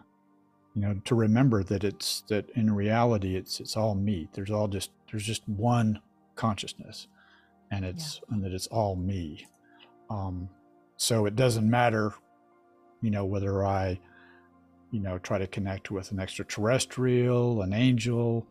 you 0.75 0.83
know 0.83 1.01
to 1.05 1.15
remember 1.15 1.63
that 1.65 1.85
it's 1.85 2.23
that 2.29 2.51
in 2.51 2.75
reality 2.75 3.37
it's 3.37 3.61
it's 3.61 3.77
all 3.77 3.95
me 3.95 4.29
there's 4.35 4.51
all 4.51 4.69
just 4.69 4.91
there's 5.11 5.25
just 5.25 5.49
one 5.49 6.01
consciousness 6.35 7.07
and 7.71 7.85
it's 7.85 8.21
and 8.31 8.45
that 8.45 8.53
it's 8.53 8.67
all 8.67 8.97
me 8.97 9.47
um 10.11 10.49
so 10.97 11.27
it 11.27 11.37
doesn't 11.37 11.69
matter 11.69 12.13
you 13.03 13.11
know 13.11 13.25
whether 13.25 13.65
i 13.65 13.99
you 14.91 15.01
know 15.01 15.19
try 15.19 15.39
to 15.39 15.47
connect 15.47 15.91
with 15.91 16.11
an 16.13 16.21
extraterrestrial 16.21 17.63
an 17.63 17.73
angel 17.73 18.47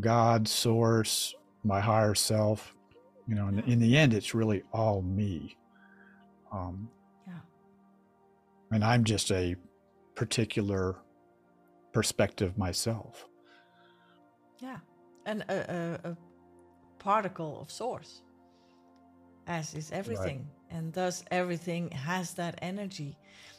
god 0.00 0.46
source 0.46 1.34
my 1.64 1.80
higher 1.80 2.14
self 2.14 2.74
you 3.26 3.34
know 3.34 3.48
in, 3.48 3.58
in 3.60 3.78
the 3.78 3.96
end 3.96 4.14
it's 4.14 4.34
really 4.34 4.62
all 4.72 5.02
me. 5.02 5.56
Um 6.52 6.88
Yeah. 7.26 7.40
and 8.72 8.84
i'm 8.84 9.04
just 9.04 9.30
a 9.30 9.56
particular 10.14 10.96
perspective 11.92 12.56
myself. 12.58 13.26
Yeah, 14.58 14.78
and 15.26 15.42
a, 15.48 15.98
a, 16.04 16.10
a 16.10 16.16
particle 16.98 17.60
of 17.60 17.70
source, 17.70 18.22
as 19.46 19.74
is 19.74 19.90
everything, 19.90 20.46
and 20.70 20.92
thus 20.92 21.24
everything 21.30 21.90
has 21.90 22.34
that 22.34 22.58
energy. 22.62 23.16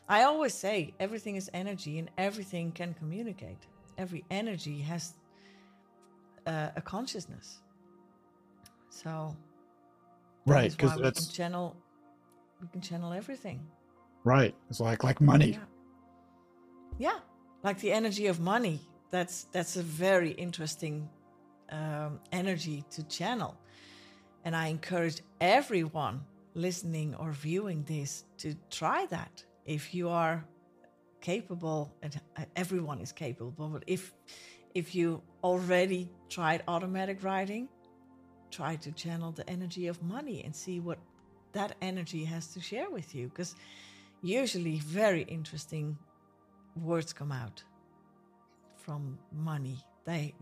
I 0.09 0.23
always 0.23 0.53
say 0.53 0.93
everything 0.99 1.35
is 1.35 1.49
energy, 1.53 1.99
and 1.99 2.09
everything 2.17 2.71
can 2.71 2.93
communicate. 2.93 3.67
Every 3.97 4.23
energy 4.31 4.79
has 4.81 5.13
uh, 6.47 6.69
a 6.75 6.81
consciousness. 6.81 7.61
So, 8.89 9.35
right 10.45 10.71
because 10.71 10.95
we 10.95 11.03
that's 11.03 11.25
can 11.25 11.35
channel. 11.35 11.75
We 12.61 12.67
can 12.67 12.81
channel 12.81 13.13
everything. 13.13 13.59
right 14.23 14.53
it's 14.69 14.79
like 14.79 15.03
like 15.03 15.19
money 15.19 15.51
Yeah. 15.51 15.65
Yeah, 16.99 17.19
like 17.63 17.79
the 17.79 17.91
energy 17.91 18.27
of 18.27 18.39
money. 18.39 18.79
That's 19.09 19.45
that's 19.51 19.75
a 19.75 19.81
very 19.81 20.31
interesting 20.31 21.09
um, 21.71 22.19
energy 22.31 22.83
to 22.91 23.03
channel, 23.07 23.57
and 24.45 24.55
I 24.55 24.67
encourage 24.67 25.21
everyone 25.39 26.21
listening 26.53 27.15
or 27.15 27.31
viewing 27.31 27.83
this 27.83 28.25
to 28.37 28.55
try 28.69 29.05
that. 29.07 29.43
If 29.65 29.93
you 29.93 30.09
are 30.09 30.45
capable, 31.21 31.93
and 32.01 32.19
uh, 32.37 32.45
everyone 32.55 32.99
is 32.99 33.11
capable, 33.11 33.69
but 33.69 33.83
if 33.87 34.13
if 34.73 34.95
you 34.95 35.21
already 35.43 36.09
tried 36.29 36.63
automatic 36.67 37.23
writing, 37.23 37.67
try 38.51 38.75
to 38.77 38.91
channel 38.91 39.31
the 39.31 39.49
energy 39.49 39.87
of 39.87 40.01
money 40.01 40.43
and 40.43 40.55
see 40.55 40.79
what 40.79 40.97
that 41.53 41.75
energy 41.81 42.23
has 42.25 42.47
to 42.47 42.61
share 42.61 42.89
with 42.89 43.13
you 43.15 43.27
because 43.27 43.55
usually 44.21 44.77
very 44.79 45.23
interesting 45.23 45.97
words 46.75 47.11
come 47.13 47.31
out 47.31 47.63
from 48.75 49.17
money 49.33 49.77
they 50.05 50.33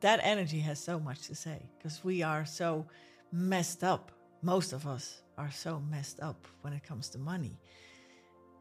that 0.00 0.20
energy 0.22 0.60
has 0.60 0.82
so 0.82 0.98
much 0.98 1.22
to 1.22 1.34
say 1.34 1.60
because 1.76 2.02
we 2.04 2.22
are 2.22 2.44
so 2.44 2.86
messed 3.32 3.84
up 3.84 4.10
most 4.42 4.72
of 4.72 4.86
us 4.86 5.22
are 5.38 5.50
so 5.50 5.82
messed 5.90 6.20
up 6.20 6.46
when 6.62 6.72
it 6.72 6.82
comes 6.82 7.08
to 7.08 7.18
money 7.18 7.58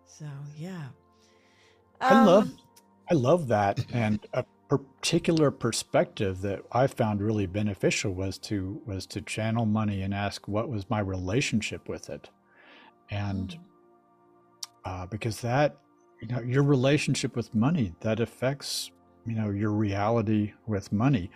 so 0.06 0.26
yeah 0.58 0.86
I 2.02 2.26
love 2.26 2.44
um, 2.44 2.58
I 3.10 3.14
love 3.14 3.48
that 3.48 3.86
and 3.94 4.20
a 4.34 4.44
particular 4.68 5.52
perspective 5.52 6.42
that 6.42 6.62
I 6.72 6.88
found 6.88 7.22
really 7.22 7.46
beneficial 7.46 8.14
was 8.14 8.38
to 8.40 8.82
was 8.86 9.06
to 9.08 9.22
channel 9.22 9.66
money 9.66 10.02
and 10.02 10.14
ask 10.14 10.48
what 10.48 10.70
was 10.70 10.90
my 10.90 11.00
relationship 11.00 11.88
with 11.88 12.10
it. 12.10 12.30
And 13.12 13.50
mm. 13.50 13.60
uh, 14.86 15.06
because 15.06 15.42
that 15.42 15.78
you 16.22 16.28
know 16.28 16.42
your 16.42 16.64
relationship 16.64 17.36
with 17.36 17.54
money 17.54 17.94
that 18.00 18.20
affects 18.20 18.92
you 19.26 19.36
know 19.36 19.52
your 19.52 19.72
reality 19.72 20.54
with 20.66 20.92
money 20.92 21.30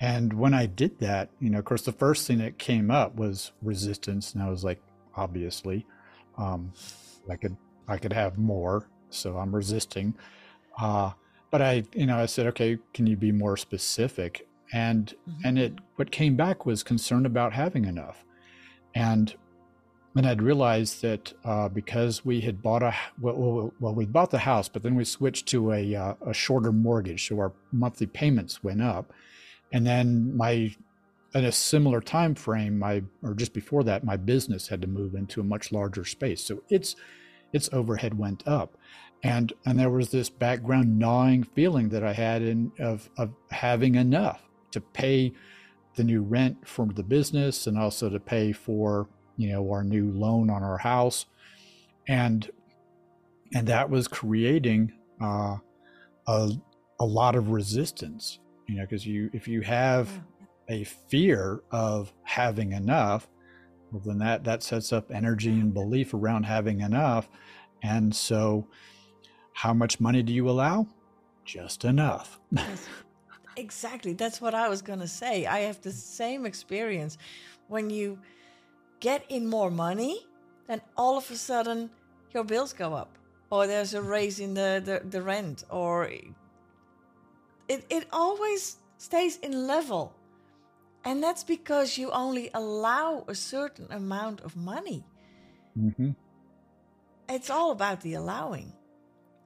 and 0.00 0.32
when 0.32 0.54
i 0.54 0.66
did 0.66 0.98
that 0.98 1.30
you 1.40 1.50
know 1.50 1.58
of 1.58 1.64
course 1.64 1.82
the 1.82 1.92
first 1.92 2.26
thing 2.26 2.38
that 2.38 2.58
came 2.58 2.90
up 2.90 3.14
was 3.16 3.52
resistance 3.62 4.34
and 4.34 4.42
i 4.42 4.50
was 4.50 4.64
like 4.64 4.80
obviously 5.16 5.86
um, 6.38 6.72
i 7.30 7.36
could 7.36 7.56
i 7.88 7.96
could 7.96 8.12
have 8.12 8.38
more 8.38 8.88
so 9.14 9.38
I'm 9.38 9.54
resisting. 9.54 10.14
Uh, 10.78 11.12
but 11.50 11.62
I, 11.62 11.84
you 11.94 12.06
know, 12.06 12.18
I 12.18 12.26
said, 12.26 12.46
okay, 12.48 12.78
can 12.92 13.06
you 13.06 13.16
be 13.16 13.32
more 13.32 13.56
specific? 13.56 14.46
And 14.72 15.14
mm-hmm. 15.28 15.46
and 15.46 15.58
it 15.58 15.74
what 15.96 16.10
came 16.10 16.36
back 16.36 16.66
was 16.66 16.82
concern 16.82 17.26
about 17.26 17.52
having 17.52 17.84
enough, 17.84 18.24
and 18.94 19.32
and 20.16 20.26
I'd 20.26 20.42
realized 20.42 21.02
that 21.02 21.32
uh, 21.44 21.68
because 21.68 22.24
we 22.24 22.40
had 22.40 22.62
bought 22.62 22.82
a 22.82 22.94
well, 23.20 23.72
well, 23.78 23.94
we 23.94 24.06
bought 24.06 24.30
the 24.30 24.38
house, 24.38 24.68
but 24.68 24.82
then 24.82 24.94
we 24.96 25.04
switched 25.04 25.46
to 25.48 25.72
a 25.72 25.94
uh, 25.94 26.14
a 26.26 26.32
shorter 26.32 26.72
mortgage, 26.72 27.28
so 27.28 27.38
our 27.38 27.52
monthly 27.72 28.06
payments 28.06 28.64
went 28.64 28.82
up, 28.82 29.12
and 29.74 29.84
then 29.84 30.34
my 30.36 30.74
in 31.34 31.44
a 31.44 31.52
similar 31.52 32.00
time 32.00 32.36
frame, 32.36 32.78
my 32.78 33.02
or 33.22 33.34
just 33.34 33.52
before 33.52 33.82
that, 33.82 34.04
my 34.04 34.16
business 34.16 34.68
had 34.68 34.80
to 34.82 34.86
move 34.86 35.16
into 35.16 35.40
a 35.40 35.44
much 35.44 35.72
larger 35.72 36.04
space, 36.04 36.40
so 36.42 36.62
its 36.70 36.94
its 37.52 37.68
overhead 37.72 38.16
went 38.16 38.46
up. 38.46 38.78
And 39.24 39.52
and 39.66 39.78
there 39.78 39.90
was 39.90 40.10
this 40.10 40.30
background 40.30 40.96
gnawing 40.96 41.42
feeling 41.42 41.88
that 41.88 42.04
I 42.04 42.12
had 42.12 42.40
in 42.42 42.70
of 42.78 43.10
of 43.18 43.34
having 43.50 43.96
enough 43.96 44.42
to 44.70 44.80
pay 44.80 45.32
the 45.96 46.04
new 46.04 46.22
rent 46.22 46.66
from 46.66 46.90
the 46.90 47.02
business 47.02 47.66
and 47.66 47.76
also 47.76 48.08
to 48.08 48.20
pay 48.20 48.52
for 48.52 49.08
you 49.36 49.50
know 49.50 49.68
our 49.72 49.82
new 49.82 50.12
loan 50.12 50.50
on 50.50 50.62
our 50.62 50.78
house. 50.78 51.26
And 52.06 52.48
and 53.52 53.66
that 53.66 53.90
was 53.90 54.06
creating 54.06 54.92
uh, 55.20 55.56
a 56.28 56.52
a 57.00 57.04
lot 57.04 57.34
of 57.34 57.48
resistance 57.48 58.38
you 58.66 58.76
know 58.76 58.82
because 58.82 59.06
you 59.06 59.30
if 59.32 59.46
you 59.48 59.60
have 59.60 60.08
a 60.68 60.84
fear 60.84 61.62
of 61.70 62.12
having 62.22 62.72
enough 62.72 63.28
well 63.92 64.02
then 64.04 64.18
that 64.18 64.44
that 64.44 64.62
sets 64.62 64.92
up 64.92 65.10
energy 65.10 65.50
and 65.50 65.74
belief 65.82 66.14
around 66.14 66.44
having 66.44 66.80
enough 66.80 67.28
and 67.82 68.14
so 68.14 68.66
how 69.54 69.72
much 69.72 70.00
money 70.00 70.22
do 70.22 70.32
you 70.32 70.50
allow? 70.50 70.86
Just 71.44 71.84
enough. 71.84 72.40
exactly. 73.56 74.12
That's 74.12 74.40
what 74.40 74.54
I 74.54 74.68
was 74.68 74.82
going 74.82 75.00
to 75.00 75.08
say. 75.08 75.46
I 75.46 75.60
have 75.60 75.80
the 75.80 75.92
same 75.92 76.44
experience. 76.44 77.18
When 77.68 77.88
you 77.88 78.18
get 79.00 79.24
in 79.28 79.46
more 79.46 79.70
money, 79.70 80.26
then 80.66 80.80
all 80.96 81.16
of 81.16 81.30
a 81.30 81.36
sudden 81.36 81.90
your 82.32 82.44
bills 82.44 82.72
go 82.72 82.94
up, 82.94 83.16
or 83.50 83.66
there's 83.66 83.94
a 83.94 84.02
raise 84.02 84.40
in 84.40 84.54
the, 84.54 84.82
the, 84.84 85.08
the 85.08 85.22
rent, 85.22 85.64
or 85.70 86.10
it, 87.68 87.84
it 87.90 88.06
always 88.12 88.76
stays 88.98 89.36
in 89.38 89.66
level. 89.66 90.14
And 91.04 91.22
that's 91.22 91.44
because 91.44 91.98
you 91.98 92.10
only 92.10 92.50
allow 92.54 93.24
a 93.28 93.34
certain 93.34 93.86
amount 93.90 94.40
of 94.40 94.56
money. 94.56 95.04
Mm-hmm. 95.78 96.10
It's 97.28 97.50
all 97.50 97.72
about 97.72 98.00
the 98.00 98.14
allowing. 98.14 98.72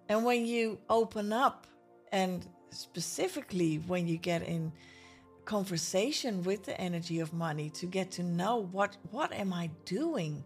And 0.09 0.25
when 0.25 0.47
you 0.47 0.79
open 0.89 1.33
up, 1.33 1.67
and 2.13 2.47
specifically 2.71 3.77
when 3.87 4.07
you 4.07 4.17
get 4.17 4.43
in 4.43 4.73
conversation 5.45 6.43
with 6.43 6.65
the 6.65 6.79
energy 6.79 7.21
of 7.21 7.33
money 7.33 7.71
to 7.71 7.87
get 7.87 8.11
to 8.11 8.23
know 8.23 8.69
what 8.71 8.97
what 9.11 9.33
am 9.33 9.53
I 9.53 9.71
doing? 9.87 10.45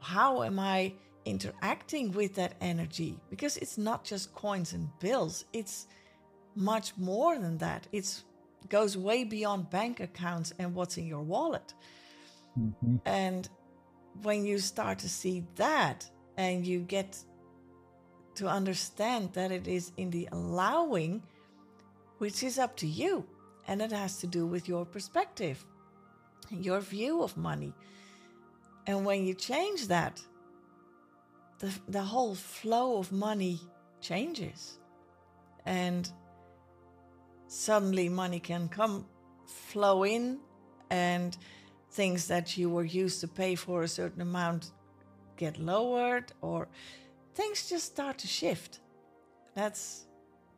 How 0.00 0.42
am 0.42 0.58
I 0.58 0.94
interacting 1.24 2.10
with 2.12 2.34
that 2.34 2.54
energy? 2.60 3.18
Because 3.30 3.56
it's 3.58 3.78
not 3.78 4.02
just 4.04 4.34
coins 4.34 4.72
and 4.72 4.88
bills, 4.98 5.44
it's 5.52 5.86
much 6.54 6.96
more 6.96 7.38
than 7.38 7.58
that. 7.58 7.86
It 7.92 8.22
goes 8.68 8.96
way 8.96 9.24
beyond 9.24 9.70
bank 9.70 10.00
accounts 10.00 10.52
and 10.58 10.74
what's 10.74 10.96
in 10.96 11.06
your 11.06 11.22
wallet. 11.22 11.74
Mm-hmm. 12.58 12.96
And 13.04 13.48
when 14.22 14.44
you 14.44 14.58
start 14.58 14.98
to 15.00 15.08
see 15.08 15.44
that 15.56 16.08
and 16.36 16.66
you 16.66 16.80
get 16.80 17.18
to 18.34 18.48
understand 18.48 19.32
that 19.34 19.52
it 19.52 19.68
is 19.68 19.92
in 19.96 20.10
the 20.10 20.28
allowing, 20.32 21.22
which 22.18 22.42
is 22.42 22.58
up 22.58 22.76
to 22.76 22.86
you. 22.86 23.26
And 23.66 23.80
it 23.82 23.92
has 23.92 24.18
to 24.18 24.26
do 24.26 24.46
with 24.46 24.68
your 24.68 24.84
perspective, 24.84 25.64
your 26.50 26.80
view 26.80 27.22
of 27.22 27.36
money. 27.36 27.72
And 28.86 29.04
when 29.04 29.24
you 29.24 29.34
change 29.34 29.88
that, 29.88 30.20
the, 31.58 31.72
the 31.88 32.02
whole 32.02 32.34
flow 32.34 32.98
of 32.98 33.12
money 33.12 33.60
changes. 34.00 34.78
And 35.66 36.10
suddenly 37.50 38.08
money 38.08 38.38
can 38.38 38.68
come, 38.68 39.04
flow 39.44 40.04
in, 40.04 40.38
and 40.90 41.36
things 41.90 42.28
that 42.28 42.56
you 42.56 42.70
were 42.70 42.84
used 42.84 43.20
to 43.20 43.28
pay 43.28 43.56
for 43.56 43.82
a 43.82 43.88
certain 43.88 44.22
amount 44.22 44.70
get 45.36 45.58
lowered 45.58 46.32
or 46.42 46.68
things 47.34 47.68
just 47.68 47.86
start 47.86 48.18
to 48.18 48.28
shift. 48.28 48.80
That's 49.54 50.06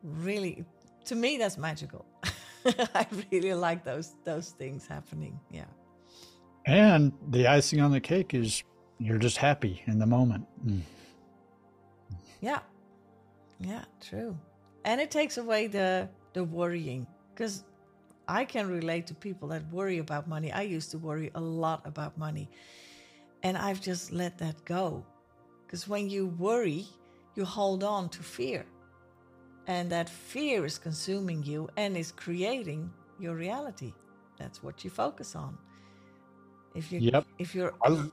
really, 0.03 0.65
to 1.05 1.15
me, 1.15 1.37
that's 1.37 1.57
magical. 1.57 2.05
I 2.93 3.07
really 3.31 3.55
like 3.55 3.83
those 3.83 4.15
those 4.23 4.51
things 4.51 4.87
happening. 4.87 5.39
Yeah. 5.49 5.65
And 6.65 7.11
the 7.29 7.47
icing 7.47 7.81
on 7.81 7.91
the 7.91 7.99
cake 7.99 8.33
is 8.33 8.63
you're 8.99 9.17
just 9.17 9.37
happy 9.37 9.81
in 9.87 9.97
the 9.99 10.05
moment. 10.05 10.45
Mm. 10.65 10.81
Yeah. 12.39 12.59
Yeah, 13.59 13.83
true. 13.99 14.37
And 14.85 15.01
it 15.01 15.09
takes 15.11 15.37
away 15.37 15.67
the 15.67 16.07
the 16.33 16.43
worrying 16.43 17.07
because 17.33 17.63
I 18.27 18.45
can 18.45 18.69
relate 18.69 19.07
to 19.07 19.15
people 19.15 19.47
that 19.49 19.63
worry 19.71 19.97
about 19.97 20.27
money. 20.27 20.51
I 20.51 20.61
used 20.61 20.91
to 20.91 20.97
worry 20.97 21.31
a 21.35 21.41
lot 21.41 21.81
about 21.85 22.17
money. 22.17 22.49
And 23.43 23.57
I've 23.57 23.81
just 23.81 24.11
let 24.11 24.37
that 24.37 24.63
go 24.65 25.05
because 25.65 25.87
when 25.87 26.09
you 26.09 26.27
worry, 26.27 26.85
you 27.35 27.43
hold 27.43 27.83
on 27.83 28.09
to 28.09 28.23
fear. 28.23 28.65
And 29.67 29.89
that 29.91 30.09
fear 30.09 30.65
is 30.65 30.77
consuming 30.77 31.43
you 31.43 31.69
and 31.77 31.97
is 31.97 32.11
creating 32.11 32.91
your 33.19 33.35
reality. 33.35 33.93
That's 34.37 34.61
what 34.61 34.83
you 34.83 34.89
focus 34.89 35.35
on. 35.35 35.57
If 36.75 36.91
you 36.91 36.99
yep. 36.99 37.25
if 37.39 37.53
you're 37.53 37.73
I, 37.83 38.09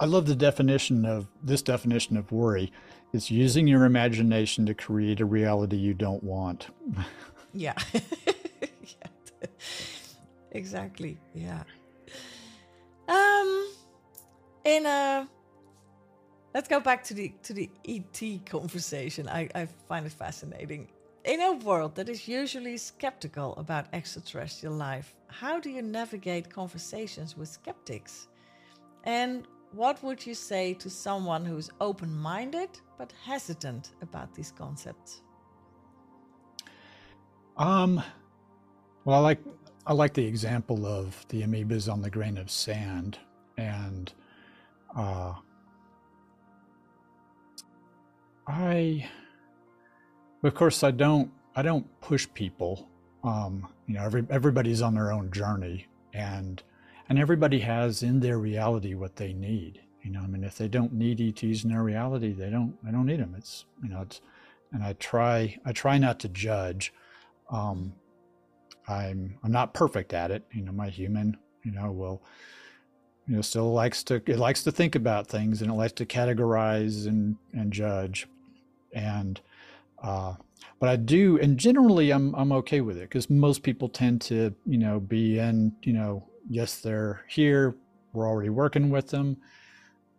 I 0.00 0.06
love 0.06 0.26
the 0.26 0.36
definition 0.36 1.04
of 1.04 1.26
this 1.42 1.62
definition 1.62 2.16
of 2.16 2.30
worry. 2.30 2.72
It's 3.12 3.30
using 3.30 3.66
your 3.66 3.84
imagination 3.84 4.66
to 4.66 4.74
create 4.74 5.20
a 5.20 5.24
reality 5.24 5.76
you 5.76 5.94
don't 5.94 6.22
want. 6.22 6.68
yeah. 7.52 7.74
exactly. 10.52 11.18
Yeah. 11.34 11.62
Um 13.08 13.68
in 14.64 14.86
a 14.86 15.28
Let's 16.54 16.68
go 16.68 16.80
back 16.80 17.04
to 17.04 17.14
the 17.14 17.32
to 17.42 17.52
the 17.52 17.70
ET 17.86 18.46
conversation. 18.46 19.28
I, 19.28 19.48
I 19.54 19.66
find 19.88 20.06
it 20.06 20.12
fascinating. 20.12 20.88
In 21.24 21.42
a 21.42 21.52
world 21.52 21.94
that 21.96 22.08
is 22.08 22.26
usually 22.26 22.76
skeptical 22.78 23.54
about 23.56 23.86
extraterrestrial 23.92 24.74
life, 24.74 25.14
how 25.26 25.60
do 25.60 25.68
you 25.68 25.82
navigate 25.82 26.48
conversations 26.48 27.36
with 27.36 27.48
skeptics? 27.48 28.28
And 29.04 29.46
what 29.72 30.02
would 30.02 30.24
you 30.24 30.34
say 30.34 30.74
to 30.74 30.90
someone 30.90 31.44
who's 31.44 31.70
open 31.80 32.14
minded 32.14 32.70
but 32.96 33.12
hesitant 33.24 33.92
about 34.02 34.34
these 34.34 34.52
concepts? 34.52 35.22
Um, 37.56 38.02
well, 39.04 39.16
I 39.16 39.20
like 39.20 39.40
I 39.86 39.92
like 39.92 40.14
the 40.14 40.24
example 40.24 40.86
of 40.86 41.26
the 41.28 41.42
amoebas 41.42 41.90
on 41.90 42.02
the 42.02 42.10
grain 42.10 42.36
of 42.36 42.50
sand, 42.50 43.18
and 43.56 44.12
uh, 44.96 45.32
I, 48.46 49.08
of 50.42 50.54
course, 50.54 50.82
I 50.84 50.90
don't. 50.90 51.30
I 51.56 51.62
don't 51.62 51.86
push 52.00 52.28
people. 52.34 52.88
Um, 53.24 53.66
you 53.86 53.94
know, 53.94 54.04
every 54.04 54.26
everybody's 54.30 54.82
on 54.82 54.94
their 54.94 55.10
own 55.10 55.30
journey, 55.32 55.86
and 56.12 56.62
and 57.08 57.18
everybody 57.18 57.60
has 57.60 58.02
in 58.02 58.20
their 58.20 58.38
reality 58.38 58.94
what 58.94 59.16
they 59.16 59.32
need. 59.32 59.80
You 60.02 60.10
know, 60.10 60.20
I 60.20 60.26
mean, 60.26 60.44
if 60.44 60.56
they 60.56 60.68
don't 60.68 60.92
need 60.92 61.20
ETs 61.20 61.64
in 61.64 61.70
their 61.70 61.82
reality, 61.82 62.32
they 62.32 62.50
don't. 62.50 62.76
They 62.84 62.90
don't 62.90 63.06
need 63.06 63.20
them. 63.20 63.34
It's 63.36 63.64
you 63.82 63.88
know, 63.88 64.02
it's, 64.02 64.20
and 64.72 64.82
I 64.82 64.94
try. 64.94 65.58
I 65.64 65.72
try 65.72 65.98
not 65.98 66.20
to 66.20 66.28
judge. 66.28 66.92
Um, 67.50 67.92
I'm 68.86 69.38
I'm 69.42 69.52
not 69.52 69.74
perfect 69.74 70.14
at 70.14 70.30
it. 70.30 70.44
You 70.52 70.62
know, 70.62 70.72
my 70.72 70.88
human. 70.88 71.36
You 71.64 71.72
know, 71.72 71.90
will 71.90 72.22
you 73.28 73.36
know 73.36 73.42
still 73.42 73.72
likes 73.72 74.02
to 74.04 74.16
it 74.26 74.38
likes 74.38 74.64
to 74.64 74.72
think 74.72 74.94
about 74.94 75.28
things 75.28 75.60
and 75.62 75.70
it 75.70 75.74
likes 75.74 75.92
to 75.92 76.06
categorize 76.06 77.06
and 77.06 77.36
and 77.52 77.72
judge 77.72 78.26
and 78.92 79.40
uh 80.02 80.34
but 80.80 80.88
i 80.88 80.96
do 80.96 81.38
and 81.38 81.58
generally 81.58 82.10
i'm 82.10 82.34
i'm 82.34 82.52
okay 82.52 82.80
with 82.80 82.96
it 82.96 83.02
because 83.02 83.28
most 83.28 83.62
people 83.62 83.88
tend 83.88 84.20
to 84.20 84.54
you 84.64 84.78
know 84.78 84.98
be 84.98 85.38
in 85.38 85.72
you 85.82 85.92
know 85.92 86.26
yes 86.48 86.80
they're 86.80 87.24
here. 87.28 87.76
We're 88.12 88.26
already 88.28 88.50
working 88.50 88.90
with 88.90 89.08
them. 89.10 89.36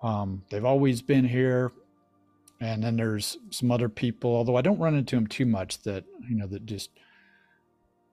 Um 0.01 0.43
they've 0.49 0.65
always 0.65 1.01
been 1.01 1.25
here. 1.25 1.71
And 2.61 2.83
then 2.83 2.97
there's 2.97 3.37
some 3.51 3.71
other 3.71 3.87
people 3.87 4.35
although 4.35 4.57
i 4.57 4.61
don't 4.61 4.79
run 4.79 4.95
into 4.95 5.15
them 5.15 5.27
too 5.27 5.45
much 5.45 5.81
that 5.83 6.03
you 6.29 6.35
know 6.35 6.47
that 6.47 6.65
just 6.65 6.89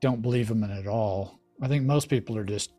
don't 0.01 0.23
believe 0.23 0.49
them 0.49 0.62
in 0.62 0.71
at 0.71 0.87
all. 0.87 1.41
I 1.61 1.69
think 1.69 1.85
most 1.85 2.09
people 2.09 2.37
are 2.37 2.45
just 2.45 2.73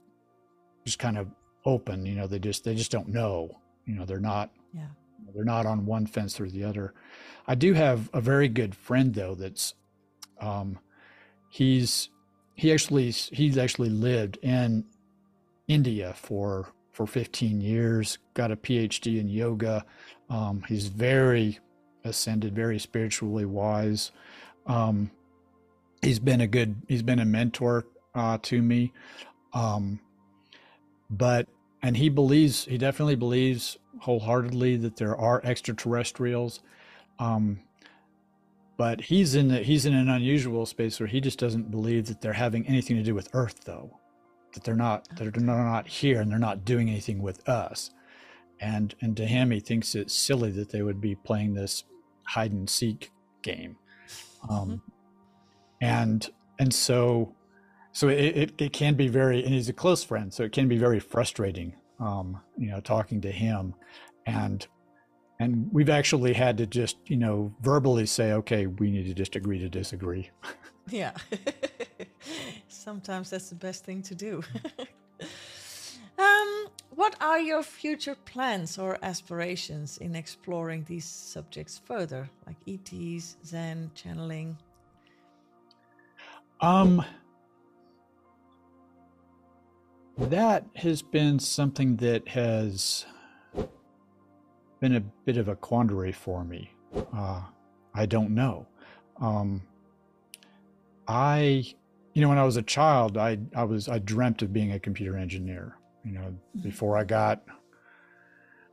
just 0.85 0.99
kind 0.99 1.17
of 1.17 1.27
open 1.65 2.05
you 2.05 2.15
know 2.15 2.27
they 2.27 2.39
just 2.39 2.63
they 2.63 2.75
just 2.75 2.91
don't 2.91 3.09
know. 3.09 3.59
You 3.85 3.95
know 3.95 4.05
they're 4.05 4.19
not 4.19 4.51
yeah. 4.73 4.87
they're 5.33 5.43
not 5.43 5.65
on 5.65 5.85
one 5.85 6.05
fence 6.05 6.39
or 6.39 6.49
the 6.49 6.63
other. 6.63 6.93
I 7.47 7.55
do 7.55 7.73
have 7.73 8.09
a 8.13 8.21
very 8.21 8.47
good 8.47 8.75
friend 8.75 9.13
though 9.13 9.35
that's 9.35 9.73
um 10.39 10.79
he's 11.49 12.09
he 12.55 12.71
actually 12.71 13.11
he's 13.11 13.57
actually 13.57 13.89
lived 13.89 14.37
in 14.41 14.85
india 15.67 16.13
for 16.15 16.69
for 16.91 17.05
15 17.05 17.61
years 17.61 18.17
got 18.33 18.51
a 18.51 18.55
phd 18.55 19.19
in 19.19 19.29
yoga. 19.29 19.85
Um 20.29 20.63
he's 20.67 20.87
very 20.87 21.59
ascended 22.03 22.55
very 22.55 22.79
spiritually 22.79 23.45
wise. 23.45 24.11
Um 24.65 25.11
he's 26.01 26.19
been 26.19 26.41
a 26.41 26.47
good 26.47 26.75
he's 26.87 27.03
been 27.03 27.19
a 27.19 27.25
mentor 27.25 27.85
uh 28.15 28.39
to 28.43 28.63
me. 28.63 28.93
Um 29.53 29.99
but 31.09 31.47
and 31.83 31.95
he 31.97 32.09
believes 32.09 32.65
he 32.65 32.79
definitely 32.79 33.15
believes 33.15 33.77
wholeheartedly 34.01 34.77
that 34.77 34.97
there 34.97 35.15
are 35.15 35.41
extraterrestrials. 35.43 36.61
Um, 37.19 37.59
but 38.77 39.01
he's 39.01 39.35
in 39.35 39.47
the, 39.47 39.59
he's 39.59 39.85
in 39.85 39.93
an 39.93 40.09
unusual 40.09 40.65
space 40.65 40.99
where 40.99 41.07
he 41.07 41.19
just 41.19 41.39
doesn't 41.39 41.71
believe 41.71 42.07
that 42.07 42.21
they're 42.21 42.33
having 42.33 42.67
anything 42.67 42.95
to 42.97 43.03
do 43.03 43.15
with 43.15 43.29
earth 43.33 43.63
though 43.65 43.99
that 44.53 44.63
they're 44.63 44.75
not 44.75 45.07
that 45.17 45.33
they're 45.33 45.43
not 45.43 45.87
here 45.87 46.21
and 46.21 46.31
they're 46.31 46.39
not 46.39 46.65
doing 46.65 46.89
anything 46.89 47.21
with 47.21 47.47
us. 47.47 47.91
And 48.59 48.95
and 49.01 49.15
to 49.17 49.25
him 49.25 49.51
he 49.51 49.59
thinks 49.59 49.95
it's 49.95 50.13
silly 50.13 50.51
that 50.51 50.71
they 50.71 50.81
would 50.81 51.01
be 51.01 51.15
playing 51.15 51.53
this 51.53 51.83
hide 52.23 52.51
and 52.51 52.69
seek 52.69 53.11
game. 53.41 53.77
Um, 54.49 54.69
mm-hmm. 54.69 54.75
and 55.81 56.29
and 56.59 56.73
so 56.73 57.35
so 57.91 58.09
it, 58.09 58.37
it, 58.37 58.53
it, 58.59 58.73
can 58.73 58.93
be 58.93 59.07
very 59.07 59.43
and 59.43 59.53
he's 59.53 59.69
a 59.69 59.73
close 59.73 60.03
friend 60.03 60.31
so 60.31 60.43
it 60.43 60.51
can 60.51 60.67
be 60.67 60.77
very 60.77 60.99
frustrating 60.99 61.75
um, 61.99 62.39
you 62.57 62.69
know 62.69 62.79
talking 62.79 63.21
to 63.21 63.31
him. 63.31 63.73
And 64.25 64.67
and 65.39 65.69
we've 65.71 65.89
actually 65.89 66.33
had 66.33 66.57
to 66.57 66.65
just 66.65 66.97
you 67.05 67.17
know 67.17 67.53
verbally 67.61 68.05
say 68.05 68.33
okay 68.33 68.67
we 68.67 68.91
need 68.91 69.05
to 69.05 69.13
just 69.13 69.35
agree 69.35 69.59
to 69.59 69.69
disagree. 69.69 70.31
Yeah 70.89 71.13
sometimes 72.87 73.29
that's 73.29 73.49
the 73.49 73.55
best 73.55 73.83
thing 73.83 74.01
to 74.01 74.15
do 74.15 74.41
um, 76.17 76.67
what 76.95 77.17
are 77.19 77.37
your 77.37 77.61
future 77.61 78.15
plans 78.23 78.77
or 78.77 78.97
aspirations 79.01 79.97
in 79.97 80.15
exploring 80.15 80.85
these 80.87 81.03
subjects 81.03 81.81
further 81.83 82.29
like 82.45 82.55
ets 82.65 83.35
zen 83.45 83.91
channeling 83.93 84.57
um 86.61 87.03
that 90.17 90.63
has 90.75 91.01
been 91.01 91.39
something 91.39 91.97
that 91.97 92.25
has 92.29 93.05
been 94.79 94.95
a 94.95 95.01
bit 95.25 95.37
of 95.37 95.47
a 95.47 95.55
quandary 95.55 96.11
for 96.11 96.43
me. 96.43 96.71
Uh, 97.13 97.41
I 97.93 98.05
don't 98.05 98.31
know. 98.31 98.65
Um, 99.19 99.61
I, 101.07 101.65
you 102.17 102.23
know, 102.23 102.29
when 102.29 102.39
I 102.39 102.45
was 102.45 102.57
a 102.57 102.63
child, 102.63 103.15
I 103.15 103.37
I 103.55 103.63
was 103.63 103.87
I 103.87 103.99
dreamt 103.99 104.41
of 104.41 104.51
being 104.51 104.71
a 104.71 104.79
computer 104.79 105.15
engineer. 105.15 105.77
You 106.03 106.13
know, 106.13 106.21
mm-hmm. 106.21 106.61
before 106.61 106.97
I 106.97 107.03
got, 107.03 107.43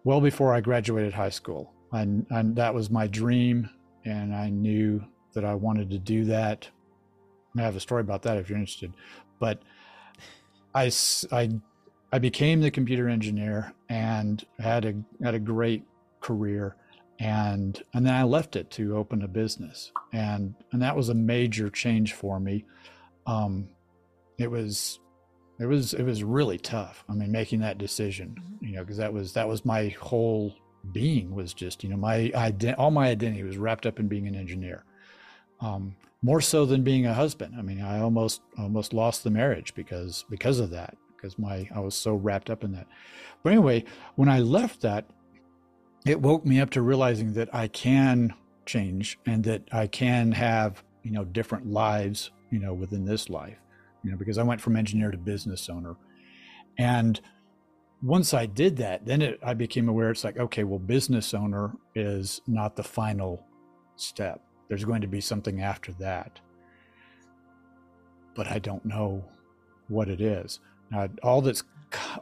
well, 0.03 0.22
before 0.22 0.55
I 0.55 0.62
graduated 0.62 1.12
high 1.12 1.28
school, 1.28 1.70
and 1.92 2.24
and 2.30 2.57
that 2.57 2.72
was 2.72 2.88
my 2.88 3.07
dream, 3.07 3.68
and 4.07 4.34
I 4.34 4.49
knew 4.49 5.05
that 5.34 5.45
I 5.45 5.55
wanted 5.57 5.90
to 5.90 5.99
do 5.99 6.24
that. 6.24 6.66
I 7.59 7.61
have 7.61 7.76
a 7.76 7.80
story 7.80 8.01
about 8.01 8.22
that 8.22 8.38
if 8.38 8.49
you're 8.49 8.57
interested, 8.57 8.95
but 9.38 9.61
I, 10.74 10.90
I, 11.30 11.51
I 12.14 12.18
became 12.18 12.62
the 12.62 12.70
computer 12.70 13.11
engineer 13.11 13.74
and 13.90 14.42
had 14.59 14.86
a 14.86 14.95
had 15.22 15.34
a 15.34 15.38
great 15.38 15.84
career 16.22 16.76
and 17.18 17.82
and 17.92 18.07
then 18.07 18.14
I 18.14 18.22
left 18.22 18.57
it 18.57 18.70
to 18.72 18.97
open 18.97 19.20
a 19.20 19.28
business 19.28 19.92
and 20.14 20.55
and 20.72 20.80
that 20.80 20.97
was 20.97 21.11
a 21.11 21.14
major 21.14 21.68
change 21.68 22.14
for 22.14 22.40
me. 22.40 22.64
Um, 23.27 23.68
it 24.39 24.51
was 24.51 25.01
it 25.59 25.66
was 25.66 25.95
it 25.95 26.03
was 26.03 26.25
really 26.25 26.59
tough. 26.59 27.05
I 27.09 27.14
mean, 27.14 27.31
making 27.31 27.61
that 27.61 27.79
decision, 27.79 28.37
mm-hmm. 28.39 28.64
you 28.66 28.72
know, 28.77 28.83
because 28.83 28.97
that 28.99 29.12
was 29.12 29.33
that 29.35 29.49
was 29.49 29.64
my 29.64 29.89
whole 30.01 30.55
being 30.93 31.35
was 31.35 31.55
just 31.55 31.83
you 31.83 31.89
know 31.89 31.97
my 31.97 32.31
ident- 32.35 32.77
all 32.79 32.91
my 32.91 33.09
identity 33.09 33.43
was 33.43 33.57
wrapped 33.57 33.87
up 33.87 33.99
in 33.99 34.09
being 34.09 34.27
an 34.27 34.35
engineer. 34.35 34.85
Um, 35.61 35.97
more 36.22 36.41
so 36.41 36.64
than 36.64 36.83
being 36.83 37.05
a 37.05 37.12
husband. 37.12 37.55
I 37.57 37.62
mean, 37.62 37.83
I 37.83 38.01
almost 38.01 38.41
almost 38.59 38.95
lost 38.95 39.25
the 39.25 39.31
marriage 39.31 39.75
because 39.75 40.25
because 40.31 40.59
of 40.59 40.70
that, 40.70 40.97
because 41.14 41.39
my 41.39 41.68
I 41.75 41.81
was 41.81 41.95
so 41.95 42.14
wrapped 42.14 42.51
up 42.51 42.64
in 42.64 42.72
that. 42.72 42.87
But 43.43 43.53
anyway, 43.53 43.85
when 44.16 44.29
I 44.29 44.41
left 44.41 44.81
that, 44.81 45.07
it 46.07 46.20
woke 46.20 46.45
me 46.45 46.61
up 46.61 46.70
to 46.70 46.83
realizing 46.83 47.35
that 47.35 47.55
I 47.55 47.68
can 47.68 48.35
change 48.66 49.18
and 49.27 49.45
that 49.45 49.62
I 49.70 49.87
can 49.87 50.33
have, 50.33 50.83
you 51.03 51.11
know, 51.11 51.25
different 51.25 51.70
lives, 51.70 52.31
you 52.55 52.61
know, 52.61 52.72
within 52.72 53.05
this 53.05 53.28
life. 53.28 53.59
You 54.02 54.11
know, 54.11 54.16
because 54.16 54.38
I 54.38 54.42
went 54.42 54.61
from 54.61 54.76
engineer 54.76 55.11
to 55.11 55.18
business 55.18 55.68
owner. 55.68 55.96
And 56.78 57.20
once 58.02 58.34
I 58.34 58.46
did 58.46 58.76
that, 58.78 59.07
then 59.07 59.22
it, 59.22 59.40
I 59.42 59.55
became 59.55 59.88
aware 59.88 60.11
it's 60.11 60.24
like, 60.24 60.38
okay, 60.38 60.64
well, 60.64 60.78
business 60.78 61.34
owner 61.34 61.72
is 61.94 62.40
not 62.46 62.76
the 62.76 62.82
final 62.82 63.42
step 63.96 64.40
there's 64.68 64.84
going 64.84 65.02
to 65.02 65.07
be 65.07 65.20
something 65.20 65.61
after 65.61 65.92
that. 65.94 66.40
But 68.34 68.48
I 68.48 68.59
don't 68.59 68.84
know 68.84 69.24
what 69.88 70.09
it 70.09 70.20
is. 70.20 70.61
Now, 70.90 71.09
all 71.22 71.40
that's 71.40 71.62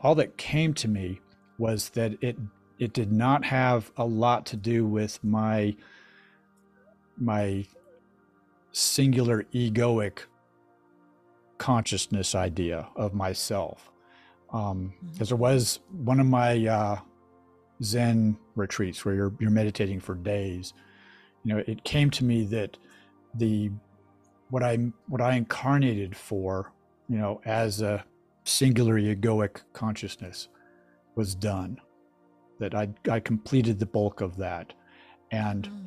all 0.02 0.14
that 0.16 0.36
came 0.36 0.74
to 0.74 0.88
me 0.88 1.20
was 1.58 1.90
that 1.90 2.22
it 2.22 2.36
it 2.78 2.92
did 2.92 3.12
not 3.12 3.44
have 3.44 3.90
a 3.96 4.04
lot 4.04 4.44
to 4.46 4.56
do 4.56 4.86
with 4.86 5.22
my 5.24 5.74
my 7.16 7.64
singular 8.72 9.44
egoic 9.54 10.20
consciousness 11.58 12.34
idea 12.34 12.88
of 12.96 13.14
myself 13.14 13.90
because 14.46 14.70
um, 14.72 14.92
mm-hmm. 15.04 15.24
there 15.24 15.36
was 15.36 15.80
one 16.04 16.18
of 16.18 16.26
my 16.26 16.66
uh, 16.66 16.98
zen 17.82 18.36
retreats 18.56 19.04
where 19.04 19.14
you're 19.14 19.32
you're 19.38 19.50
meditating 19.50 20.00
for 20.00 20.14
days 20.14 20.74
you 21.44 21.54
know 21.54 21.62
it 21.66 21.82
came 21.84 22.10
to 22.10 22.24
me 22.24 22.44
that 22.44 22.76
the 23.34 23.70
what 24.50 24.62
i 24.62 24.76
what 25.08 25.20
i 25.20 25.34
incarnated 25.34 26.16
for 26.16 26.72
you 27.08 27.16
know 27.16 27.40
as 27.44 27.80
a 27.80 28.04
singular 28.44 28.94
egoic 28.94 29.62
consciousness 29.72 30.48
was 31.14 31.34
done 31.34 31.80
that 32.58 32.74
i 32.74 32.88
i 33.10 33.18
completed 33.18 33.78
the 33.78 33.86
bulk 33.86 34.20
of 34.20 34.36
that 34.36 34.72
and 35.30 35.68
mm. 35.68 35.86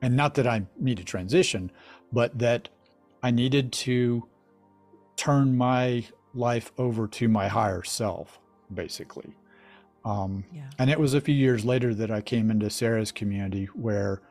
And 0.00 0.16
not 0.16 0.34
that 0.34 0.46
i 0.46 0.62
need 0.78 0.96
to 0.98 1.04
transition 1.04 1.70
but 2.12 2.38
that 2.38 2.68
i 3.22 3.30
needed 3.30 3.72
to 3.72 4.26
turn 5.16 5.56
my 5.56 6.04
life 6.34 6.72
over 6.78 7.08
to 7.08 7.28
my 7.28 7.48
higher 7.48 7.82
self 7.82 8.38
basically 8.72 9.34
um, 10.08 10.44
yeah. 10.52 10.70
And 10.78 10.90
it 10.90 10.98
was 10.98 11.14
a 11.14 11.20
few 11.20 11.34
years 11.34 11.64
later 11.64 11.94
that 11.94 12.10
I 12.10 12.20
came 12.20 12.50
into 12.50 12.70
Sara's 12.70 13.12
community 13.12 13.66
where, 13.74 14.22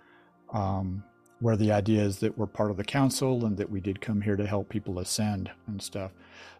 um, 0.51 1.03
where 1.39 1.55
the 1.55 1.71
idea 1.71 2.01
is 2.01 2.19
that 2.19 2.35
we're 2.35 2.47
part 2.47 2.71
of 2.71 2.77
the 2.77 2.83
council 2.83 3.45
and 3.45 3.55
that 3.57 3.69
we 3.69 3.79
did 3.79 4.01
come 4.01 4.21
here 4.21 4.35
to 4.35 4.47
help 4.47 4.69
people 4.69 4.97
ascend 4.99 5.51
and 5.67 5.79
stuff. 5.81 6.11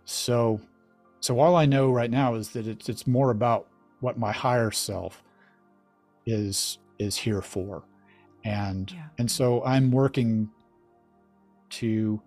So, 0.05 0.61
so 1.19 1.39
all 1.39 1.55
I 1.55 1.65
know 1.65 1.89
right 1.89 2.11
now 2.11 2.35
is 2.35 2.49
that 2.49 2.67
it's 2.67 2.89
it's 2.89 3.07
more 3.07 3.31
about 3.31 3.67
what 4.01 4.19
my 4.19 4.31
higher 4.31 4.69
self 4.69 5.23
is 6.27 6.77
is 6.99 7.17
here 7.17 7.41
for, 7.41 7.83
and 8.47 8.91
yeah. 8.91 9.07
and 9.17 9.29
so 9.29 9.63
I'm 9.63 9.91
working 9.91 10.49
to 11.71 12.21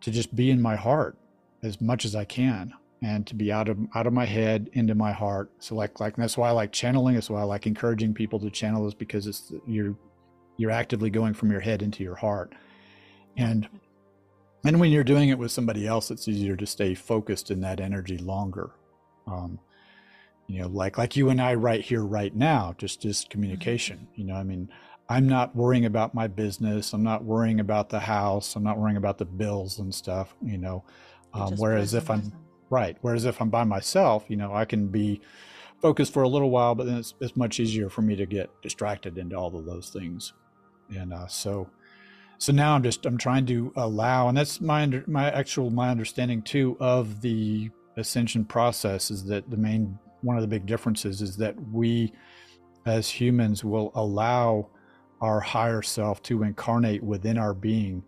to 0.00 0.10
just 0.10 0.34
be 0.34 0.50
in 0.50 0.62
my 0.62 0.76
heart 0.76 1.18
as 1.62 1.80
much 1.80 2.04
as 2.04 2.14
I 2.14 2.24
can 2.24 2.72
and 3.02 3.26
to 3.26 3.34
be 3.34 3.52
out 3.52 3.68
of 3.68 3.78
out 3.94 4.06
of 4.06 4.12
my 4.14 4.24
head 4.24 4.70
into 4.72 4.94
my 4.94 5.12
heart. 5.12 5.50
So 5.58 5.74
like 5.74 6.00
like 6.00 6.16
that's 6.16 6.38
why 6.38 6.48
I 6.48 6.52
like 6.52 6.72
channeling. 6.72 7.14
That's 7.14 7.28
why 7.28 7.40
I 7.40 7.44
like 7.44 7.66
encouraging 7.66 8.14
people 8.14 8.40
to 8.40 8.50
channel 8.50 8.86
is 8.86 8.94
because 8.94 9.26
it's 9.26 9.52
you're 9.66 9.94
you're 10.56 10.70
actively 10.70 11.10
going 11.10 11.34
from 11.34 11.50
your 11.50 11.60
head 11.60 11.82
into 11.82 12.02
your 12.02 12.16
heart. 12.16 12.54
And 13.36 13.68
and 14.64 14.80
when 14.80 14.90
you're 14.90 15.04
doing 15.04 15.28
it 15.28 15.38
with 15.38 15.52
somebody 15.52 15.86
else, 15.86 16.10
it's 16.10 16.28
easier 16.28 16.56
to 16.56 16.66
stay 16.66 16.94
focused 16.94 17.50
in 17.50 17.60
that 17.60 17.78
energy 17.78 18.16
longer. 18.16 18.70
Um, 19.26 19.60
you 20.46 20.62
know, 20.62 20.68
like 20.68 20.96
like 20.96 21.14
you 21.14 21.28
and 21.28 21.42
I 21.42 21.54
right 21.54 21.82
here, 21.82 22.02
right 22.02 22.34
now, 22.34 22.74
just 22.78 23.02
just 23.02 23.28
communication. 23.28 23.98
Mm-hmm. 23.98 24.20
You 24.20 24.26
know, 24.26 24.34
I 24.34 24.44
mean, 24.44 24.70
I'm 25.08 25.26
not 25.26 25.56
worrying 25.56 25.86
about 25.86 26.14
my 26.14 26.26
business. 26.26 26.92
I'm 26.92 27.02
not 27.02 27.24
worrying 27.24 27.60
about 27.60 27.88
the 27.88 28.00
house. 28.00 28.56
I'm 28.56 28.62
not 28.62 28.78
worrying 28.78 28.98
about 28.98 29.18
the 29.18 29.24
bills 29.24 29.78
and 29.78 29.94
stuff. 29.94 30.34
You 30.42 30.58
know, 30.58 30.84
um, 31.32 31.54
whereas 31.56 31.94
if 31.94 32.10
I'm 32.10 32.32
right, 32.70 32.96
whereas 33.00 33.24
if 33.24 33.40
I'm 33.40 33.48
by 33.48 33.64
myself, 33.64 34.24
you 34.28 34.36
know, 34.36 34.54
I 34.54 34.64
can 34.64 34.88
be 34.88 35.20
focused 35.80 36.12
for 36.12 36.22
a 36.22 36.28
little 36.28 36.50
while, 36.50 36.74
but 36.74 36.86
then 36.86 36.96
it's, 36.96 37.14
it's 37.20 37.36
much 37.36 37.60
easier 37.60 37.88
for 37.88 38.02
me 38.02 38.16
to 38.16 38.26
get 38.26 38.50
distracted 38.62 39.16
into 39.16 39.36
all 39.36 39.56
of 39.56 39.64
those 39.64 39.90
things. 39.90 40.32
And 40.94 41.14
uh, 41.14 41.26
so, 41.26 41.70
so 42.38 42.52
now 42.52 42.74
I'm 42.74 42.82
just 42.82 43.06
I'm 43.06 43.18
trying 43.18 43.46
to 43.46 43.72
allow, 43.76 44.28
and 44.28 44.36
that's 44.36 44.60
my 44.60 44.82
under, 44.82 45.04
my 45.06 45.30
actual 45.30 45.70
my 45.70 45.88
understanding 45.88 46.42
too 46.42 46.76
of 46.80 47.20
the 47.20 47.70
ascension 47.96 48.44
process 48.44 49.10
is 49.10 49.24
that 49.24 49.50
the 49.50 49.56
main 49.56 49.98
one 50.22 50.36
of 50.36 50.42
the 50.42 50.48
big 50.48 50.66
differences 50.66 51.22
is 51.22 51.36
that 51.36 51.54
we 51.72 52.12
as 52.86 53.08
humans 53.08 53.64
will 53.64 53.92
allow 53.94 54.68
our 55.20 55.40
higher 55.40 55.82
self 55.82 56.22
to 56.22 56.42
incarnate 56.42 57.02
within 57.02 57.38
our 57.38 57.54
being 57.54 58.02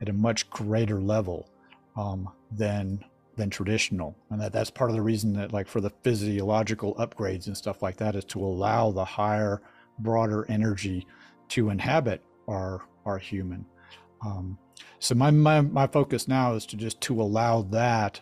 at 0.00 0.08
a 0.08 0.12
much 0.12 0.48
greater 0.50 1.00
level 1.00 1.48
um, 1.96 2.28
than 2.52 3.04
than 3.36 3.50
traditional 3.50 4.16
and 4.30 4.40
that 4.40 4.52
that's 4.52 4.70
part 4.70 4.90
of 4.90 4.96
the 4.96 5.02
reason 5.02 5.32
that 5.32 5.52
like 5.52 5.68
for 5.68 5.80
the 5.80 5.92
physiological 6.02 6.94
upgrades 6.96 7.46
and 7.46 7.56
stuff 7.56 7.82
like 7.82 7.96
that 7.96 8.16
is 8.16 8.24
to 8.24 8.44
allow 8.44 8.90
the 8.90 9.04
higher 9.04 9.62
broader 10.00 10.44
energy 10.48 11.06
to 11.48 11.70
inhabit 11.70 12.20
our 12.48 12.82
our 13.06 13.18
human 13.18 13.64
um, 14.26 14.58
so 14.98 15.14
my, 15.14 15.30
my 15.30 15.60
my 15.60 15.86
focus 15.86 16.26
now 16.26 16.54
is 16.54 16.66
to 16.66 16.76
just 16.76 17.00
to 17.00 17.22
allow 17.22 17.62
that 17.62 18.20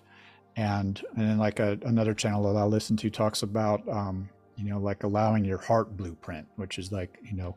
and 0.56 1.02
and 1.16 1.30
then 1.30 1.38
like 1.38 1.60
a, 1.60 1.78
another 1.84 2.12
channel 2.12 2.42
that 2.42 2.58
i 2.58 2.64
listen 2.64 2.94
to 2.96 3.08
talks 3.08 3.42
about 3.42 3.86
um, 3.88 4.28
you 4.56 4.68
know 4.68 4.78
like 4.78 5.02
allowing 5.02 5.46
your 5.46 5.58
heart 5.58 5.96
blueprint 5.96 6.46
which 6.56 6.78
is 6.78 6.92
like 6.92 7.18
you 7.24 7.34
know. 7.34 7.56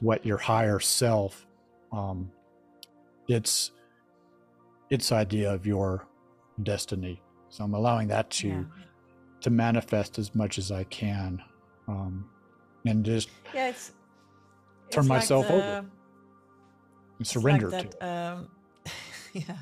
What 0.00 0.24
your 0.24 0.38
higher 0.38 0.80
self 0.80 1.46
um, 1.92 2.30
its 3.28 3.72
its 4.90 5.12
idea 5.12 5.52
of 5.52 5.66
your 5.66 6.06
destiny 6.62 7.20
so 7.48 7.64
i'm 7.64 7.74
allowing 7.74 8.08
that 8.08 8.28
to 8.30 8.48
yeah. 8.48 8.62
to 9.40 9.50
manifest 9.50 10.18
as 10.18 10.34
much 10.34 10.58
as 10.58 10.70
i 10.72 10.84
can 10.84 11.40
um, 11.86 12.28
and 12.86 13.04
just 13.04 13.28
yeah 13.54 13.68
it's 13.68 13.92
turn 14.90 15.02
it's 15.02 15.08
myself 15.08 15.46
the, 15.48 15.54
over 15.54 15.86
and 17.18 17.26
surrender 17.26 17.70
like 17.70 17.90
that, 17.90 18.00
to 18.00 18.06
um, 18.06 18.48
yeah 19.32 19.56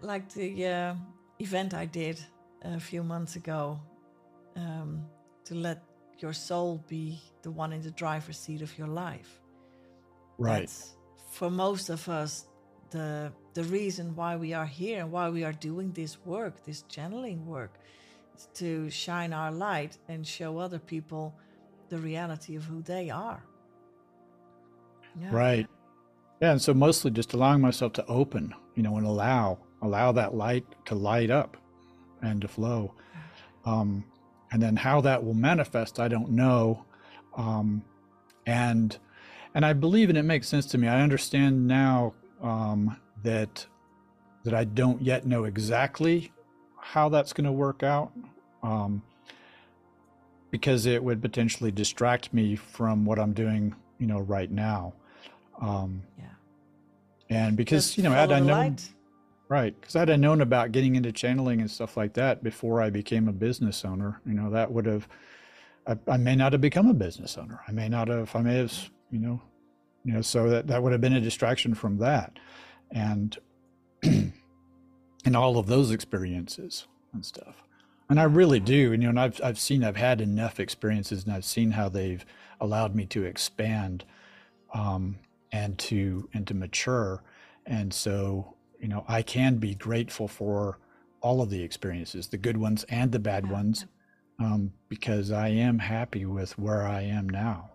like 0.00 0.32
the 0.32 0.66
uh, 0.66 0.94
event 1.40 1.74
i 1.74 1.84
did 1.84 2.20
a 2.62 2.80
few 2.80 3.02
months 3.02 3.36
ago 3.36 3.78
um, 4.56 5.04
to 5.44 5.54
let 5.54 5.82
your 6.20 6.32
soul 6.32 6.82
be 6.88 7.20
the 7.42 7.50
one 7.50 7.72
in 7.72 7.82
the 7.82 7.90
driver's 7.90 8.38
seat 8.38 8.62
of 8.62 8.76
your 8.78 8.88
life 8.88 9.40
right 10.38 10.60
That's, 10.60 10.96
for 11.30 11.50
most 11.50 11.90
of 11.90 12.08
us 12.08 12.46
the 12.90 13.32
the 13.54 13.64
reason 13.64 14.14
why 14.14 14.36
we 14.36 14.52
are 14.52 14.66
here 14.66 15.00
and 15.00 15.12
why 15.12 15.28
we 15.30 15.44
are 15.44 15.52
doing 15.52 15.92
this 15.92 16.18
work 16.24 16.64
this 16.64 16.82
channeling 16.82 17.46
work 17.46 17.78
is 18.36 18.48
to 18.54 18.90
shine 18.90 19.32
our 19.32 19.52
light 19.52 19.98
and 20.08 20.26
show 20.26 20.58
other 20.58 20.78
people 20.78 21.34
the 21.88 21.98
reality 21.98 22.56
of 22.56 22.64
who 22.64 22.82
they 22.82 23.10
are 23.10 23.42
yeah. 25.20 25.30
Right. 25.32 25.66
Yeah, 26.40 26.52
and 26.52 26.62
so 26.62 26.74
mostly 26.74 27.10
just 27.10 27.32
allowing 27.32 27.60
myself 27.60 27.92
to 27.94 28.06
open, 28.06 28.54
you 28.74 28.82
know, 28.82 28.96
and 28.96 29.06
allow 29.06 29.58
allow 29.82 30.12
that 30.12 30.34
light 30.34 30.64
to 30.86 30.94
light 30.94 31.30
up 31.30 31.56
and 32.22 32.40
to 32.40 32.48
flow. 32.48 32.94
Um, 33.64 34.04
and 34.54 34.62
then 34.62 34.76
how 34.76 35.00
that 35.00 35.24
will 35.24 35.34
manifest, 35.34 35.98
I 35.98 36.06
don't 36.06 36.30
know. 36.30 36.84
Um, 37.36 37.82
and 38.46 38.96
and 39.52 39.66
I 39.66 39.72
believe, 39.72 40.10
and 40.10 40.16
it 40.16 40.22
makes 40.22 40.46
sense 40.46 40.64
to 40.66 40.78
me. 40.78 40.86
I 40.86 41.00
understand 41.00 41.66
now 41.66 42.14
um, 42.40 42.96
that 43.24 43.66
that 44.44 44.54
I 44.54 44.62
don't 44.62 45.02
yet 45.02 45.26
know 45.26 45.42
exactly 45.42 46.32
how 46.78 47.08
that's 47.08 47.32
going 47.32 47.46
to 47.46 47.52
work 47.52 47.82
out, 47.82 48.12
um, 48.62 49.02
because 50.52 50.86
it 50.86 51.02
would 51.02 51.20
potentially 51.20 51.72
distract 51.72 52.32
me 52.32 52.54
from 52.54 53.04
what 53.04 53.18
I'm 53.18 53.32
doing, 53.32 53.74
you 53.98 54.06
know, 54.06 54.20
right 54.20 54.52
now. 54.52 54.92
Um, 55.60 56.04
yeah. 56.16 56.26
And 57.28 57.56
because 57.56 57.96
you 57.96 58.04
know, 58.04 58.12
had 58.12 58.30
I 58.30 58.38
known, 58.38 58.48
light. 58.48 58.88
Right? 59.54 59.80
Because 59.80 59.94
I'd 59.94 60.08
have 60.08 60.18
known 60.18 60.40
about 60.40 60.72
getting 60.72 60.96
into 60.96 61.12
channeling 61.12 61.60
and 61.60 61.70
stuff 61.70 61.96
like 61.96 62.14
that 62.14 62.42
before 62.42 62.82
I 62.82 62.90
became 62.90 63.28
a 63.28 63.32
business 63.32 63.84
owner, 63.84 64.20
you 64.26 64.34
know, 64.34 64.50
that 64.50 64.72
would 64.72 64.84
have. 64.84 65.06
I, 65.86 65.96
I 66.08 66.16
may 66.16 66.34
not 66.34 66.50
have 66.52 66.60
become 66.60 66.88
a 66.88 66.94
business 66.94 67.38
owner. 67.38 67.60
I 67.68 67.70
may 67.70 67.88
not 67.88 68.08
have. 68.08 68.34
I 68.34 68.42
may 68.42 68.56
have. 68.56 68.90
You 69.12 69.20
know, 69.20 69.42
you 70.04 70.12
know. 70.12 70.22
So 70.22 70.48
that 70.50 70.66
that 70.66 70.82
would 70.82 70.90
have 70.90 71.00
been 71.00 71.12
a 71.12 71.20
distraction 71.20 71.72
from 71.74 71.98
that, 71.98 72.36
and 72.90 73.38
and 74.02 74.32
all 75.36 75.56
of 75.56 75.68
those 75.68 75.92
experiences 75.92 76.88
and 77.12 77.24
stuff. 77.24 77.62
And 78.10 78.18
I 78.18 78.24
really 78.24 78.60
do. 78.60 78.92
And, 78.92 79.02
you 79.04 79.06
know, 79.06 79.10
and 79.10 79.20
I've 79.20 79.40
I've 79.40 79.58
seen 79.60 79.84
I've 79.84 79.94
had 79.94 80.20
enough 80.20 80.58
experiences, 80.58 81.22
and 81.22 81.32
I've 81.32 81.44
seen 81.44 81.70
how 81.70 81.88
they've 81.88 82.26
allowed 82.60 82.96
me 82.96 83.06
to 83.06 83.22
expand 83.22 84.04
um, 84.72 85.20
and 85.52 85.78
to 85.78 86.28
and 86.34 86.44
to 86.48 86.54
mature 86.54 87.22
and 87.66 87.92
so 87.94 88.53
you 88.84 88.90
know 88.90 89.04
i 89.08 89.22
can 89.22 89.56
be 89.56 89.74
grateful 89.74 90.28
for 90.28 90.78
all 91.22 91.42
of 91.42 91.50
the 91.50 91.62
experiences 91.62 92.28
the 92.28 92.36
good 92.36 92.58
ones 92.58 92.84
and 92.90 93.12
the 93.12 93.18
bad 93.18 93.50
ones 93.50 93.86
um, 94.38 94.72
because 94.88 95.30
i 95.32 95.48
am 95.48 95.78
happy 95.78 96.24
with 96.26 96.58
where 96.58 96.86
i 96.86 97.00
am 97.02 97.28
now. 97.28 97.70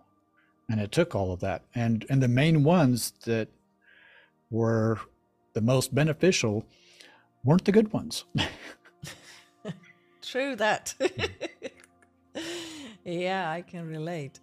And 0.68 0.80
it 0.80 0.92
took 0.92 1.16
all 1.16 1.32
of 1.32 1.40
that. 1.40 1.64
And 1.74 2.06
and 2.08 2.22
the 2.22 2.28
main 2.28 2.62
ones 2.62 3.12
that 3.24 3.48
were 4.50 5.00
the 5.52 5.60
most 5.60 5.94
beneficial 5.94 6.64
weren't 7.42 7.64
the 7.64 7.72
good 7.72 7.92
ones. 7.92 8.24
True 10.22 10.56
that. 10.56 10.94
Yeah 13.04 13.50
i 13.50 13.62
can 13.62 13.88
relate. 13.88 14.38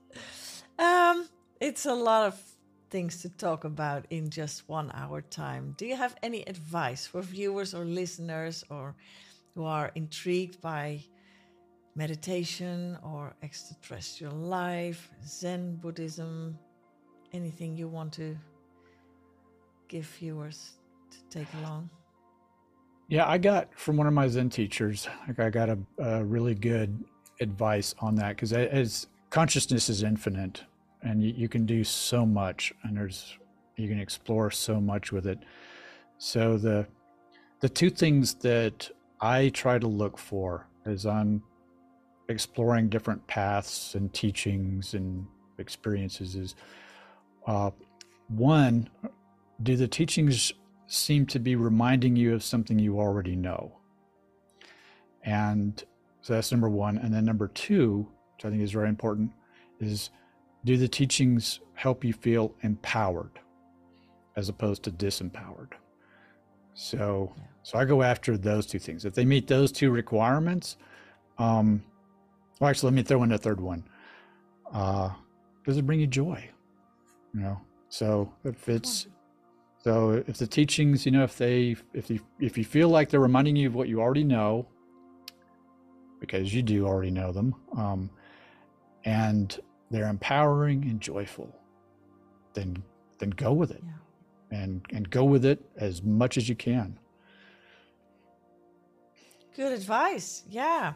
Um 0.78 1.30
it's 1.62 1.86
a 1.86 1.94
lot 1.94 2.28
of 2.28 2.57
things 2.90 3.22
to 3.22 3.30
talk 3.30 3.64
about 3.64 4.06
in 4.10 4.30
just 4.30 4.68
one 4.68 4.92
hour 4.94 5.22
time. 5.22 5.76
Do 5.78 5.86
you 5.86 5.96
have 5.96 6.16
any 6.24 6.42
advice 6.48 7.06
for 7.06 7.22
viewers 7.22 7.74
or 7.74 7.86
listeners 7.86 8.64
or 8.70 8.96
who 9.56 9.66
are 9.66 9.92
intrigued 9.96 10.62
by 10.62 11.04
meditation 11.96 12.98
or 13.04 13.36
extraterrestrial 13.42 14.36
life, 14.36 15.10
Zen 15.26 15.76
Buddhism, 15.78 16.58
anything 17.34 17.76
you 17.76 17.88
want 17.88 18.14
to 18.14 18.38
give 19.88 20.06
viewers 20.06 20.74
to 21.12 21.18
take 21.30 21.48
along? 21.62 21.90
Yeah, 23.10 23.28
I 23.28 23.38
got 23.38 23.74
from 23.74 23.98
one 23.98 24.06
of 24.06 24.14
my 24.14 24.28
Zen 24.28 24.50
teachers, 24.50 25.08
like 25.28 25.40
I 25.40 25.50
got 25.50 25.70
a, 25.70 25.80
a 25.98 26.24
really 26.24 26.54
good 26.54 27.04
advice 27.40 27.96
on 28.00 28.16
that 28.16 28.30
because 28.30 28.54
as 28.54 29.08
consciousness 29.30 29.90
is 29.90 30.04
infinite, 30.04 30.64
and 31.02 31.24
you, 31.24 31.34
you 31.36 31.50
can 31.50 31.66
do 31.66 31.84
so 31.84 32.26
much 32.26 32.74
and 32.84 32.98
there's 32.98 33.38
you 33.76 33.88
can 33.88 34.00
explore 34.00 34.50
so 34.50 34.82
much 34.82 35.12
with 35.12 35.28
it. 35.28 35.40
So 36.18 36.58
the 36.58 36.88
the 37.60 37.70
two 37.70 37.90
things 37.90 38.36
that 38.36 38.90
i 39.20 39.50
try 39.50 39.80
to 39.80 39.88
look 39.88 40.16
for 40.18 40.68
as 40.86 41.08
i'm 41.08 41.42
exploring 42.30 42.88
different 42.88 43.26
paths 43.26 43.96
and 43.96 44.14
teachings 44.14 44.94
and 44.94 45.26
experiences 45.58 46.36
is 46.36 46.56
uh, 47.48 47.72
one 48.28 48.88
do 49.64 49.76
the 49.76 49.88
teachings 49.88 50.54
seem 50.88 51.26
to 51.26 51.40
be 51.40 51.56
reminding 51.56 52.16
you 52.16 52.34
of 52.34 52.44
something 52.44 52.78
you 52.78 53.00
already 53.00 53.36
know? 53.36 53.76
And 55.24 55.84
so 56.22 56.34
that's 56.34 56.52
number 56.52 56.70
one. 56.70 56.98
And 56.98 57.14
then 57.14 57.26
number 57.26 57.48
two 57.48 58.08
which 58.36 58.46
i 58.46 58.50
think 58.50 58.62
is 58.62 58.72
very 58.72 58.90
important 58.90 59.32
is 59.80 60.12
do 60.68 60.78
the 60.78 60.88
teachings 60.88 61.62
help 61.74 62.04
you 62.04 62.14
feel 62.14 62.54
empowered 62.62 63.40
as 64.36 64.50
opposed 64.50 64.84
to 64.84 64.92
disempowered? 64.92 65.74
So, 66.76 67.34
yeah. 67.38 67.44
so 67.64 67.80
I 67.80 67.86
go 67.86 68.04
after 68.04 68.38
those 68.38 68.68
two 68.68 68.80
things. 68.80 69.04
If 69.06 69.14
they 69.16 69.26
meet 69.26 69.48
those 69.48 69.72
two 69.72 69.90
requirements, 69.90 70.78
um, 71.40 71.84
well, 72.60 72.70
actually, 72.70 72.92
let 72.92 72.96
me 72.96 73.04
throw 73.04 73.24
in 73.24 73.32
a 73.32 73.38
third 73.38 73.60
one. 73.60 73.84
Uh, 74.72 75.10
does 75.66 75.78
it 75.78 75.86
bring 75.88 76.00
you 76.00 76.08
joy? 76.08 76.50
You 77.34 77.40
know, 77.42 77.62
so 77.90 78.32
if 78.44 78.70
it's 78.70 79.08
So 79.84 80.24
if 80.28 80.38
the 80.38 80.48
teachings, 80.48 81.06
you 81.06 81.12
know, 81.14 81.24
if 81.24 81.38
they, 81.38 81.76
if 81.94 82.10
you, 82.10 82.20
if 82.40 82.58
you 82.58 82.66
feel 82.66 82.90
like 82.90 83.10
they're 83.10 83.20
reminding 83.22 83.56
you 83.56 83.68
of 83.68 83.76
what 83.76 83.88
you 83.88 84.02
already 84.02 84.24
know, 84.24 84.68
because 86.20 86.54
you 86.54 86.62
do 86.62 86.86
already 86.86 87.12
know 87.12 87.32
them, 87.32 87.56
um, 87.78 88.10
and 89.06 89.60
they're 89.92 90.10
empowering 90.10 90.84
and 90.84 91.00
joyful, 91.00 91.54
then 92.54 92.82
then 93.20 93.30
go 93.32 93.54
with 93.54 93.72
it, 93.72 93.84
yeah. 93.84 94.60
and 94.62 94.82
and 94.92 95.10
go 95.10 95.24
with 95.24 95.46
it 95.46 95.64
as 95.78 96.04
much 96.04 96.38
as 96.38 96.48
you 96.50 96.56
can. 96.56 96.98
Good 99.56 99.74
advice. 99.74 100.44
Yeah. 100.50 100.94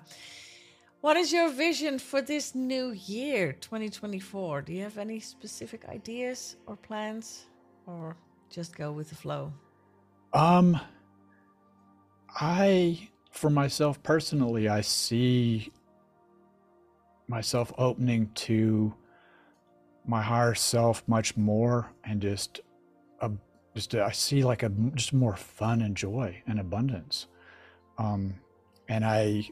What 1.01 1.17
is 1.17 1.33
your 1.33 1.49
vision 1.49 1.97
for 1.97 2.21
this 2.21 2.53
new 2.53 2.91
year, 2.91 3.53
2024? 3.53 4.61
Do 4.61 4.71
you 4.71 4.83
have 4.83 4.99
any 4.99 5.19
specific 5.19 5.85
ideas 5.89 6.57
or 6.67 6.75
plans, 6.75 7.47
or 7.87 8.15
just 8.51 8.77
go 8.77 8.91
with 8.91 9.09
the 9.09 9.15
flow? 9.15 9.51
Um, 10.33 10.79
I, 12.39 13.09
for 13.31 13.49
myself 13.49 14.01
personally, 14.03 14.69
I 14.69 14.81
see 14.81 15.71
myself 17.31 17.73
opening 17.77 18.29
to 18.35 18.93
my 20.05 20.21
higher 20.21 20.53
self 20.53 21.03
much 21.07 21.37
more 21.37 21.89
and 22.03 22.21
just 22.21 22.59
a 23.21 23.31
just 23.73 23.93
a, 23.93 24.03
I 24.03 24.11
see 24.11 24.43
like 24.43 24.63
a 24.63 24.69
just 24.95 25.13
more 25.13 25.35
fun 25.35 25.81
and 25.81 25.95
joy 25.95 26.43
and 26.45 26.59
abundance 26.59 27.27
um 27.97 28.35
and 28.89 29.05
I 29.05 29.47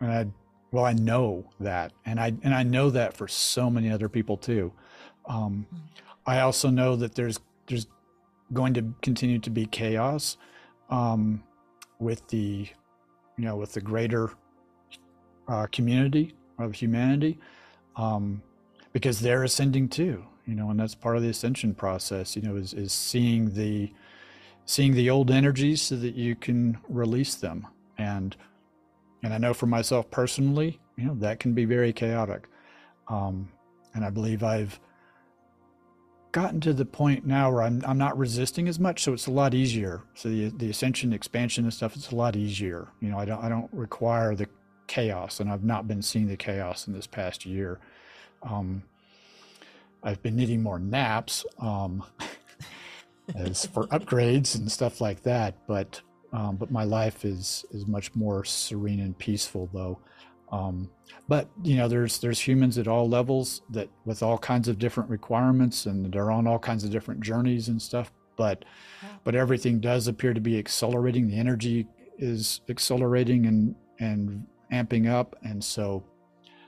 and 0.00 0.12
I 0.12 0.26
well 0.70 0.84
I 0.84 0.92
know 0.92 1.48
that 1.60 1.92
and 2.04 2.20
I 2.20 2.34
and 2.42 2.54
I 2.54 2.62
know 2.62 2.90
that 2.90 3.16
for 3.16 3.26
so 3.26 3.70
many 3.70 3.90
other 3.90 4.08
people 4.08 4.36
too 4.36 4.72
um. 5.26 5.66
I 6.26 6.40
also 6.40 6.68
know 6.68 6.94
that 6.96 7.14
there's 7.14 7.40
there's 7.68 7.86
going 8.52 8.74
to 8.74 8.94
continue 9.00 9.38
to 9.38 9.48
be 9.48 9.64
chaos 9.64 10.36
um 10.90 11.42
with 11.98 12.28
the 12.28 12.68
you 13.38 13.44
know 13.44 13.56
with 13.56 13.72
the 13.72 13.80
greater 13.80 14.30
uh, 15.48 15.66
community 15.72 16.34
of 16.58 16.74
humanity 16.74 17.38
um, 17.96 18.42
because 18.92 19.20
they're 19.20 19.44
ascending 19.44 19.88
too 19.88 20.24
you 20.46 20.54
know 20.54 20.70
and 20.70 20.80
that's 20.80 20.94
part 20.94 21.16
of 21.16 21.22
the 21.22 21.28
ascension 21.28 21.74
process 21.74 22.34
you 22.34 22.42
know 22.42 22.56
is, 22.56 22.72
is 22.72 22.92
seeing 22.92 23.54
the 23.54 23.92
seeing 24.68 24.92
the 24.92 25.08
old 25.08 25.30
energies 25.30 25.80
so 25.80 25.96
that 25.96 26.14
you 26.14 26.36
can 26.36 26.76
release 26.88 27.34
them. 27.34 27.66
And 27.96 28.36
and 29.22 29.34
i 29.34 29.38
know 29.38 29.52
for 29.52 29.66
myself 29.66 30.08
personally 30.12 30.78
you 30.96 31.04
know 31.04 31.14
that 31.16 31.40
can 31.40 31.52
be 31.52 31.64
very 31.64 31.92
chaotic. 31.92 32.48
Um, 33.08 33.48
and 33.94 34.04
i 34.04 34.10
believe 34.10 34.42
i've 34.44 34.78
gotten 36.30 36.60
to 36.60 36.74
the 36.74 36.84
point 36.84 37.26
now 37.26 37.50
where 37.50 37.62
I'm, 37.62 37.82
I'm 37.86 37.96
not 37.96 38.16
resisting 38.18 38.68
as 38.68 38.78
much 38.78 39.02
so 39.02 39.14
it's 39.14 39.26
a 39.26 39.30
lot 39.30 39.54
easier. 39.54 40.02
So 40.14 40.28
the, 40.28 40.50
the 40.50 40.68
ascension 40.68 41.14
expansion 41.14 41.64
and 41.64 41.72
stuff 41.72 41.96
it's 41.96 42.10
a 42.10 42.16
lot 42.16 42.36
easier. 42.36 42.88
You 43.00 43.10
know 43.10 43.18
i 43.18 43.24
don't 43.24 43.42
i 43.42 43.48
don't 43.48 43.70
require 43.72 44.34
the 44.34 44.48
chaos, 44.88 45.38
and 45.38 45.48
I've 45.48 45.62
not 45.62 45.86
been 45.86 46.02
seeing 46.02 46.26
the 46.26 46.36
chaos 46.36 46.88
in 46.88 46.92
this 46.92 47.06
past 47.06 47.46
year. 47.46 47.78
Um, 48.42 48.82
I've 50.02 50.22
been 50.22 50.36
needing 50.36 50.62
more 50.62 50.78
naps 50.78 51.44
um, 51.60 52.02
as 53.36 53.66
for 53.66 53.86
upgrades 53.88 54.56
and 54.56 54.70
stuff 54.70 55.00
like 55.00 55.22
that, 55.22 55.54
but 55.66 56.00
um, 56.32 56.56
but 56.56 56.70
my 56.70 56.84
life 56.84 57.24
is 57.24 57.64
is 57.70 57.86
much 57.86 58.14
more 58.14 58.44
serene 58.44 59.00
and 59.00 59.16
peaceful 59.16 59.68
though. 59.72 59.98
Um, 60.50 60.90
but 61.28 61.48
you 61.62 61.76
know, 61.76 61.88
there's 61.88 62.18
there's 62.18 62.40
humans 62.40 62.78
at 62.78 62.88
all 62.88 63.08
levels 63.08 63.62
that 63.70 63.88
with 64.04 64.22
all 64.22 64.38
kinds 64.38 64.68
of 64.68 64.78
different 64.78 65.10
requirements, 65.10 65.86
and 65.86 66.12
they're 66.12 66.30
on 66.30 66.46
all 66.46 66.58
kinds 66.58 66.84
of 66.84 66.90
different 66.90 67.20
journeys 67.20 67.68
and 67.68 67.80
stuff. 67.80 68.12
But 68.36 68.64
but 69.24 69.34
everything 69.34 69.80
does 69.80 70.06
appear 70.08 70.32
to 70.32 70.40
be 70.40 70.58
accelerating. 70.58 71.28
The 71.28 71.36
energy 71.36 71.86
is 72.18 72.60
accelerating 72.68 73.46
and 73.46 73.74
and 73.98 74.46
amping 74.72 75.10
up, 75.10 75.36
and 75.42 75.62
so 75.62 76.02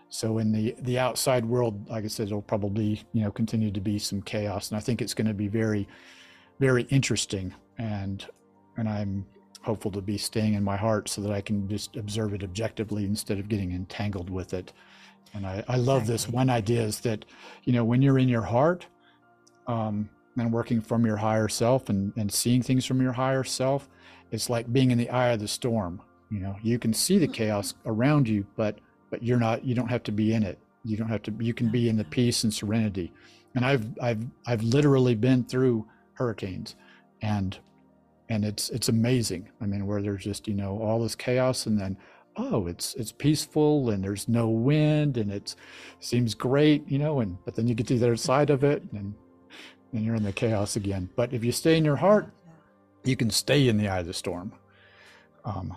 so 0.08 0.38
in 0.38 0.52
the 0.52 0.74
the 0.80 0.98
outside 0.98 1.44
world, 1.44 1.88
like 1.88 2.04
I 2.04 2.08
said, 2.08 2.26
it'll 2.26 2.42
probably 2.42 3.02
you 3.12 3.22
know 3.22 3.30
continue 3.30 3.70
to 3.70 3.80
be 3.80 3.98
some 3.98 4.22
chaos, 4.22 4.70
and 4.70 4.78
I 4.78 4.80
think 4.80 5.00
it's 5.00 5.14
going 5.14 5.28
to 5.28 5.34
be 5.34 5.48
very 5.48 5.88
very 6.58 6.82
interesting, 6.84 7.54
and 7.78 8.24
and 8.76 8.88
I'm 8.88 9.26
hopeful 9.62 9.90
to 9.90 10.00
be 10.00 10.16
staying 10.16 10.54
in 10.54 10.64
my 10.64 10.76
heart 10.76 11.08
so 11.08 11.20
that 11.20 11.32
I 11.32 11.40
can 11.40 11.68
just 11.68 11.96
observe 11.96 12.32
it 12.34 12.42
objectively 12.42 13.04
instead 13.04 13.38
of 13.38 13.48
getting 13.48 13.72
entangled 13.72 14.30
with 14.30 14.54
it. 14.54 14.72
And 15.34 15.46
I, 15.46 15.62
I 15.68 15.76
love 15.76 16.06
this 16.06 16.28
one 16.28 16.50
idea 16.50 16.82
is 16.82 17.00
that, 17.00 17.24
you 17.64 17.72
know, 17.72 17.84
when 17.84 18.02
you're 18.02 18.18
in 18.18 18.28
your 18.28 18.42
heart 18.42 18.86
um, 19.66 20.08
and 20.36 20.52
working 20.52 20.80
from 20.80 21.04
your 21.04 21.16
higher 21.16 21.48
self 21.48 21.88
and, 21.88 22.12
and 22.16 22.32
seeing 22.32 22.62
things 22.62 22.86
from 22.86 23.00
your 23.00 23.12
higher 23.12 23.44
self, 23.44 23.88
it's 24.32 24.48
like 24.48 24.72
being 24.72 24.90
in 24.90 24.98
the 24.98 25.10
eye 25.10 25.28
of 25.28 25.40
the 25.40 25.48
storm. 25.48 26.00
You 26.30 26.40
know, 26.40 26.56
you 26.62 26.78
can 26.78 26.92
see 26.92 27.18
the 27.18 27.28
chaos 27.28 27.74
around 27.86 28.28
you, 28.28 28.46
but 28.56 28.78
but 29.10 29.22
you're 29.22 29.40
not. 29.40 29.64
You 29.64 29.74
don't 29.74 29.88
have 29.88 30.04
to 30.04 30.12
be 30.12 30.32
in 30.32 30.42
it. 30.42 30.58
You 30.84 30.96
don't 30.96 31.08
have 31.08 31.22
to. 31.24 31.34
You 31.40 31.54
can 31.54 31.70
be 31.70 31.88
in 31.88 31.96
the 31.96 32.04
peace 32.04 32.44
and 32.44 32.54
serenity. 32.54 33.12
And 33.54 33.64
I've 33.64 33.86
I've 34.00 34.24
I've 34.46 34.62
literally 34.62 35.14
been 35.14 35.44
through 35.44 35.86
hurricanes, 36.14 36.76
and 37.20 37.58
and 38.28 38.44
it's 38.44 38.70
it's 38.70 38.88
amazing. 38.88 39.48
I 39.60 39.66
mean, 39.66 39.86
where 39.86 40.00
there's 40.00 40.24
just 40.24 40.46
you 40.46 40.54
know 40.54 40.78
all 40.80 41.02
this 41.02 41.16
chaos, 41.16 41.66
and 41.66 41.78
then 41.78 41.96
oh, 42.36 42.68
it's 42.68 42.94
it's 42.94 43.12
peaceful, 43.12 43.90
and 43.90 44.02
there's 44.02 44.28
no 44.28 44.48
wind, 44.48 45.16
and 45.16 45.32
it 45.32 45.56
seems 45.98 46.34
great, 46.34 46.88
you 46.88 46.98
know. 46.98 47.20
And 47.20 47.36
but 47.44 47.56
then 47.56 47.66
you 47.66 47.74
get 47.74 47.88
to 47.88 47.98
the 47.98 48.06
other 48.06 48.16
side 48.16 48.50
of 48.50 48.62
it, 48.62 48.82
and 48.92 49.14
and 49.92 50.04
you're 50.04 50.14
in 50.14 50.22
the 50.22 50.32
chaos 50.32 50.76
again. 50.76 51.10
But 51.16 51.32
if 51.32 51.42
you 51.42 51.50
stay 51.50 51.76
in 51.76 51.84
your 51.84 51.96
heart, 51.96 52.32
you 53.04 53.16
can 53.16 53.30
stay 53.30 53.68
in 53.68 53.76
the 53.76 53.88
eye 53.88 53.98
of 53.98 54.06
the 54.06 54.14
storm. 54.14 54.52
Um, 55.44 55.76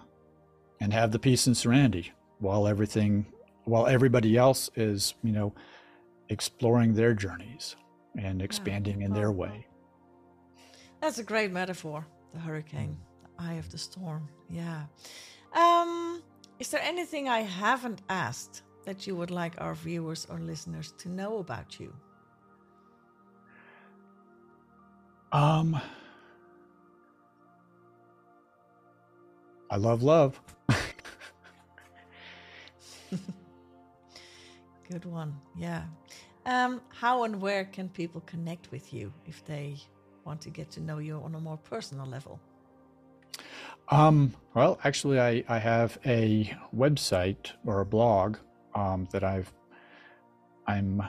and 0.84 0.92
have 0.92 1.14
the 1.14 1.20
peace 1.20 1.48
and 1.48 1.56
serenity 1.56 2.12
while 2.40 2.68
everything 2.68 3.26
while 3.64 3.88
everybody 3.88 4.36
else 4.36 4.70
is 4.76 5.16
you 5.24 5.32
know 5.32 5.54
exploring 6.28 6.94
their 6.94 7.14
journeys 7.14 7.78
and 8.20 8.42
expanding 8.42 9.00
yeah. 9.00 9.06
in 9.06 9.14
their 9.14 9.32
way 9.32 9.66
that's 11.00 11.20
a 11.20 11.24
great 11.24 11.54
metaphor 11.54 12.06
the 12.34 12.40
hurricane 12.40 12.98
the 13.24 13.44
eye 13.46 13.54
of 13.54 13.72
the 13.72 13.78
storm 13.78 14.28
yeah 14.50 14.84
um 15.54 16.22
is 16.60 16.70
there 16.70 16.82
anything 16.84 17.30
i 17.30 17.40
haven't 17.40 18.02
asked 18.10 18.64
that 18.84 19.08
you 19.08 19.16
would 19.16 19.32
like 19.32 19.54
our 19.60 19.76
viewers 19.76 20.28
or 20.30 20.38
listeners 20.40 20.94
to 20.98 21.08
know 21.08 21.38
about 21.38 21.80
you 21.80 21.94
um 25.32 25.82
I 29.72 29.78
love 29.78 30.04
love. 30.04 30.40
Good 34.90 35.06
one. 35.06 35.36
Yeah. 35.58 35.84
Um, 36.46 36.82
how 36.90 37.24
and 37.24 37.42
where 37.42 37.66
can 37.66 37.90
people 37.90 38.22
connect 38.26 38.72
with 38.72 38.94
you 38.94 39.14
if 39.26 39.44
they 39.46 39.78
want 40.26 40.42
to 40.42 40.50
get 40.50 40.72
to 40.72 40.82
know 40.82 40.98
you 40.98 41.22
on 41.24 41.36
a 41.36 41.40
more 41.40 41.58
personal 41.58 42.06
level? 42.06 42.40
Um, 43.90 44.34
well, 44.54 44.80
actually, 44.84 45.20
I, 45.20 45.44
I 45.48 45.60
have 45.60 45.98
a 46.06 46.56
website 46.76 47.52
or 47.66 47.82
a 47.82 47.86
blog 47.86 48.38
um, 48.76 49.08
that 49.12 49.24
I've 49.24 49.52
I'm 50.66 51.04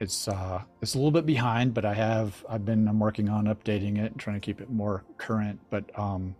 it's 0.00 0.26
uh 0.28 0.62
it's 0.80 0.94
a 0.94 0.98
little 0.98 1.10
bit 1.10 1.26
behind, 1.26 1.74
but 1.74 1.84
I 1.84 1.92
have 1.94 2.44
I've 2.48 2.64
been 2.64 2.88
I'm 2.88 2.98
working 2.98 3.28
on 3.28 3.44
updating 3.44 3.98
it 3.98 4.12
and 4.12 4.18
trying 4.18 4.36
to 4.36 4.40
keep 4.40 4.60
it 4.60 4.70
more 4.70 5.04
current. 5.18 5.60
But 5.70 5.96
um, 5.98 6.34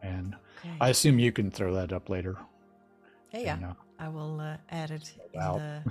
And 0.00 0.36
okay. 0.60 0.74
I 0.80 0.88
assume 0.90 1.18
you 1.18 1.32
can 1.32 1.50
throw 1.50 1.74
that 1.74 1.92
up 1.92 2.08
later. 2.08 2.36
Hey, 3.28 3.44
yeah, 3.44 3.54
and, 3.54 3.64
uh, 3.66 3.74
I 3.98 4.08
will 4.08 4.40
uh, 4.40 4.56
add 4.70 4.90
it 4.90 5.12
in 5.34 5.40
the. 5.40 5.82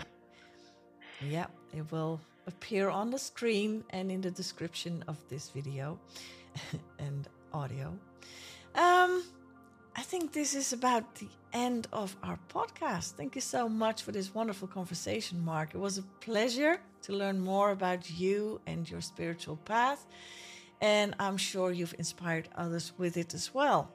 yeah, 1.29 1.47
it 1.75 1.91
will 1.91 2.19
appear 2.47 2.89
on 2.89 3.11
the 3.11 3.19
screen 3.19 3.83
and 3.89 4.11
in 4.11 4.21
the 4.21 4.31
description 4.31 5.03
of 5.07 5.17
this 5.29 5.49
video 5.49 5.99
and 6.99 7.27
audio. 7.53 7.87
Um, 8.75 9.23
I 9.95 10.01
think 10.01 10.31
this 10.31 10.53
is 10.55 10.73
about 10.73 11.15
the 11.15 11.27
end 11.53 11.87
of 11.91 12.15
our 12.23 12.39
podcast. 12.49 13.13
Thank 13.13 13.35
you 13.35 13.41
so 13.41 13.67
much 13.67 14.03
for 14.03 14.11
this 14.11 14.33
wonderful 14.33 14.67
conversation, 14.67 15.43
Mark. 15.43 15.73
It 15.73 15.79
was 15.79 15.97
a 15.97 16.03
pleasure 16.21 16.79
to 17.01 17.13
learn 17.13 17.39
more 17.39 17.71
about 17.71 18.09
you 18.09 18.61
and 18.67 18.89
your 18.89 19.01
spiritual 19.01 19.57
path. 19.57 20.05
And 20.81 21.15
I'm 21.19 21.37
sure 21.37 21.71
you've 21.71 21.95
inspired 21.97 22.49
others 22.55 22.93
with 22.97 23.17
it 23.17 23.33
as 23.33 23.53
well. 23.53 23.91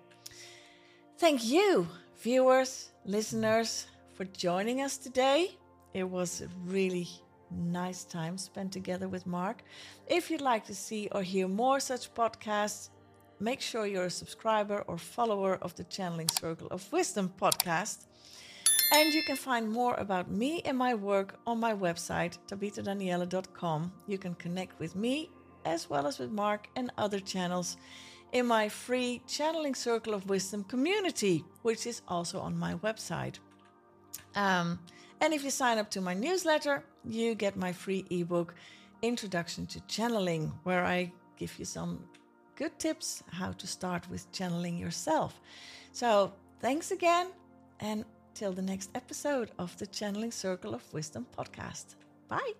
Thank 1.22 1.44
you, 1.44 1.86
viewers, 2.18 2.90
listeners, 3.04 3.86
for 4.12 4.24
joining 4.24 4.80
us 4.80 4.96
today. 4.96 5.56
It 5.94 6.02
was 6.02 6.40
a 6.40 6.48
really 6.64 7.08
nice 7.48 8.02
time 8.02 8.36
spent 8.36 8.72
together 8.72 9.08
with 9.08 9.24
Mark. 9.24 9.62
If 10.08 10.32
you'd 10.32 10.40
like 10.40 10.64
to 10.66 10.74
see 10.74 11.08
or 11.12 11.22
hear 11.22 11.46
more 11.46 11.78
such 11.78 12.12
podcasts, 12.12 12.88
make 13.38 13.60
sure 13.60 13.86
you're 13.86 14.06
a 14.06 14.10
subscriber 14.10 14.82
or 14.88 14.98
follower 14.98 15.58
of 15.62 15.76
the 15.76 15.84
Channeling 15.84 16.28
Circle 16.28 16.66
of 16.72 16.92
Wisdom 16.92 17.32
podcast. 17.40 18.06
And 18.92 19.14
you 19.14 19.22
can 19.22 19.36
find 19.36 19.70
more 19.70 19.94
about 19.94 20.28
me 20.28 20.60
and 20.64 20.76
my 20.76 20.92
work 20.92 21.38
on 21.46 21.60
my 21.60 21.72
website, 21.72 22.36
tabitadanielle.com. 22.48 23.92
You 24.08 24.18
can 24.18 24.34
connect 24.34 24.80
with 24.80 24.96
me 24.96 25.30
as 25.64 25.88
well 25.88 26.08
as 26.08 26.18
with 26.18 26.32
Mark 26.32 26.66
and 26.74 26.90
other 26.98 27.20
channels 27.20 27.76
in 28.32 28.46
my 28.46 28.68
free 28.68 29.22
Channeling 29.26 29.74
Circle 29.74 30.14
of 30.14 30.28
Wisdom 30.28 30.64
community, 30.64 31.44
which 31.62 31.86
is 31.86 32.02
also 32.08 32.40
on 32.40 32.56
my 32.56 32.74
website. 32.76 33.38
Um, 34.34 34.80
and 35.20 35.32
if 35.32 35.44
you 35.44 35.50
sign 35.50 35.78
up 35.78 35.90
to 35.90 36.00
my 36.00 36.14
newsletter, 36.14 36.82
you 37.04 37.34
get 37.34 37.56
my 37.56 37.72
free 37.72 38.04
ebook, 38.10 38.54
Introduction 39.02 39.66
to 39.66 39.80
Channeling, 39.86 40.52
where 40.62 40.84
I 40.84 41.12
give 41.36 41.58
you 41.58 41.64
some 41.64 42.04
good 42.56 42.78
tips 42.78 43.22
how 43.30 43.52
to 43.52 43.66
start 43.66 44.08
with 44.10 44.30
channeling 44.32 44.78
yourself. 44.78 45.40
So, 45.92 46.32
thanks 46.60 46.90
again, 46.92 47.28
and 47.80 48.04
till 48.34 48.52
the 48.52 48.62
next 48.62 48.90
episode 48.94 49.50
of 49.58 49.76
the 49.78 49.86
Channeling 49.86 50.32
Circle 50.32 50.74
of 50.74 50.82
Wisdom 50.92 51.26
podcast. 51.36 51.96
Bye. 52.28 52.52